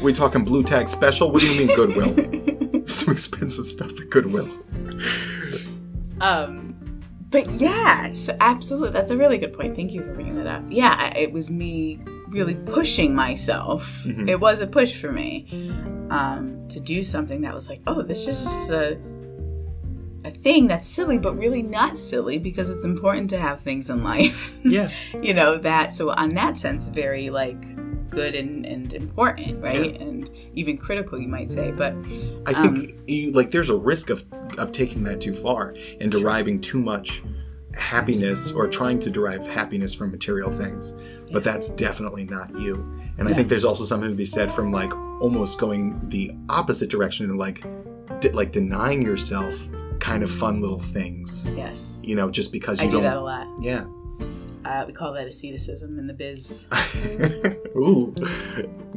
we 0.02 0.12
talking 0.12 0.44
blue 0.44 0.62
tag 0.62 0.88
special? 0.88 1.30
What 1.30 1.40
do 1.40 1.46
you 1.50 1.66
mean 1.66 1.74
Goodwill? 1.74 2.86
Some 2.88 3.12
expensive 3.12 3.64
stuff 3.66 3.90
at 3.98 4.10
Goodwill. 4.10 4.50
Um, 6.20 6.63
but 7.34 7.50
yeah, 7.60 8.12
so 8.12 8.36
absolutely, 8.40 8.90
that's 8.90 9.10
a 9.10 9.16
really 9.16 9.38
good 9.38 9.52
point. 9.52 9.74
Thank 9.74 9.92
you 9.92 10.02
for 10.04 10.14
bringing 10.14 10.36
that 10.36 10.46
up. 10.46 10.62
Yeah, 10.68 11.12
it 11.16 11.32
was 11.32 11.50
me 11.50 11.98
really 12.28 12.54
pushing 12.54 13.12
myself. 13.12 14.04
Mhm. 14.04 14.28
It 14.28 14.38
was 14.38 14.60
a 14.60 14.68
push 14.68 15.00
for 15.00 15.10
me 15.10 15.48
um, 16.10 16.64
to 16.68 16.78
do 16.78 17.02
something 17.02 17.40
that 17.40 17.52
was 17.52 17.68
like, 17.68 17.80
oh, 17.88 18.02
this 18.02 18.24
just 18.24 18.46
is 18.46 18.70
a 18.70 18.96
a 20.24 20.30
thing 20.30 20.68
that's 20.68 20.86
silly, 20.86 21.18
but 21.18 21.36
really 21.36 21.60
not 21.60 21.98
silly 21.98 22.38
because 22.38 22.70
it's 22.70 22.84
important 22.84 23.28
to 23.30 23.36
have 23.38 23.62
things 23.62 23.90
in 23.90 24.04
life. 24.04 24.54
Yeah. 24.64 24.90
you 25.22 25.34
know 25.34 25.58
that. 25.58 25.92
So 25.92 26.10
on 26.10 26.36
that 26.36 26.56
sense, 26.56 26.86
very 26.86 27.30
like 27.30 27.60
good 28.14 28.34
and, 28.34 28.64
and 28.64 28.92
important, 28.94 29.62
right? 29.62 30.00
And 30.00 30.30
even 30.54 30.76
critical, 30.78 31.20
you 31.20 31.28
might 31.28 31.50
say. 31.50 31.72
But 31.72 31.94
I 32.46 32.52
think 32.62 32.94
you 33.06 33.32
like 33.32 33.50
there's 33.50 33.70
a 33.70 33.76
risk 33.76 34.10
of 34.10 34.24
of 34.58 34.72
taking 34.72 35.02
that 35.04 35.20
too 35.20 35.34
far 35.34 35.74
and 36.00 36.10
deriving 36.10 36.60
too 36.60 36.80
much 36.80 37.22
happiness 37.74 38.52
or 38.52 38.68
trying 38.68 39.00
to 39.00 39.10
derive 39.10 39.46
happiness 39.46 39.92
from 39.92 40.10
material 40.10 40.50
things. 40.50 40.94
But 41.32 41.42
that's 41.42 41.70
definitely 41.70 42.24
not 42.24 42.50
you. 42.58 42.76
And 43.18 43.28
I 43.28 43.32
think 43.32 43.48
there's 43.48 43.64
also 43.64 43.84
something 43.84 44.10
to 44.10 44.16
be 44.16 44.26
said 44.26 44.52
from 44.52 44.72
like 44.72 44.94
almost 45.20 45.58
going 45.58 46.00
the 46.08 46.30
opposite 46.48 46.90
direction 46.90 47.28
and 47.30 47.38
like 47.38 47.64
de- 48.20 48.32
like 48.32 48.52
denying 48.52 49.02
yourself 49.02 49.54
kind 50.00 50.22
of 50.22 50.30
fun 50.30 50.60
little 50.60 50.78
things. 50.78 51.48
yes, 51.50 52.00
You 52.02 52.16
know, 52.16 52.30
just 52.30 52.52
because 52.52 52.80
I 52.80 52.84
you 52.84 52.90
do 52.90 53.00
that 53.00 53.16
a 53.16 53.20
lot. 53.20 53.46
Yeah. 53.60 53.84
Uh, 54.64 54.84
we 54.86 54.92
call 54.92 55.12
that 55.12 55.26
asceticism 55.26 55.98
in 55.98 56.06
the 56.06 56.14
biz. 56.14 56.68
Ooh. 57.76 58.14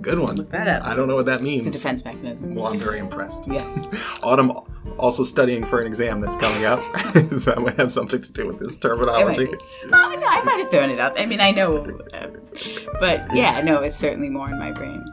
Good 0.02 0.20
one. 0.20 0.36
Look 0.36 0.52
that 0.52 0.68
up. 0.68 0.84
I 0.84 0.96
don't 0.96 1.08
know 1.08 1.16
what 1.16 1.26
that 1.26 1.42
means. 1.42 1.66
It's 1.66 1.76
a 1.76 1.80
defense 1.80 2.06
mechanism. 2.06 2.54
Well, 2.54 2.68
I'm 2.68 2.80
very 2.80 3.00
impressed. 3.00 3.48
Yeah. 3.48 3.66
Autumn 4.24 4.52
also 5.00 5.24
studying 5.24 5.66
for 5.66 5.80
an 5.80 5.88
exam 5.88 6.22
that's 6.22 6.38
coming 6.38 6.66
up, 6.66 6.80
so 7.14 7.52
that 7.52 7.62
might 7.62 7.78
have 7.78 7.92
something 7.92 8.22
to 8.22 8.32
do 8.32 8.48
with 8.48 8.60
this 8.60 8.78
terminology. 8.78 9.48
Well, 9.90 10.20
no, 10.20 10.28
I 10.28 10.44
might 10.44 10.60
have 10.60 10.72
thrown 10.72 10.90
it 10.90 11.00
out. 11.00 11.20
I 11.20 11.26
mean, 11.26 11.42
I 11.42 11.52
know, 11.52 12.00
uh, 12.14 12.28
but 13.00 13.34
yeah, 13.36 13.62
no, 13.62 13.82
it's 13.82 13.96
certainly 13.96 14.30
more 14.30 14.50
in 14.50 14.60
my 14.60 14.72
brain. 14.72 15.04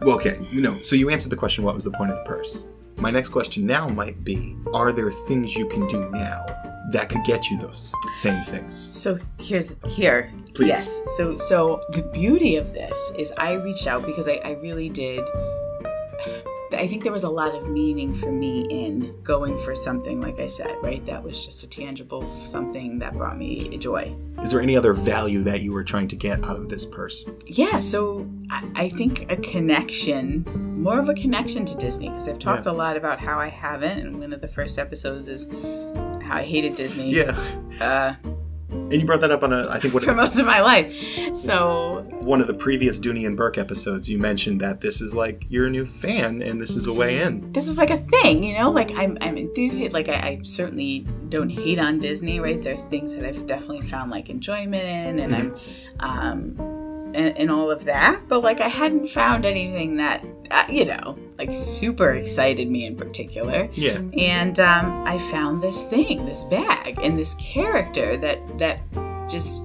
Well, 0.00 0.16
okay, 0.16 0.46
you 0.50 0.60
know, 0.60 0.80
so 0.82 0.96
you 0.96 1.10
answered 1.10 1.30
the 1.30 1.36
question, 1.36 1.64
what 1.64 1.74
was 1.74 1.84
the 1.84 1.90
point 1.92 2.10
of 2.10 2.18
the 2.18 2.24
purse? 2.24 2.68
My 2.96 3.10
next 3.10 3.30
question 3.30 3.66
now 3.66 3.88
might 3.88 4.24
be, 4.24 4.56
are 4.72 4.92
there 4.92 5.10
things 5.10 5.54
you 5.54 5.66
can 5.68 5.86
do 5.86 6.08
now 6.10 6.46
that 6.92 7.08
could 7.08 7.24
get 7.24 7.50
you 7.50 7.58
those 7.58 7.94
same 8.12 8.42
things? 8.44 8.74
So 8.76 9.18
here's 9.38 9.76
here. 9.88 10.32
Please. 10.54 10.68
Yes. 10.68 11.00
So 11.16 11.36
so 11.36 11.82
the 11.90 12.02
beauty 12.02 12.56
of 12.56 12.72
this 12.72 13.12
is 13.18 13.32
I 13.36 13.52
reached 13.54 13.86
out 13.86 14.06
because 14.06 14.28
I, 14.28 14.40
I 14.44 14.52
really 14.52 14.88
did. 14.88 15.22
I 16.72 16.86
think 16.88 17.04
there 17.04 17.12
was 17.12 17.22
a 17.22 17.30
lot 17.30 17.54
of 17.54 17.68
meaning 17.68 18.14
for 18.14 18.30
me 18.30 18.66
in 18.68 19.14
going 19.22 19.56
for 19.60 19.74
something, 19.74 20.20
like 20.20 20.40
I 20.40 20.48
said, 20.48 20.76
right? 20.82 21.04
That 21.06 21.22
was 21.22 21.44
just 21.44 21.62
a 21.62 21.68
tangible 21.68 22.28
something 22.44 22.98
that 22.98 23.14
brought 23.14 23.38
me 23.38 23.78
joy. 23.78 24.14
Is 24.42 24.50
there 24.50 24.60
any 24.60 24.76
other 24.76 24.92
value 24.92 25.42
that 25.44 25.62
you 25.62 25.72
were 25.72 25.84
trying 25.84 26.08
to 26.08 26.16
get 26.16 26.44
out 26.44 26.56
of 26.56 26.68
this 26.68 26.84
purse? 26.84 27.24
Yeah, 27.46 27.78
so 27.78 28.28
I, 28.50 28.68
I 28.74 28.88
think 28.88 29.30
a 29.30 29.36
connection, 29.36 30.44
more 30.80 30.98
of 30.98 31.08
a 31.08 31.14
connection 31.14 31.64
to 31.66 31.74
Disney, 31.76 32.08
because 32.08 32.28
I've 32.28 32.40
talked 32.40 32.66
a 32.66 32.72
lot 32.72 32.96
about 32.96 33.20
how 33.20 33.38
I 33.38 33.48
haven't, 33.48 34.00
and 34.00 34.18
one 34.18 34.32
of 34.32 34.40
the 34.40 34.48
first 34.48 34.78
episodes 34.78 35.28
is 35.28 35.46
how 36.26 36.36
I 36.36 36.44
hated 36.44 36.76
Disney. 36.76 37.12
Yeah, 37.12 37.38
Uh, 37.80 38.14
and 38.68 38.92
you 38.92 39.06
brought 39.06 39.20
that 39.20 39.30
up 39.30 39.42
on 39.42 39.52
a, 39.52 39.68
I 39.68 39.78
think, 39.78 39.94
what, 39.94 40.04
for 40.04 40.14
most 40.14 40.38
of 40.38 40.46
my 40.46 40.60
life. 40.60 40.92
So 41.36 42.04
one 42.22 42.40
of 42.40 42.46
the 42.46 42.54
previous 42.54 42.98
Dooney 42.98 43.26
and 43.26 43.36
Bourke 43.36 43.58
episodes. 43.58 44.08
You 44.08 44.18
mentioned 44.18 44.60
that 44.60 44.80
this 44.80 45.00
is 45.00 45.14
like 45.14 45.44
you're 45.48 45.66
a 45.66 45.70
new 45.70 45.86
fan, 45.86 46.42
and 46.42 46.60
this 46.60 46.76
is 46.76 46.86
a 46.86 46.92
way 46.92 47.22
in. 47.22 47.52
this 47.52 47.68
is 47.68 47.78
like 47.78 47.90
a 47.90 47.98
thing, 47.98 48.42
you 48.44 48.58
know. 48.58 48.70
Like 48.70 48.90
I'm, 48.92 49.16
I'm 49.20 49.36
enthusiastic. 49.36 49.92
Like 49.92 50.08
I, 50.08 50.28
I 50.28 50.40
certainly 50.42 51.06
don't 51.28 51.50
hate 51.50 51.78
on 51.78 52.00
Disney, 52.00 52.40
right? 52.40 52.60
There's 52.60 52.82
things 52.84 53.14
that 53.14 53.24
I've 53.24 53.46
definitely 53.46 53.86
found 53.86 54.10
like 54.10 54.30
enjoyment 54.30 54.84
in, 54.84 55.18
and 55.20 55.34
I'm, 55.34 55.56
um, 56.00 56.85
and, 57.16 57.36
and 57.38 57.50
all 57.50 57.70
of 57.70 57.84
that. 57.84 58.20
But 58.28 58.40
like 58.42 58.60
I 58.60 58.68
hadn't 58.68 59.08
found 59.08 59.44
anything 59.44 59.96
that, 59.96 60.24
uh, 60.50 60.64
you 60.68 60.84
know, 60.84 61.18
like 61.38 61.52
super 61.52 62.12
excited 62.12 62.70
me 62.70 62.86
in 62.86 62.96
particular. 62.96 63.68
Yeah, 63.74 64.00
And 64.18 64.58
um, 64.60 65.04
I 65.06 65.18
found 65.30 65.62
this 65.62 65.82
thing, 65.84 66.26
this 66.26 66.44
bag, 66.44 66.98
and 67.02 67.18
this 67.18 67.34
character 67.34 68.16
that 68.18 68.38
that 68.58 68.78
just 69.28 69.62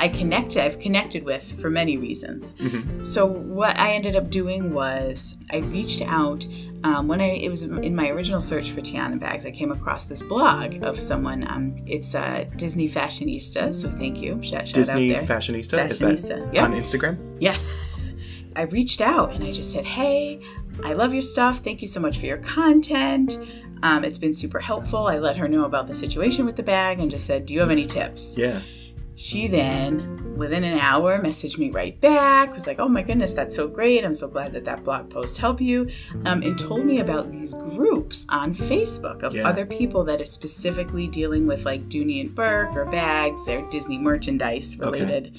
I 0.00 0.08
connected. 0.08 0.62
I've 0.62 0.78
connected 0.78 1.24
with 1.24 1.60
for 1.60 1.70
many 1.70 1.96
reasons. 1.96 2.52
Mhm. 2.60 3.04
So 3.06 3.26
what 3.26 3.76
I 3.80 3.94
ended 3.94 4.14
up 4.14 4.30
doing 4.30 4.72
was 4.72 5.36
I 5.52 5.56
reached 5.58 6.02
out 6.02 6.46
um, 6.84 7.08
when 7.08 7.20
I 7.20 7.30
it 7.30 7.48
was 7.48 7.62
in 7.62 7.94
my 7.94 8.08
original 8.08 8.40
search 8.40 8.70
for 8.70 8.80
Tiana 8.80 9.18
bags. 9.18 9.46
I 9.46 9.50
came 9.50 9.72
across 9.72 10.06
this 10.06 10.22
blog 10.22 10.82
of 10.82 11.00
someone. 11.00 11.46
Um, 11.48 11.76
it's 11.86 12.14
uh, 12.14 12.44
Disney 12.56 12.88
fashionista. 12.88 13.74
So 13.74 13.90
thank 13.90 14.20
you. 14.20 14.42
Shout, 14.42 14.68
shout 14.68 14.74
Disney 14.74 15.14
out 15.14 15.26
there. 15.26 15.38
Disney 15.38 15.60
fashionista. 15.62 15.90
Is 15.90 16.00
Fashionista, 16.00 16.28
that 16.28 16.54
yeah. 16.54 16.64
on 16.64 16.72
Instagram? 16.74 17.36
Yes. 17.40 18.14
I 18.56 18.62
reached 18.62 19.00
out 19.00 19.32
and 19.32 19.44
I 19.44 19.52
just 19.52 19.70
said, 19.70 19.84
Hey, 19.84 20.40
I 20.84 20.92
love 20.92 21.12
your 21.12 21.22
stuff. 21.22 21.60
Thank 21.60 21.82
you 21.82 21.88
so 21.88 22.00
much 22.00 22.18
for 22.18 22.26
your 22.26 22.38
content. 22.38 23.38
Um, 23.82 24.04
it's 24.04 24.18
been 24.18 24.34
super 24.34 24.58
helpful. 24.58 25.06
I 25.06 25.18
let 25.18 25.36
her 25.36 25.48
know 25.48 25.64
about 25.64 25.86
the 25.86 25.94
situation 25.94 26.44
with 26.44 26.56
the 26.56 26.62
bag 26.62 27.00
and 27.00 27.10
just 27.10 27.26
said, 27.26 27.46
"Do 27.46 27.54
you 27.54 27.60
have 27.60 27.70
any 27.70 27.86
tips?" 27.86 28.36
Yeah. 28.36 28.62
She 29.20 29.48
then, 29.48 30.36
within 30.36 30.62
an 30.62 30.78
hour, 30.78 31.20
messaged 31.20 31.58
me 31.58 31.70
right 31.70 32.00
back. 32.00 32.54
Was 32.54 32.68
like, 32.68 32.78
"Oh 32.78 32.88
my 32.88 33.02
goodness, 33.02 33.34
that's 33.34 33.56
so 33.56 33.66
great! 33.66 34.04
I'm 34.04 34.14
so 34.14 34.28
glad 34.28 34.52
that 34.52 34.64
that 34.66 34.84
blog 34.84 35.10
post 35.10 35.38
helped 35.38 35.60
you," 35.60 35.88
um, 36.24 36.42
and 36.42 36.56
told 36.56 36.86
me 36.86 37.00
about 37.00 37.32
these 37.32 37.52
groups 37.54 38.26
on 38.28 38.54
Facebook 38.54 39.24
of 39.24 39.34
Yeah. 39.34 39.48
other 39.48 39.66
people 39.66 40.04
that 40.04 40.20
are 40.20 40.24
specifically 40.24 41.08
dealing 41.08 41.48
with 41.48 41.64
like 41.64 41.88
Dooney 41.88 42.20
and 42.20 42.32
Bourke 42.32 42.76
or 42.76 42.84
bags 42.84 43.48
or 43.48 43.60
Disney 43.70 43.98
merchandise 43.98 44.78
Okay. 44.80 45.00
related. 45.00 45.36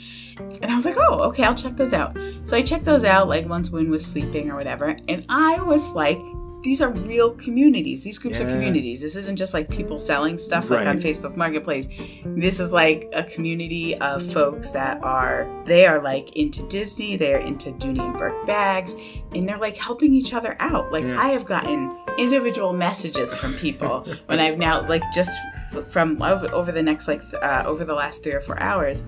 And 0.62 0.70
I 0.70 0.76
was 0.76 0.86
like, 0.86 0.98
"Oh, 1.00 1.20
okay, 1.30 1.44
I'll 1.44 1.56
check 1.56 1.78
those 1.78 1.94
out." 1.94 2.18
So 2.44 2.58
I 2.58 2.62
checked 2.62 2.84
those 2.84 3.06
out 3.06 3.30
like 3.30 3.48
once 3.48 3.72
Win 3.72 3.90
was 3.90 4.06
sleeping 4.06 4.52
or 4.52 4.56
whatever, 4.58 4.98
and 5.08 5.24
I 5.30 5.62
was 5.62 5.92
like. 5.94 6.20
These 6.62 6.82
are 6.82 6.90
real 6.90 7.32
communities. 7.32 8.04
These 8.04 8.20
groups 8.20 8.42
are 8.42 8.46
communities. 8.46 9.02
This 9.02 9.16
isn't 9.16 9.38
just 9.38 9.54
like 9.54 9.70
people 9.70 9.98
selling 9.98 10.38
stuff 10.38 10.70
like 10.70 10.88
on 10.88 11.00
Facebook 11.00 11.36
Marketplace 11.36 11.88
this 12.26 12.60
is 12.60 12.74
like 12.74 13.10
a 13.14 13.24
community 13.24 13.96
of 14.00 14.24
folks 14.32 14.70
that 14.70 15.02
are 15.04 15.48
they 15.66 15.86
are 15.86 16.02
like 16.02 16.36
into 16.36 16.66
Disney, 16.68 17.16
they're 17.16 17.40
into 17.40 17.72
Dooney 17.72 18.00
and 18.04 18.18
Bourke 18.18 18.46
bags, 18.46 18.96
and 19.34 19.48
they're 19.48 19.58
like 19.58 19.76
helping 19.76 20.14
each 20.14 20.34
other 20.34 20.56
out. 20.60 20.92
Like 20.92 21.04
Yeah. 21.04 21.20
I 21.20 21.30
have 21.30 21.46
gotten 21.46 21.96
individual 22.18 22.74
messages 22.74 23.34
from 23.34 23.54
people 23.56 24.06
when 24.28 24.40
I've 24.40 24.58
now 24.58 24.88
like 24.88 25.04
just 25.14 25.38
from 25.92 26.22
over, 26.22 26.54
over 26.54 26.72
the 26.72 26.84
next 26.84 27.08
like 27.08 27.22
uh, 27.42 27.64
over 27.66 27.84
the 27.86 27.96
last 27.96 28.24
three 28.24 28.34
or 28.34 28.42
four 28.42 28.60
hours. 28.62 29.04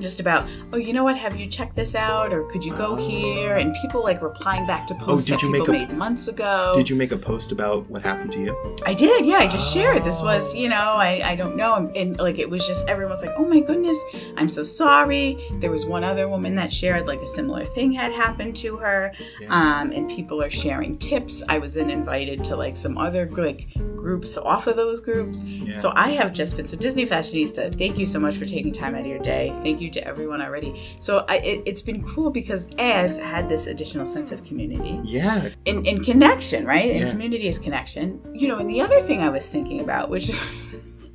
Just 0.00 0.20
about, 0.20 0.48
oh, 0.72 0.76
you 0.76 0.92
know 0.92 1.04
what? 1.04 1.16
Have 1.16 1.36
you 1.38 1.46
checked 1.46 1.74
this 1.76 1.94
out, 1.94 2.32
or 2.32 2.44
could 2.50 2.64
you 2.64 2.72
go 2.76 2.88
Oh. 2.88 2.96
here? 2.96 3.56
And 3.56 3.74
people 3.82 4.02
like 4.02 4.22
replying 4.22 4.66
back 4.66 4.86
to 4.88 4.94
posts 4.94 5.26
did 5.26 5.34
that 5.34 5.42
you 5.42 5.52
people 5.52 5.72
make 5.74 5.82
a- 5.84 5.88
made 5.88 5.96
months 5.98 6.28
ago. 6.28 6.72
Did 6.74 6.88
you 6.88 6.96
make 6.96 7.12
a 7.12 7.16
post 7.18 7.52
about 7.52 7.88
what 7.90 8.02
happened 8.02 8.32
to 8.32 8.40
you? 8.40 8.74
I 8.86 8.94
did, 8.94 9.26
yeah. 9.26 9.36
I 9.38 9.46
just 9.46 9.72
shared. 9.72 10.04
This 10.04 10.20
Oh. 10.20 10.24
was, 10.24 10.54
you 10.54 10.68
know, 10.68 10.76
I, 10.94 11.20
I 11.24 11.34
don't 11.36 11.56
know. 11.56 11.74
And, 11.74 11.96
and, 11.96 12.18
like 12.18 12.38
it 12.38 12.48
was 12.48 12.66
just 12.66 12.86
everyone's 12.88 13.22
like, 13.22 13.34
oh 13.36 13.44
my 13.46 13.60
goodness, 13.60 13.98
I'm 14.36 14.48
so 14.48 14.62
sorry. 14.64 15.36
There 15.60 15.70
was 15.70 15.84
one 15.86 16.04
other 16.04 16.28
woman 16.28 16.54
that 16.56 16.72
shared 16.72 17.06
like 17.06 17.20
a 17.20 17.26
similar 17.26 17.64
thing 17.64 17.92
had 17.92 18.12
happened 18.12 18.56
to 18.56 18.76
her. 18.78 19.12
Yeah. 19.40 19.48
Um, 19.50 19.90
and 19.92 20.08
people 20.08 20.42
are 20.42 20.50
sharing 20.50 20.98
tips. 20.98 21.42
I 21.48 21.58
was 21.58 21.74
then 21.74 21.90
invited 21.90 22.44
to 22.44 22.56
like 22.56 22.76
some 22.76 22.98
other 22.98 23.26
like 23.30 23.68
groups 23.96 24.38
off 24.38 24.66
of 24.66 24.76
those 24.76 25.00
groups. 25.00 25.44
Yeah. 25.44 25.78
So 25.78 25.92
I 25.94 26.10
have 26.10 26.32
just 26.32 26.56
been 26.56 26.66
so 26.66 26.76
Disney 26.76 27.06
Fashionista. 27.06 27.74
Thank 27.76 27.98
you 27.98 28.06
so 28.06 28.18
much 28.18 28.36
for 28.36 28.44
taking 28.44 28.72
time 28.72 28.94
out 28.94 29.02
of 29.02 29.06
your 29.06 29.18
day. 29.18 29.50
Thank 29.62 29.80
you 29.80 29.87
to 29.90 30.06
everyone 30.06 30.40
already. 30.42 30.80
So 31.00 31.24
I, 31.28 31.36
it, 31.38 31.62
it's 31.66 31.82
been 31.82 32.02
cool 32.06 32.30
because 32.30 32.68
A, 32.78 32.92
I've 32.94 33.16
had 33.16 33.48
this 33.48 33.66
additional 33.66 34.06
sense 34.06 34.32
of 34.32 34.44
community 34.44 35.00
yeah. 35.04 35.50
in, 35.64 35.84
in 35.86 36.04
connection, 36.04 36.64
right? 36.66 36.90
And 36.90 37.00
Yeah. 37.00 37.10
community 37.10 37.48
is 37.48 37.58
connection. 37.58 38.20
You 38.34 38.48
know, 38.48 38.58
and 38.58 38.68
the 38.68 38.80
other 38.80 39.00
thing 39.00 39.20
I 39.22 39.28
was 39.28 39.48
thinking 39.50 39.80
about, 39.80 40.10
which 40.10 40.28
is 40.28 40.38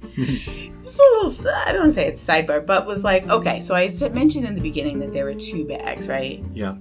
it's 0.18 1.00
a 1.00 1.26
little, 1.26 1.52
I 1.66 1.72
don't 1.72 1.82
want 1.82 1.92
to 1.92 1.96
say 1.96 2.08
it's 2.08 2.24
sidebar, 2.26 2.66
but 2.66 2.86
was 2.86 3.04
like, 3.04 3.28
okay, 3.30 3.62
so 3.62 3.76
I 3.76 3.88
mentioned 4.10 4.46
in 4.46 4.56
the 4.56 4.62
beginning 4.62 5.00
that 5.00 5.14
there 5.14 5.26
were 5.26 5.34
two 5.36 5.66
bags, 5.66 6.08
right? 6.08 6.44
Yeah. 6.54 6.76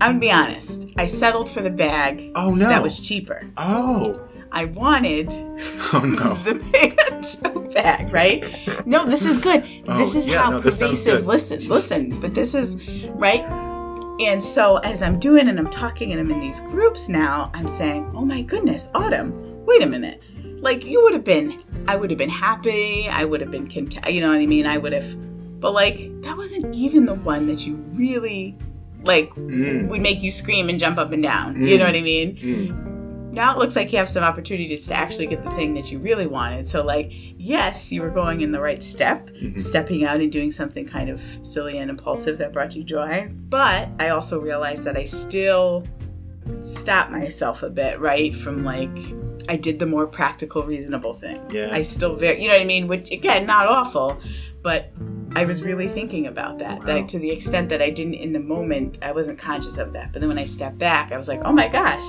I'm 0.00 0.18
gonna 0.18 0.18
be 0.20 0.30
honest. 0.30 0.86
I 0.96 1.06
settled 1.06 1.48
for 1.48 1.62
the 1.62 1.70
bag 1.70 2.32
Oh 2.34 2.54
no. 2.54 2.68
that 2.68 2.82
was 2.82 2.98
cheaper. 2.98 3.48
Oh. 3.56 4.20
I 4.54 4.64
wanted 4.66 5.28
Oh 5.92 6.00
no. 6.04 6.34
the 6.44 6.54
tote 7.42 7.74
bag, 7.74 8.12
right? 8.12 8.42
No, 8.86 9.04
this 9.04 9.26
is 9.26 9.38
good. 9.38 9.64
Oh, 9.88 9.98
this 9.98 10.14
is 10.14 10.26
yeah, 10.26 10.38
how 10.42 10.50
no, 10.50 10.60
pervasive. 10.60 11.26
Listen, 11.26 11.68
listen, 11.68 12.20
but 12.20 12.34
this 12.34 12.54
is 12.54 12.76
right. 13.10 13.44
And 14.20 14.40
so 14.42 14.76
as 14.78 15.02
I'm 15.02 15.18
doing 15.18 15.48
and 15.48 15.58
I'm 15.58 15.68
talking 15.70 16.12
and 16.12 16.20
I'm 16.20 16.30
in 16.30 16.38
these 16.40 16.60
groups 16.60 17.08
now, 17.08 17.50
I'm 17.52 17.66
saying, 17.66 18.10
"Oh 18.14 18.24
my 18.24 18.42
goodness, 18.42 18.88
Autumn, 18.94 19.32
wait 19.66 19.82
a 19.82 19.86
minute." 19.86 20.22
Like 20.62 20.84
you 20.84 21.02
would 21.02 21.12
have 21.14 21.24
been, 21.24 21.62
I 21.88 21.96
would 21.96 22.10
have 22.10 22.18
been 22.18 22.30
happy. 22.30 23.08
I 23.08 23.24
would 23.24 23.40
have 23.40 23.50
been 23.50 23.66
content. 23.68 24.08
You 24.08 24.20
know 24.20 24.28
what 24.28 24.38
I 24.38 24.46
mean? 24.46 24.66
I 24.66 24.78
would 24.78 24.92
have, 24.92 25.60
but 25.60 25.72
like 25.72 25.98
that 26.22 26.36
wasn't 26.36 26.72
even 26.74 27.06
the 27.06 27.14
one 27.14 27.48
that 27.48 27.66
you 27.66 27.74
really 27.92 28.56
like 29.02 29.30
Mm. 29.34 29.88
would 29.88 30.00
make 30.00 30.22
you 30.22 30.30
scream 30.30 30.68
and 30.70 30.78
jump 30.80 30.96
up 30.96 31.10
and 31.12 31.22
down. 31.22 31.60
You 31.60 31.74
Mm. 31.74 31.78
know 31.80 31.86
what 31.86 31.96
I 31.96 32.00
mean? 32.00 32.36
Mm. 32.36 32.93
Now 33.34 33.52
it 33.52 33.58
looks 33.58 33.76
like 33.76 33.92
you 33.92 33.98
have 33.98 34.08
some 34.08 34.24
opportunities 34.24 34.86
to 34.86 34.94
actually 34.94 35.26
get 35.26 35.44
the 35.44 35.50
thing 35.50 35.74
that 35.74 35.90
you 35.92 35.98
really 35.98 36.26
wanted. 36.26 36.66
So, 36.68 36.82
like, 36.84 37.10
yes, 37.36 37.92
you 37.92 38.02
were 38.02 38.10
going 38.10 38.40
in 38.40 38.52
the 38.52 38.60
right 38.60 38.82
step, 38.82 39.28
Mhm. 39.30 39.60
stepping 39.60 40.04
out 40.04 40.20
and 40.20 40.30
doing 40.32 40.50
something 40.50 40.86
kind 40.86 41.10
of 41.10 41.20
silly 41.42 41.78
and 41.78 41.90
impulsive 41.90 42.38
that 42.38 42.52
brought 42.52 42.74
you 42.74 42.84
joy. 42.84 43.28
But 43.48 43.88
I 43.98 44.08
also 44.10 44.40
realized 44.40 44.84
that 44.84 44.96
I 44.96 45.04
still 45.04 45.84
stopped 46.60 47.10
myself 47.10 47.62
a 47.62 47.70
bit, 47.70 48.00
right? 48.00 48.34
From 48.34 48.64
like, 48.64 48.96
I 49.48 49.56
did 49.56 49.78
the 49.78 49.86
more 49.86 50.06
practical, 50.06 50.62
reasonable 50.62 51.12
thing. 51.12 51.40
Yeah. 51.50 51.68
I 51.72 51.82
still 51.82 52.16
very, 52.16 52.40
you 52.40 52.48
know 52.48 52.54
what 52.54 52.62
I 52.62 52.66
mean? 52.66 52.88
Which, 52.88 53.10
again, 53.10 53.46
not 53.46 53.66
awful, 53.66 54.18
but 54.62 54.90
I 55.36 55.44
was 55.44 55.62
really 55.62 55.88
thinking 55.88 56.26
about 56.26 56.58
that. 56.60 56.80
Wow. 56.80 56.86
That 56.86 57.08
to 57.10 57.18
the 57.18 57.30
extent 57.30 57.68
that 57.70 57.82
I 57.82 57.90
didn't 57.90 58.14
in 58.14 58.32
the 58.32 58.40
moment, 58.40 58.98
I 59.02 59.12
wasn't 59.12 59.38
conscious 59.38 59.78
of 59.78 59.92
that. 59.92 60.12
But 60.12 60.20
then 60.20 60.28
when 60.28 60.38
I 60.38 60.44
stepped 60.44 60.78
back, 60.78 61.12
I 61.12 61.16
was 61.16 61.28
like, 61.28 61.40
oh 61.44 61.52
my 61.52 61.68
gosh. 61.68 62.02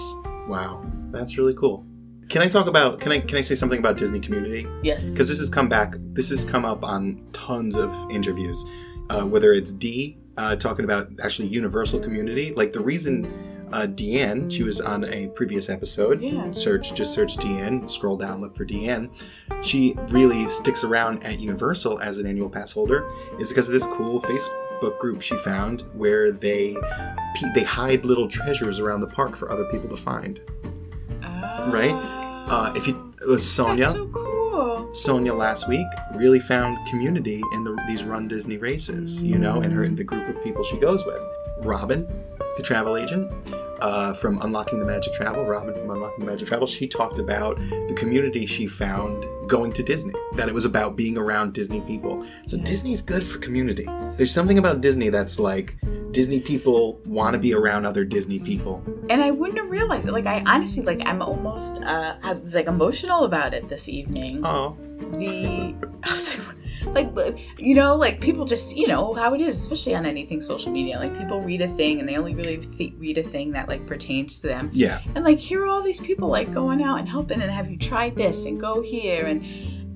Wow. 0.47 0.85
That's 1.15 1.37
really 1.37 1.55
cool. 1.55 1.85
Can 2.29 2.41
I 2.41 2.47
talk 2.47 2.67
about 2.67 2.99
can 2.99 3.11
I 3.11 3.19
can 3.19 3.37
I 3.37 3.41
say 3.41 3.55
something 3.55 3.79
about 3.79 3.97
Disney 3.97 4.19
community? 4.19 4.67
Yes. 4.83 5.11
Because 5.11 5.29
this 5.29 5.39
has 5.39 5.49
come 5.49 5.69
back 5.69 5.95
this 6.13 6.29
has 6.29 6.43
come 6.43 6.65
up 6.65 6.83
on 6.83 7.23
tons 7.33 7.75
of 7.75 7.93
interviews. 8.11 8.63
Uh, 9.09 9.23
whether 9.23 9.53
it's 9.53 9.71
D 9.71 10.17
uh, 10.37 10.55
talking 10.55 10.85
about 10.85 11.09
actually 11.23 11.47
universal 11.47 11.99
community. 11.99 12.53
Like 12.53 12.73
the 12.73 12.81
reason 12.81 13.25
uh, 13.71 13.87
Deanne, 13.87 14.51
she 14.51 14.63
was 14.63 14.79
on 14.79 15.05
a 15.05 15.27
previous 15.29 15.69
episode. 15.69 16.21
Yeah. 16.21 16.51
Search 16.51 16.93
just 16.93 17.13
search 17.13 17.37
Deanne, 17.37 17.89
scroll 17.89 18.17
down, 18.17 18.41
look 18.41 18.55
for 18.55 18.65
Deanne. 18.65 19.09
She 19.63 19.95
really 20.09 20.47
sticks 20.47 20.83
around 20.83 21.23
at 21.23 21.39
Universal 21.39 21.99
as 21.99 22.17
an 22.17 22.27
annual 22.27 22.49
pass 22.49 22.71
holder 22.71 23.09
is 23.39 23.49
because 23.49 23.67
of 23.67 23.73
this 23.73 23.87
cool 23.87 24.21
Facebook 24.21 24.99
group 24.99 25.21
she 25.21 25.37
found 25.37 25.83
where 25.93 26.31
they 26.31 26.77
they 27.53 27.63
hide 27.63 28.05
little 28.05 28.29
treasures 28.29 28.79
around 28.79 29.01
the 29.01 29.07
park 29.07 29.35
for 29.35 29.51
other 29.51 29.65
people 29.65 29.89
to 29.89 29.97
find. 29.97 30.39
Right? 31.67 31.93
Uh, 32.47 32.73
if 32.75 32.87
you 32.87 33.13
it 33.21 33.27
was 33.27 33.49
Sonia, 33.49 33.85
That's 33.85 33.95
so 33.95 34.07
cool. 34.07 34.93
Sonia 34.93 35.33
last 35.33 35.67
week 35.67 35.87
really 36.13 36.39
found 36.39 36.77
community 36.87 37.41
in 37.53 37.63
the, 37.63 37.75
these 37.87 38.03
Run 38.03 38.27
Disney 38.27 38.57
races, 38.57 39.21
you 39.21 39.37
know, 39.37 39.61
and 39.61 39.73
her 39.73 39.87
the 39.87 40.03
group 40.03 40.27
of 40.29 40.41
people 40.43 40.63
she 40.63 40.77
goes 40.77 41.03
with. 41.05 41.21
Robin, 41.59 42.07
the 42.57 42.63
travel 42.63 42.97
agent 42.97 43.31
uh, 43.81 44.13
from 44.15 44.41
Unlocking 44.41 44.79
the 44.79 44.85
Magic 44.85 45.13
Travel, 45.13 45.45
Robin 45.45 45.73
from 45.73 45.89
Unlocking 45.89 46.25
the 46.25 46.31
Magic 46.31 46.47
Travel, 46.47 46.67
she 46.67 46.87
talked 46.87 47.17
about 47.19 47.57
the 47.57 47.93
community 47.95 48.45
she 48.45 48.67
found 48.67 49.25
going 49.47 49.71
to 49.73 49.83
Disney. 49.83 50.13
That 50.33 50.49
it 50.49 50.55
was 50.55 50.65
about 50.65 50.95
being 50.95 51.17
around 51.17 51.53
Disney 51.53 51.81
people. 51.81 52.25
So 52.47 52.57
Yeah. 52.57 52.63
Disney's 52.63 53.01
good 53.01 53.25
for 53.25 53.37
community. 53.39 53.87
There's 54.17 54.31
something 54.33 54.57
about 54.57 54.81
Disney 54.81 55.09
that's 55.09 55.39
like 55.39 55.75
Disney 56.11 56.39
people 56.39 56.99
want 57.05 57.33
to 57.33 57.39
be 57.39 57.53
around 57.53 57.85
other 57.85 58.05
Disney 58.05 58.39
people. 58.39 58.81
And 59.09 59.21
I 59.21 59.31
wouldn't 59.31 59.57
have 59.59 59.69
realized 59.69 60.07
it. 60.07 60.11
Like 60.13 60.25
I 60.25 60.43
honestly 60.47 60.83
like 60.83 61.01
I'm 61.05 61.21
almost 61.21 61.83
uh 61.83 62.15
I 62.23 62.33
was 62.33 62.55
like 62.55 62.67
emotional 62.67 63.25
about 63.25 63.53
it 63.53 63.67
this 63.69 63.89
evening. 63.89 64.41
Oh, 64.45 64.77
The 65.13 65.75
I 66.03 66.13
was 66.13 66.37
like 66.37 66.55
like 66.87 67.09
you 67.57 67.75
know 67.75 67.95
like 67.95 68.19
people 68.19 68.45
just 68.45 68.75
you 68.75 68.87
know 68.87 69.13
how 69.13 69.33
it 69.33 69.41
is 69.41 69.57
especially 69.57 69.95
on 69.95 70.05
anything 70.05 70.41
social 70.41 70.71
media 70.71 70.97
like 70.97 71.17
people 71.17 71.41
read 71.41 71.61
a 71.61 71.67
thing 71.67 71.99
and 71.99 72.07
they 72.07 72.17
only 72.17 72.35
really 72.35 72.57
th- 72.57 72.93
read 72.97 73.17
a 73.17 73.23
thing 73.23 73.51
that 73.51 73.67
like 73.67 73.85
pertains 73.85 74.39
to 74.39 74.47
them 74.47 74.69
yeah. 74.73 75.01
and 75.15 75.23
like 75.23 75.39
here 75.39 75.63
are 75.63 75.67
all 75.67 75.81
these 75.81 75.99
people 75.99 76.27
like 76.27 76.53
going 76.53 76.83
out 76.83 76.99
and 76.99 77.07
helping 77.07 77.41
and 77.41 77.51
have 77.51 77.69
you 77.69 77.77
tried 77.77 78.15
this 78.15 78.45
and 78.45 78.59
go 78.59 78.81
here 78.81 79.25
and 79.25 79.43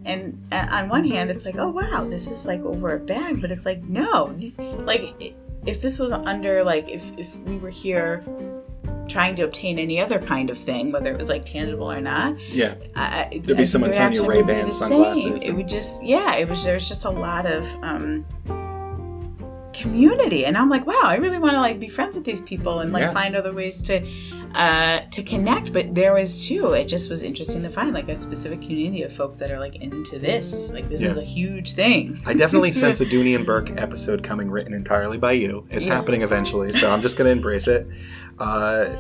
and 0.06 0.42
uh, 0.52 0.68
on 0.72 0.90
one 0.90 1.06
hand 1.06 1.30
it's 1.30 1.46
like 1.46 1.56
oh 1.58 1.70
wow 1.70 2.06
this 2.10 2.28
is 2.28 2.46
like 2.46 2.62
over 2.62 2.96
a 2.96 3.00
bag 3.00 3.42
but 3.42 3.52
it's 3.52 3.66
like 3.66 3.84
no 3.84 4.32
these 4.34 4.58
like 4.58 5.36
if 5.66 5.82
this 5.82 6.00
was 6.00 6.12
under 6.12 6.64
like 6.64 6.88
if 6.88 7.04
if 7.18 7.36
we 7.40 7.58
were 7.58 7.70
here 7.70 8.24
trying 9.10 9.36
to 9.36 9.44
obtain 9.44 9.78
any 9.80 10.00
other 10.00 10.20
kind 10.20 10.50
of 10.50 10.58
thing 10.58 10.92
whether 10.92 11.12
it 11.12 11.18
was 11.18 11.30
like 11.30 11.44
tangible 11.46 11.92
or 11.92 12.00
not 12.02 12.40
Yeah. 12.50 12.76
I- 12.96 13.42
There'd 13.44 13.58
be 13.58 13.66
someone 13.66 13.92
selling 13.94 14.14
you 14.14 14.22
be 14.22 14.28
Ray-Ban 14.30 14.72
sunglasses 14.72 15.42
same. 15.42 15.52
it 15.52 15.56
would 15.58 15.68
just 15.68 16.02
yeah 16.04 16.36
it 16.36 16.48
was 16.48 16.64
there's 16.64 16.88
just 16.88 17.06
a 17.06 17.10
lot 17.10 17.46
of 17.46 17.66
um 17.84 18.26
community 19.82 20.46
and 20.46 20.58
i'm 20.58 20.70
like 20.70 20.86
wow 20.86 21.02
i 21.04 21.16
really 21.16 21.40
want 21.40 21.54
to 21.54 21.60
like 21.60 21.80
be 21.80 21.88
friends 21.88 22.16
with 22.16 22.26
these 22.26 22.42
people 22.42 22.80
and 22.82 22.92
like 22.92 23.02
Yeah. 23.02 23.14
find 23.14 23.36
other 23.36 23.54
ways 23.54 23.82
to 23.84 23.96
uh 24.56 25.00
to 25.12 25.22
connect 25.24 25.72
but 25.72 25.94
there 25.94 26.14
was 26.14 26.46
too 26.48 26.74
it 26.74 26.86
just 26.88 27.10
was 27.10 27.22
interesting 27.24 27.62
to 27.64 27.70
find 27.70 27.94
like 27.94 28.10
a 28.10 28.16
specific 28.16 28.62
community 28.62 29.04
of 29.04 29.12
folks 29.14 29.38
that 29.38 29.52
are 29.52 29.60
like 29.60 29.76
into 29.78 30.18
this 30.20 30.70
like 30.72 30.90
this 30.90 31.02
is 31.02 31.16
a 31.18 31.24
huge 31.24 31.74
thing 31.74 32.20
I 32.26 32.34
definitely 32.34 32.72
sense 32.72 33.00
a 33.00 33.06
Dooney 33.14 33.36
and 33.36 33.46
Bourke 33.46 33.72
episode 33.78 34.24
coming 34.24 34.50
written 34.52 34.74
entirely 34.74 35.18
by 35.18 35.34
you. 35.34 35.66
It's 35.70 35.86
Yeah. 35.86 35.96
happening 35.96 36.22
eventually, 36.24 36.70
so 36.74 36.92
I'm 36.92 37.02
just 37.02 37.18
going 37.18 37.28
to 37.28 37.32
embrace 37.32 37.68
it. 37.68 37.88
Uh, 38.40 38.96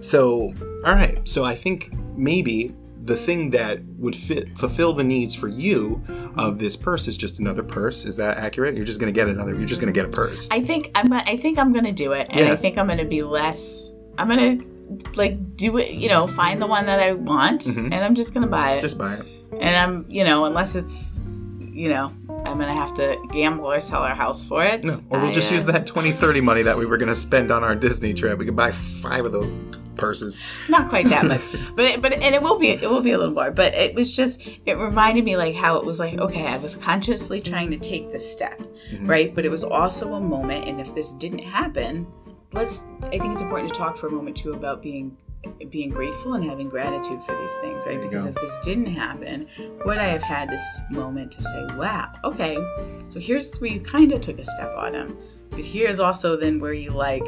so, 0.00 0.52
all 0.84 0.94
right. 0.94 1.20
So 1.28 1.44
I 1.44 1.54
think 1.54 1.92
maybe 2.16 2.74
the 3.04 3.16
thing 3.16 3.50
that 3.50 3.80
would 3.98 4.14
fit 4.14 4.56
fulfill 4.58 4.92
the 4.92 5.04
needs 5.04 5.34
for 5.34 5.48
you 5.48 6.02
of 6.36 6.58
this 6.58 6.76
purse 6.76 7.08
is 7.08 7.16
just 7.16 7.38
another 7.38 7.62
purse. 7.62 8.04
Is 8.04 8.16
that 8.16 8.36
accurate? 8.38 8.76
You're 8.76 8.84
just 8.84 9.00
going 9.00 9.12
to 9.12 9.18
get 9.18 9.28
another. 9.28 9.54
You're 9.54 9.66
just 9.66 9.80
going 9.80 9.92
to 9.92 9.98
get 9.98 10.06
a 10.06 10.12
purse. 10.12 10.48
i 10.50 10.60
think 10.60 10.90
i'm 10.94 11.06
gonna- 11.08 11.24
i 11.26 11.36
think 11.36 11.58
i'm 11.58 11.72
gonna 11.72 11.92
do 11.92 12.12
it 12.12 12.28
and 12.30 12.46
Yeah. 12.46 12.52
i 12.52 12.56
think 12.56 12.76
i'm 12.78 12.86
gonna 12.86 13.04
be 13.04 13.22
less 13.22 13.90
I'm 14.18 14.28
gonna 14.28 14.58
like 15.14 15.56
do 15.56 15.78
it. 15.78 15.92
You 15.92 16.08
know, 16.08 16.26
find 16.26 16.60
the 16.60 16.66
one 16.66 16.84
that 16.86 16.98
I 17.00 17.12
want, 17.12 17.62
Mhm. 17.62 17.84
and 17.84 17.94
I'm 17.94 18.14
just 18.14 18.34
gonna 18.34 18.48
buy 18.48 18.72
it. 18.72 18.82
Just 18.82 18.98
buy 18.98 19.14
it. 19.14 19.24
and 19.58 19.74
I'm, 19.76 20.04
you 20.10 20.24
know, 20.24 20.44
unless 20.44 20.74
it's, 20.74 21.20
you 21.72 21.88
know, 21.88 22.12
I'm 22.46 22.58
gonna 22.58 22.74
have 22.74 22.94
to 22.94 23.16
gamble 23.32 23.70
or 23.70 23.80
sell 23.80 24.02
our 24.02 24.14
house 24.14 24.44
for 24.44 24.64
it. 24.64 24.84
No, 24.84 24.94
or 25.10 25.20
we'll 25.20 25.30
I, 25.30 25.32
just 25.32 25.50
uh, 25.52 25.56
use 25.56 25.64
that 25.66 25.86
2030 25.86 26.40
money 26.40 26.62
that 26.62 26.76
we 26.76 26.86
were 26.86 26.96
going 26.96 27.08
to 27.08 27.14
spend 27.14 27.50
on 27.50 27.62
our 27.62 27.74
Disney 27.74 28.12
trip. 28.14 28.38
We 28.38 28.44
could 28.46 28.56
buy 28.56 28.72
five 28.72 29.24
of 29.24 29.32
those 29.32 29.58
purses. 29.96 30.38
not 30.68 30.88
quite 30.88 31.06
that 31.10 31.26
much 31.26 31.42
but 31.76 31.84
it, 31.84 32.00
but 32.00 32.14
and 32.14 32.34
it 32.34 32.40
will 32.42 32.58
be 32.58 32.68
it 32.70 32.88
will 32.88 33.02
be 33.02 33.10
a 33.10 33.18
little 33.18 33.34
more 33.34 33.50
but 33.50 33.74
it 33.74 33.94
was 33.94 34.10
just 34.10 34.40
it 34.64 34.78
reminded 34.78 35.22
me 35.26 35.36
like 35.36 35.54
how 35.54 35.76
it 35.76 35.84
was 35.84 35.98
like 35.98 36.18
okay 36.18 36.46
i 36.46 36.56
was 36.56 36.74
consciously 36.74 37.38
trying 37.38 37.70
to 37.70 37.76
take 37.76 38.10
this 38.10 38.24
step 38.32 38.58
Mhm. 38.92 39.06
right 39.06 39.34
but 39.34 39.44
it 39.44 39.50
was 39.50 39.62
also 39.62 40.14
a 40.14 40.20
moment 40.20 40.66
and 40.66 40.80
if 40.80 40.94
this 40.94 41.12
didn't 41.12 41.40
happen 41.40 42.06
let's 42.54 42.84
i 43.02 43.18
think 43.18 43.34
it's 43.34 43.42
important 43.42 43.70
to 43.74 43.78
talk 43.78 43.98
for 43.98 44.06
a 44.06 44.10
moment 44.10 44.38
too 44.38 44.52
about 44.52 44.80
being 44.82 45.14
being 45.70 45.90
grateful 45.90 46.34
and 46.34 46.44
having 46.44 46.68
gratitude 46.68 47.22
for 47.24 47.38
these 47.40 47.54
things 47.56 47.86
right 47.86 48.00
because 48.00 48.24
go. 48.24 48.30
if 48.30 48.34
this 48.36 48.58
didn't 48.62 48.86
happen 48.86 49.48
would 49.86 49.96
i 49.98 50.04
have 50.04 50.22
had 50.22 50.50
this 50.50 50.80
moment 50.90 51.32
to 51.32 51.40
say 51.40 51.66
wow 51.76 52.12
okay 52.24 52.58
so 53.08 53.18
here's 53.18 53.56
where 53.58 53.70
you 53.70 53.80
kind 53.80 54.12
of 54.12 54.20
took 54.20 54.38
a 54.38 54.44
step 54.44 54.74
on 54.76 54.94
him 54.94 55.16
but 55.50 55.60
here's 55.64 55.98
also 55.98 56.36
then 56.36 56.60
where 56.60 56.74
you 56.74 56.90
like 56.90 57.24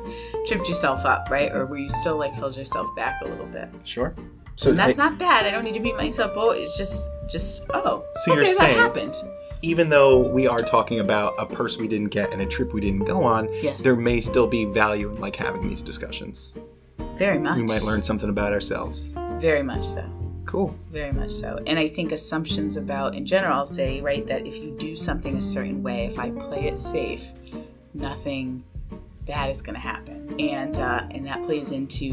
tripped 0.46 0.68
yourself 0.68 1.04
up 1.04 1.30
right 1.30 1.52
or 1.52 1.64
where 1.66 1.78
you 1.78 1.88
still 1.88 2.18
like 2.18 2.32
held 2.34 2.56
yourself 2.56 2.94
back 2.96 3.20
a 3.22 3.28
little 3.28 3.46
bit 3.46 3.68
Sure. 3.84 4.14
So 4.56 4.70
and 4.70 4.78
that's 4.78 4.92
hey, 4.92 4.96
not 4.98 5.18
bad. 5.18 5.46
I 5.46 5.50
don't 5.50 5.64
need 5.64 5.74
to 5.74 5.80
beat 5.80 5.96
myself 5.96 6.30
up. 6.32 6.36
Oh, 6.36 6.50
it's 6.50 6.78
just, 6.78 7.08
just 7.28 7.66
oh. 7.70 8.04
So 8.22 8.34
you're 8.34 8.44
okay, 8.44 8.52
saying- 8.52 8.76
happened? 8.76 9.14
even 9.62 9.88
though 9.88 10.28
we 10.28 10.46
are 10.46 10.58
talking 10.58 11.00
about 11.00 11.34
a 11.38 11.46
purse 11.46 11.78
we 11.78 11.88
didn't 11.88 12.10
get 12.10 12.30
and 12.32 12.42
a 12.42 12.46
trip 12.46 12.74
we 12.74 12.82
didn't 12.82 13.06
go 13.06 13.24
on, 13.24 13.48
Yes, 13.62 13.80
there 13.80 13.96
may 13.96 14.20
still 14.20 14.46
be 14.46 14.66
value 14.66 15.08
in 15.10 15.18
like 15.20 15.34
having 15.34 15.66
these 15.66 15.80
discussions. 15.80 16.52
Very 17.16 17.38
much. 17.38 17.56
We 17.56 17.62
might 17.62 17.82
learn 17.82 18.02
something 18.02 18.28
about 18.28 18.52
ourselves. 18.52 19.12
very 19.40 19.62
much 19.62 19.84
so. 19.84 20.04
Cool. 20.46 20.76
Very 20.90 21.12
much 21.12 21.32
so. 21.32 21.58
And 21.66 21.78
I 21.78 21.88
think 21.88 22.12
assumptions 22.12 22.76
about, 22.76 23.14
in 23.14 23.24
general, 23.26 23.54
I'll 23.54 23.64
say 23.64 24.00
right 24.00 24.26
that 24.26 24.46
if 24.46 24.56
you 24.56 24.70
do 24.78 24.94
something 24.94 25.36
a 25.36 25.42
certain 25.42 25.82
way, 25.82 26.06
if 26.06 26.18
I 26.18 26.30
play 26.30 26.68
it 26.68 26.78
safe, 26.78 27.22
nothing 27.94 28.62
bad 29.26 29.50
is 29.50 29.62
going 29.62 29.74
to 29.74 29.80
happen, 29.80 30.34
and 30.38 30.78
uh, 30.78 31.06
and 31.10 31.26
that 31.26 31.42
plays 31.44 31.70
into 31.70 32.12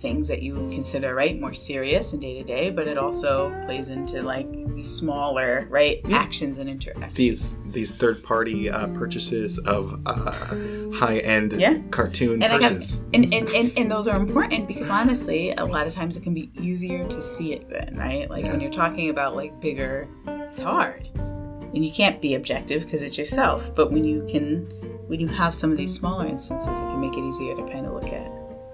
things 0.00 0.28
that 0.28 0.42
you 0.42 0.54
consider 0.72 1.14
right 1.14 1.38
more 1.38 1.52
serious 1.54 2.12
and 2.12 2.20
day 2.22 2.34
to 2.38 2.44
day, 2.44 2.70
but 2.70 2.88
it 2.88 2.96
also 2.98 3.50
plays 3.64 3.88
into 3.88 4.22
like 4.22 4.50
these 4.74 4.90
smaller 4.94 5.66
right 5.70 6.00
Yeah. 6.06 6.16
actions 6.18 6.58
and 6.58 6.68
interactions. 6.70 7.14
These 7.14 7.58
these 7.70 7.92
third 7.92 8.22
party 8.24 8.68
uh, 8.70 8.88
purchases 8.88 9.58
of 9.60 10.00
uh, 10.06 10.56
high 10.94 11.18
end 11.22 11.52
Yeah. 11.52 11.78
cartoon 11.90 12.42
And 12.42 12.60
got- 12.60 12.72
and, 13.14 13.32
and, 13.34 13.48
and, 13.50 13.72
and 13.76 13.90
those 13.90 14.08
are 14.08 14.16
important 14.16 14.66
because 14.66 14.88
honestly 14.88 15.52
a 15.52 15.64
lot 15.64 15.86
of 15.86 15.92
times 15.92 16.16
it 16.16 16.22
can 16.22 16.34
be 16.34 16.50
easier 16.60 17.06
to 17.06 17.22
see 17.22 17.52
it 17.52 17.68
then 17.68 17.94
right 17.96 18.28
like 18.28 18.44
when 18.44 18.60
you're 18.60 18.70
talking 18.72 19.10
about 19.10 19.36
like 19.36 19.60
bigger 19.60 20.08
it's 20.26 20.58
hard 20.58 21.08
and 21.14 21.84
you 21.84 21.92
can't 21.92 22.20
be 22.20 22.34
objective 22.34 22.84
because 22.84 23.02
it's 23.04 23.16
yourself 23.16 23.72
but 23.76 23.92
when 23.92 24.02
you 24.02 24.26
can 24.28 24.66
when 25.06 25.20
you 25.20 25.28
have 25.28 25.54
some 25.54 25.70
of 25.70 25.76
these 25.76 25.94
smaller 25.94 26.26
instances 26.26 26.76
it 26.76 26.80
can 26.80 27.00
make 27.00 27.12
it 27.16 27.22
easier 27.22 27.54
to 27.54 27.62
kind 27.72 27.86
of 27.86 27.92
look 27.92 28.06
at 28.12 28.30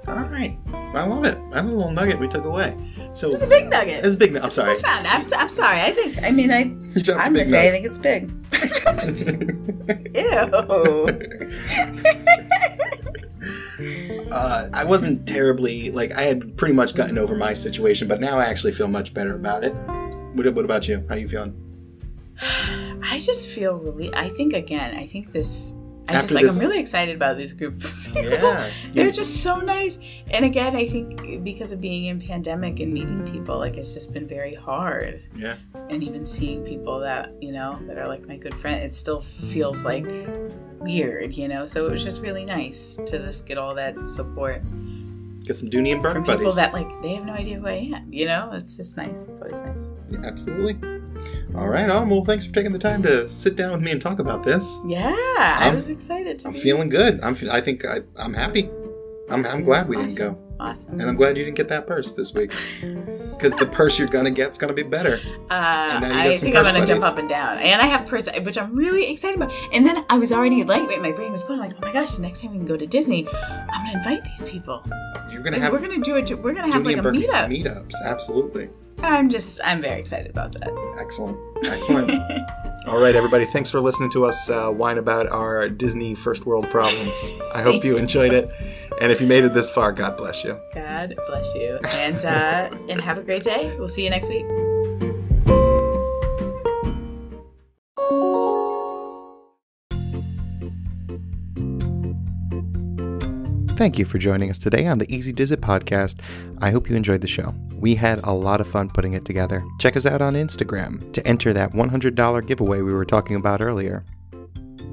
All 0.09 0.15
right. 0.15 0.59
I 0.73 1.05
love 1.05 1.25
it. 1.25 1.39
That's 1.51 1.67
a 1.67 1.71
little 1.71 1.91
nugget 1.91 2.19
we 2.19 2.29
took 2.29 2.45
away. 2.45 2.77
So 3.13 3.31
it's 3.31 3.43
a 3.43 3.47
big 3.47 3.69
nugget 3.69 4.05
It's 4.05 4.15
a 4.15 4.19
big. 4.19 4.37
I'm 4.37 4.51
sorry. 4.51 4.75
profound 4.75 5.07
I'm, 5.07 5.27
I'm 5.35 5.49
sorry 5.49 5.81
I 5.81 5.91
think 5.91 6.23
I 6.23 6.31
mean 6.31 6.51
I 6.51 6.65
You 6.95 7.03
dropped 7.03 7.21
a 7.21 7.25
I'm 7.25 7.33
gonna 7.33 7.47
say 7.47 7.69
I 7.69 7.71
think 7.71 7.87
it's 7.87 7.99
big 7.99 8.31
ew 10.17 11.87
uh, 14.33 14.69
I 14.73 14.85
wasn't 14.85 15.27
terribly 15.27 15.91
like 15.91 16.13
I 16.13 16.23
had 16.23 16.57
pretty 16.57 16.75
much 16.75 16.95
gotten 16.95 17.19
over 17.19 17.35
my 17.37 17.55
situation, 17.55 18.09
but 18.09 18.21
now 18.21 18.39
I 18.39 18.47
actually 18.47 18.73
feel 18.73 18.89
much 18.89 19.13
better 19.13 19.35
about 19.35 19.65
it. 19.65 19.75
What, 20.35 20.53
what 20.55 20.65
about 20.65 20.89
you? 20.89 21.05
How 21.09 21.15
are 21.15 21.19
you 21.19 21.29
feeling? 21.29 21.55
I 22.41 23.19
just 23.19 23.51
feel 23.51 23.75
really. 23.77 24.15
I 24.15 24.29
think 24.29 24.53
again. 24.55 24.97
I 24.97 25.07
think 25.07 25.33
this. 25.33 25.75
I 26.09 26.13
After 26.15 26.21
just 26.23 26.35
like. 26.35 26.45
this- 26.45 26.63
I'm 26.63 26.69
really 26.69 26.81
excited 26.81 27.17
about 27.17 27.37
this 27.37 27.53
group 27.53 27.83
of 27.83 28.09
oh, 28.09 28.13
people. 28.15 28.31
Yeah. 28.31 28.71
They're 28.93 29.11
just 29.11 29.43
so 29.43 29.59
nice. 29.59 29.99
And 30.31 30.45
again, 30.45 30.77
I 30.77 30.87
think 30.87 31.45
because 31.45 31.73
of 31.73 31.81
being 31.81 32.07
in 32.07 32.21
pandemic 32.21 32.81
and 32.81 32.93
meeting 32.93 33.31
people, 33.31 33.59
like 33.59 33.77
it's 33.77 33.93
just 33.93 34.13
been 34.13 34.27
very 34.27 34.55
hard. 34.55 35.23
Yeah. 35.35 35.57
And 35.91 36.03
even 36.03 36.25
seeing 36.25 36.65
people 36.65 37.01
that 37.01 37.33
you 37.41 37.53
know 37.53 37.79
that 37.87 37.99
are 37.99 38.09
like 38.09 38.27
my 38.27 38.37
good 38.37 38.55
friend, 38.55 38.83
it 38.83 38.95
still 38.95 39.21
feels 39.21 39.85
like 39.85 40.07
weird, 40.79 41.33
you 41.33 41.49
know. 41.49 41.67
So 41.67 41.87
it 41.87 41.91
was 41.91 42.05
just 42.05 42.21
really 42.23 42.45
nice 42.45 42.97
to 43.07 43.19
just 43.19 43.47
get 43.47 43.59
all 43.59 43.75
that 43.75 44.09
support 44.09 44.63
Get 45.47 45.57
some 45.57 45.71
Dooney 45.71 45.93
and 45.93 46.03
Bourke 46.03 46.15
from 46.15 46.25
people 46.25 46.51
that 46.53 46.73
like 46.73 46.89
they 47.03 47.15
have 47.15 47.25
no 47.25 47.33
idea 47.33 47.61
who 47.61 47.69
I 47.69 47.91
am. 47.95 48.13
You 48.13 48.27
know, 48.27 48.51
it's 48.53 48.77
just 48.77 48.97
nice. 48.97 49.27
It's 49.27 49.41
always 49.41 49.61
nice. 49.61 49.93
Yeah, 50.11 50.21
absolutely. 50.25 50.96
All 51.57 51.69
right, 51.69 51.89
on. 51.89 52.09
Well, 52.11 52.25
thanks 52.25 52.45
for 52.47 52.53
taking 52.53 52.73
the 52.73 52.79
time 52.79 53.03
to 53.05 53.33
sit 53.33 53.57
down 53.57 53.73
with 53.73 53.83
me 53.83 53.91
and 53.93 54.01
talk 54.01 54.19
about 54.19 54.43
this. 54.45 54.79
Yeah, 54.87 55.07
I 55.09 55.59
I'm- 55.67 55.75
was 55.75 55.89
excited 55.89 56.41
to. 56.41 56.49
I'm 56.49 56.53
be- 56.53 56.61
feeling 56.61 56.89
good. 56.89 57.21
I'm. 57.23 57.35
fe- 57.35 57.49
I 57.51 57.61
think 57.61 57.85
I, 57.87 58.01
I'm 58.17 58.35
happy. 58.35 58.69
I'm. 59.31 59.45
I'm 59.47 59.65
glad 59.65 59.89
we 59.89 59.97
didn't 59.97 60.15
go, 60.17 60.39
Awesome. 60.61 61.01
and 61.01 61.09
I'm 61.09 61.17
glad 61.17 61.37
you 61.37 61.45
didn't 61.45 61.57
get 61.57 61.69
that 61.71 61.87
purse 61.87 62.13
this 62.13 62.33
week, 62.35 62.51
because 62.81 63.57
the 63.57 63.67
purse 63.67 63.99
you're 63.99 64.07
gonna 64.07 64.31
get's 64.31 64.57
gonna 64.59 64.73
be 64.75 64.83
better. 64.85 65.19
Uh, 65.51 65.99
now 66.01 66.09
you 66.09 66.13
got 66.15 66.27
I 66.27 66.37
think 66.37 66.55
I'm 66.57 66.63
gonna 66.65 66.87
jump 66.87 67.03
up 67.03 67.17
and 67.19 67.29
down, 67.29 67.59
and 67.59 67.81
I 67.83 67.87
have 67.87 68.07
purse, 68.07 68.29
which 68.43 68.57
I'm 68.59 68.77
really 68.77 69.11
excited 69.11 69.37
about. 69.41 69.53
And 69.73 69.85
then 69.87 70.05
I 70.11 70.19
was 70.19 70.31
already 70.31 70.63
like, 70.63 70.87
my 71.01 71.11
brain 71.11 71.33
was 71.33 71.43
going 71.45 71.59
like, 71.59 71.73
oh 71.73 71.79
my 71.87 71.93
gosh, 71.93 72.15
the 72.17 72.23
next 72.23 72.43
time 72.43 72.53
we 72.53 72.59
can 72.59 72.67
go 72.67 72.77
to 72.77 72.87
Disney, 72.87 73.27
I'm 73.29 73.67
gonna 73.87 73.99
invite 73.99 74.23
these 74.25 74.49
people. 74.49 74.85
You're 75.33 75.43
gonna 75.43 75.59
have 75.59 75.73
we're 75.73 75.81
gonna 75.81 75.99
do 75.99 76.17
it. 76.17 76.31
We're 76.41 76.53
gonna 76.55 76.73
have 76.73 76.85
like 76.85 76.99
a 76.99 77.01
meetup. 77.01 77.49
meetups. 77.49 77.95
Absolutely. 78.05 78.69
I'm 79.03 79.29
just, 79.31 79.61
I'm 79.65 79.81
very 79.81 80.01
excited 80.01 80.31
about 80.31 80.53
that. 80.53 80.71
Excellent. 80.99 81.39
Excellent. 81.65 82.11
All 82.87 83.01
right, 83.01 83.15
everybody. 83.17 83.47
Thanks 83.47 83.71
for 83.71 83.81
listening 83.81 84.11
to 84.13 84.27
us 84.27 84.49
uh, 84.49 84.71
whine 84.71 84.99
about 84.99 85.27
our 85.29 85.69
Disney 85.69 86.15
first 86.15 86.47
world 86.47 86.71
problems. 86.71 87.33
I 87.55 87.63
hope 87.63 87.85
you 87.85 87.97
enjoyed 87.97 88.33
it, 88.33 88.49
and 89.01 89.11
if 89.11 89.21
you 89.21 89.27
made 89.27 89.45
it 89.45 89.55
this 89.55 89.69
far, 89.71 89.93
God 89.93 90.17
bless 90.17 90.45
you. 90.45 90.59
God 90.73 91.15
bless 91.27 91.53
you, 91.57 91.81
and 91.89 92.25
uh, 92.25 92.71
and 92.89 93.01
have 93.01 93.19
a 93.19 93.23
great 93.23 93.43
day. 93.43 93.75
We'll 93.77 93.89
see 93.89 94.05
you 94.05 94.11
next 94.11 94.29
week. 94.29 94.47
Thank 103.77 103.99
you 103.99 104.07
for 104.07 104.17
joining 104.17 104.49
us 104.49 104.57
today 104.57 104.87
on 104.87 104.97
the 104.97 105.15
Easy 105.15 105.35
Diz 105.35 105.51
podcast. 105.51 106.21
I 106.63 106.71
hope 106.71 106.89
you 106.89 106.97
enjoyed 106.97 107.21
the 107.21 107.29
show. 107.29 107.55
We 107.75 107.95
had 107.95 108.21
a 108.25 108.33
lot 108.33 108.63
of 108.63 108.67
fun 108.67 108.89
putting 108.89 109.13
it 109.13 109.27
together. 109.27 109.63
Check 109.79 109.99
us 109.99 110.07
out 110.07 110.23
on 110.23 110.33
Instagram 110.33 111.13
to 111.13 111.27
enter 111.27 111.53
that 111.53 111.73
$100 111.73 112.47
giveaway 112.47 112.81
we 112.81 112.95
were 112.95 113.05
talking 113.05 113.37
about 113.37 113.61
earlier. 113.61 114.03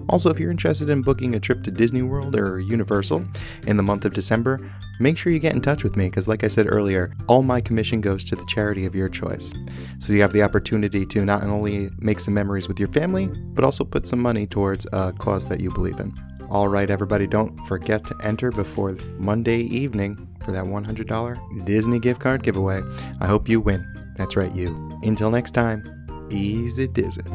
Also, 0.09 0.29
if 0.29 0.37
you're 0.37 0.51
interested 0.51 0.89
in 0.89 1.01
booking 1.01 1.33
a 1.33 1.39
trip 1.39 1.63
to 1.63 1.71
Disney 1.71 2.01
World 2.01 2.35
or 2.35 2.59
Universal 2.59 3.23
in 3.67 3.77
the 3.77 3.83
month 3.83 4.03
of 4.03 4.11
December, 4.11 4.59
make 4.99 5.17
sure 5.17 5.31
you 5.31 5.39
get 5.39 5.55
in 5.55 5.61
touch 5.61 5.85
with 5.85 5.95
me 5.95 6.09
because, 6.09 6.27
like 6.27 6.43
I 6.43 6.49
said 6.49 6.67
earlier, 6.69 7.15
all 7.27 7.41
my 7.41 7.61
commission 7.61 8.01
goes 8.01 8.25
to 8.25 8.35
the 8.35 8.45
charity 8.47 8.85
of 8.85 8.93
your 8.93 9.07
choice. 9.07 9.53
So 9.99 10.11
you 10.11 10.21
have 10.21 10.33
the 10.33 10.43
opportunity 10.43 11.05
to 11.05 11.23
not 11.23 11.43
only 11.43 11.89
make 11.99 12.19
some 12.19 12.33
memories 12.33 12.67
with 12.67 12.81
your 12.81 12.89
family, 12.89 13.27
but 13.27 13.63
also 13.63 13.85
put 13.85 14.05
some 14.05 14.21
money 14.21 14.45
towards 14.45 14.85
a 14.91 15.13
cause 15.13 15.47
that 15.47 15.61
you 15.61 15.71
believe 15.71 16.01
in. 16.01 16.13
All 16.53 16.67
right, 16.67 16.91
everybody, 16.91 17.25
don't 17.25 17.57
forget 17.65 18.03
to 18.03 18.15
enter 18.21 18.51
before 18.51 18.91
Monday 19.17 19.61
evening 19.61 20.27
for 20.45 20.51
that 20.51 20.65
$100 20.65 21.65
Disney 21.65 21.97
gift 21.97 22.19
card 22.19 22.43
giveaway. 22.43 22.83
I 23.19 23.25
hope 23.25 23.49
you 23.49 23.59
win. 23.59 23.83
That's 24.17 24.35
right, 24.35 24.53
you. 24.53 24.99
Until 25.01 25.31
next 25.31 25.55
time, 25.55 25.83
Easy 26.29 26.87
Dizit. 26.87 27.25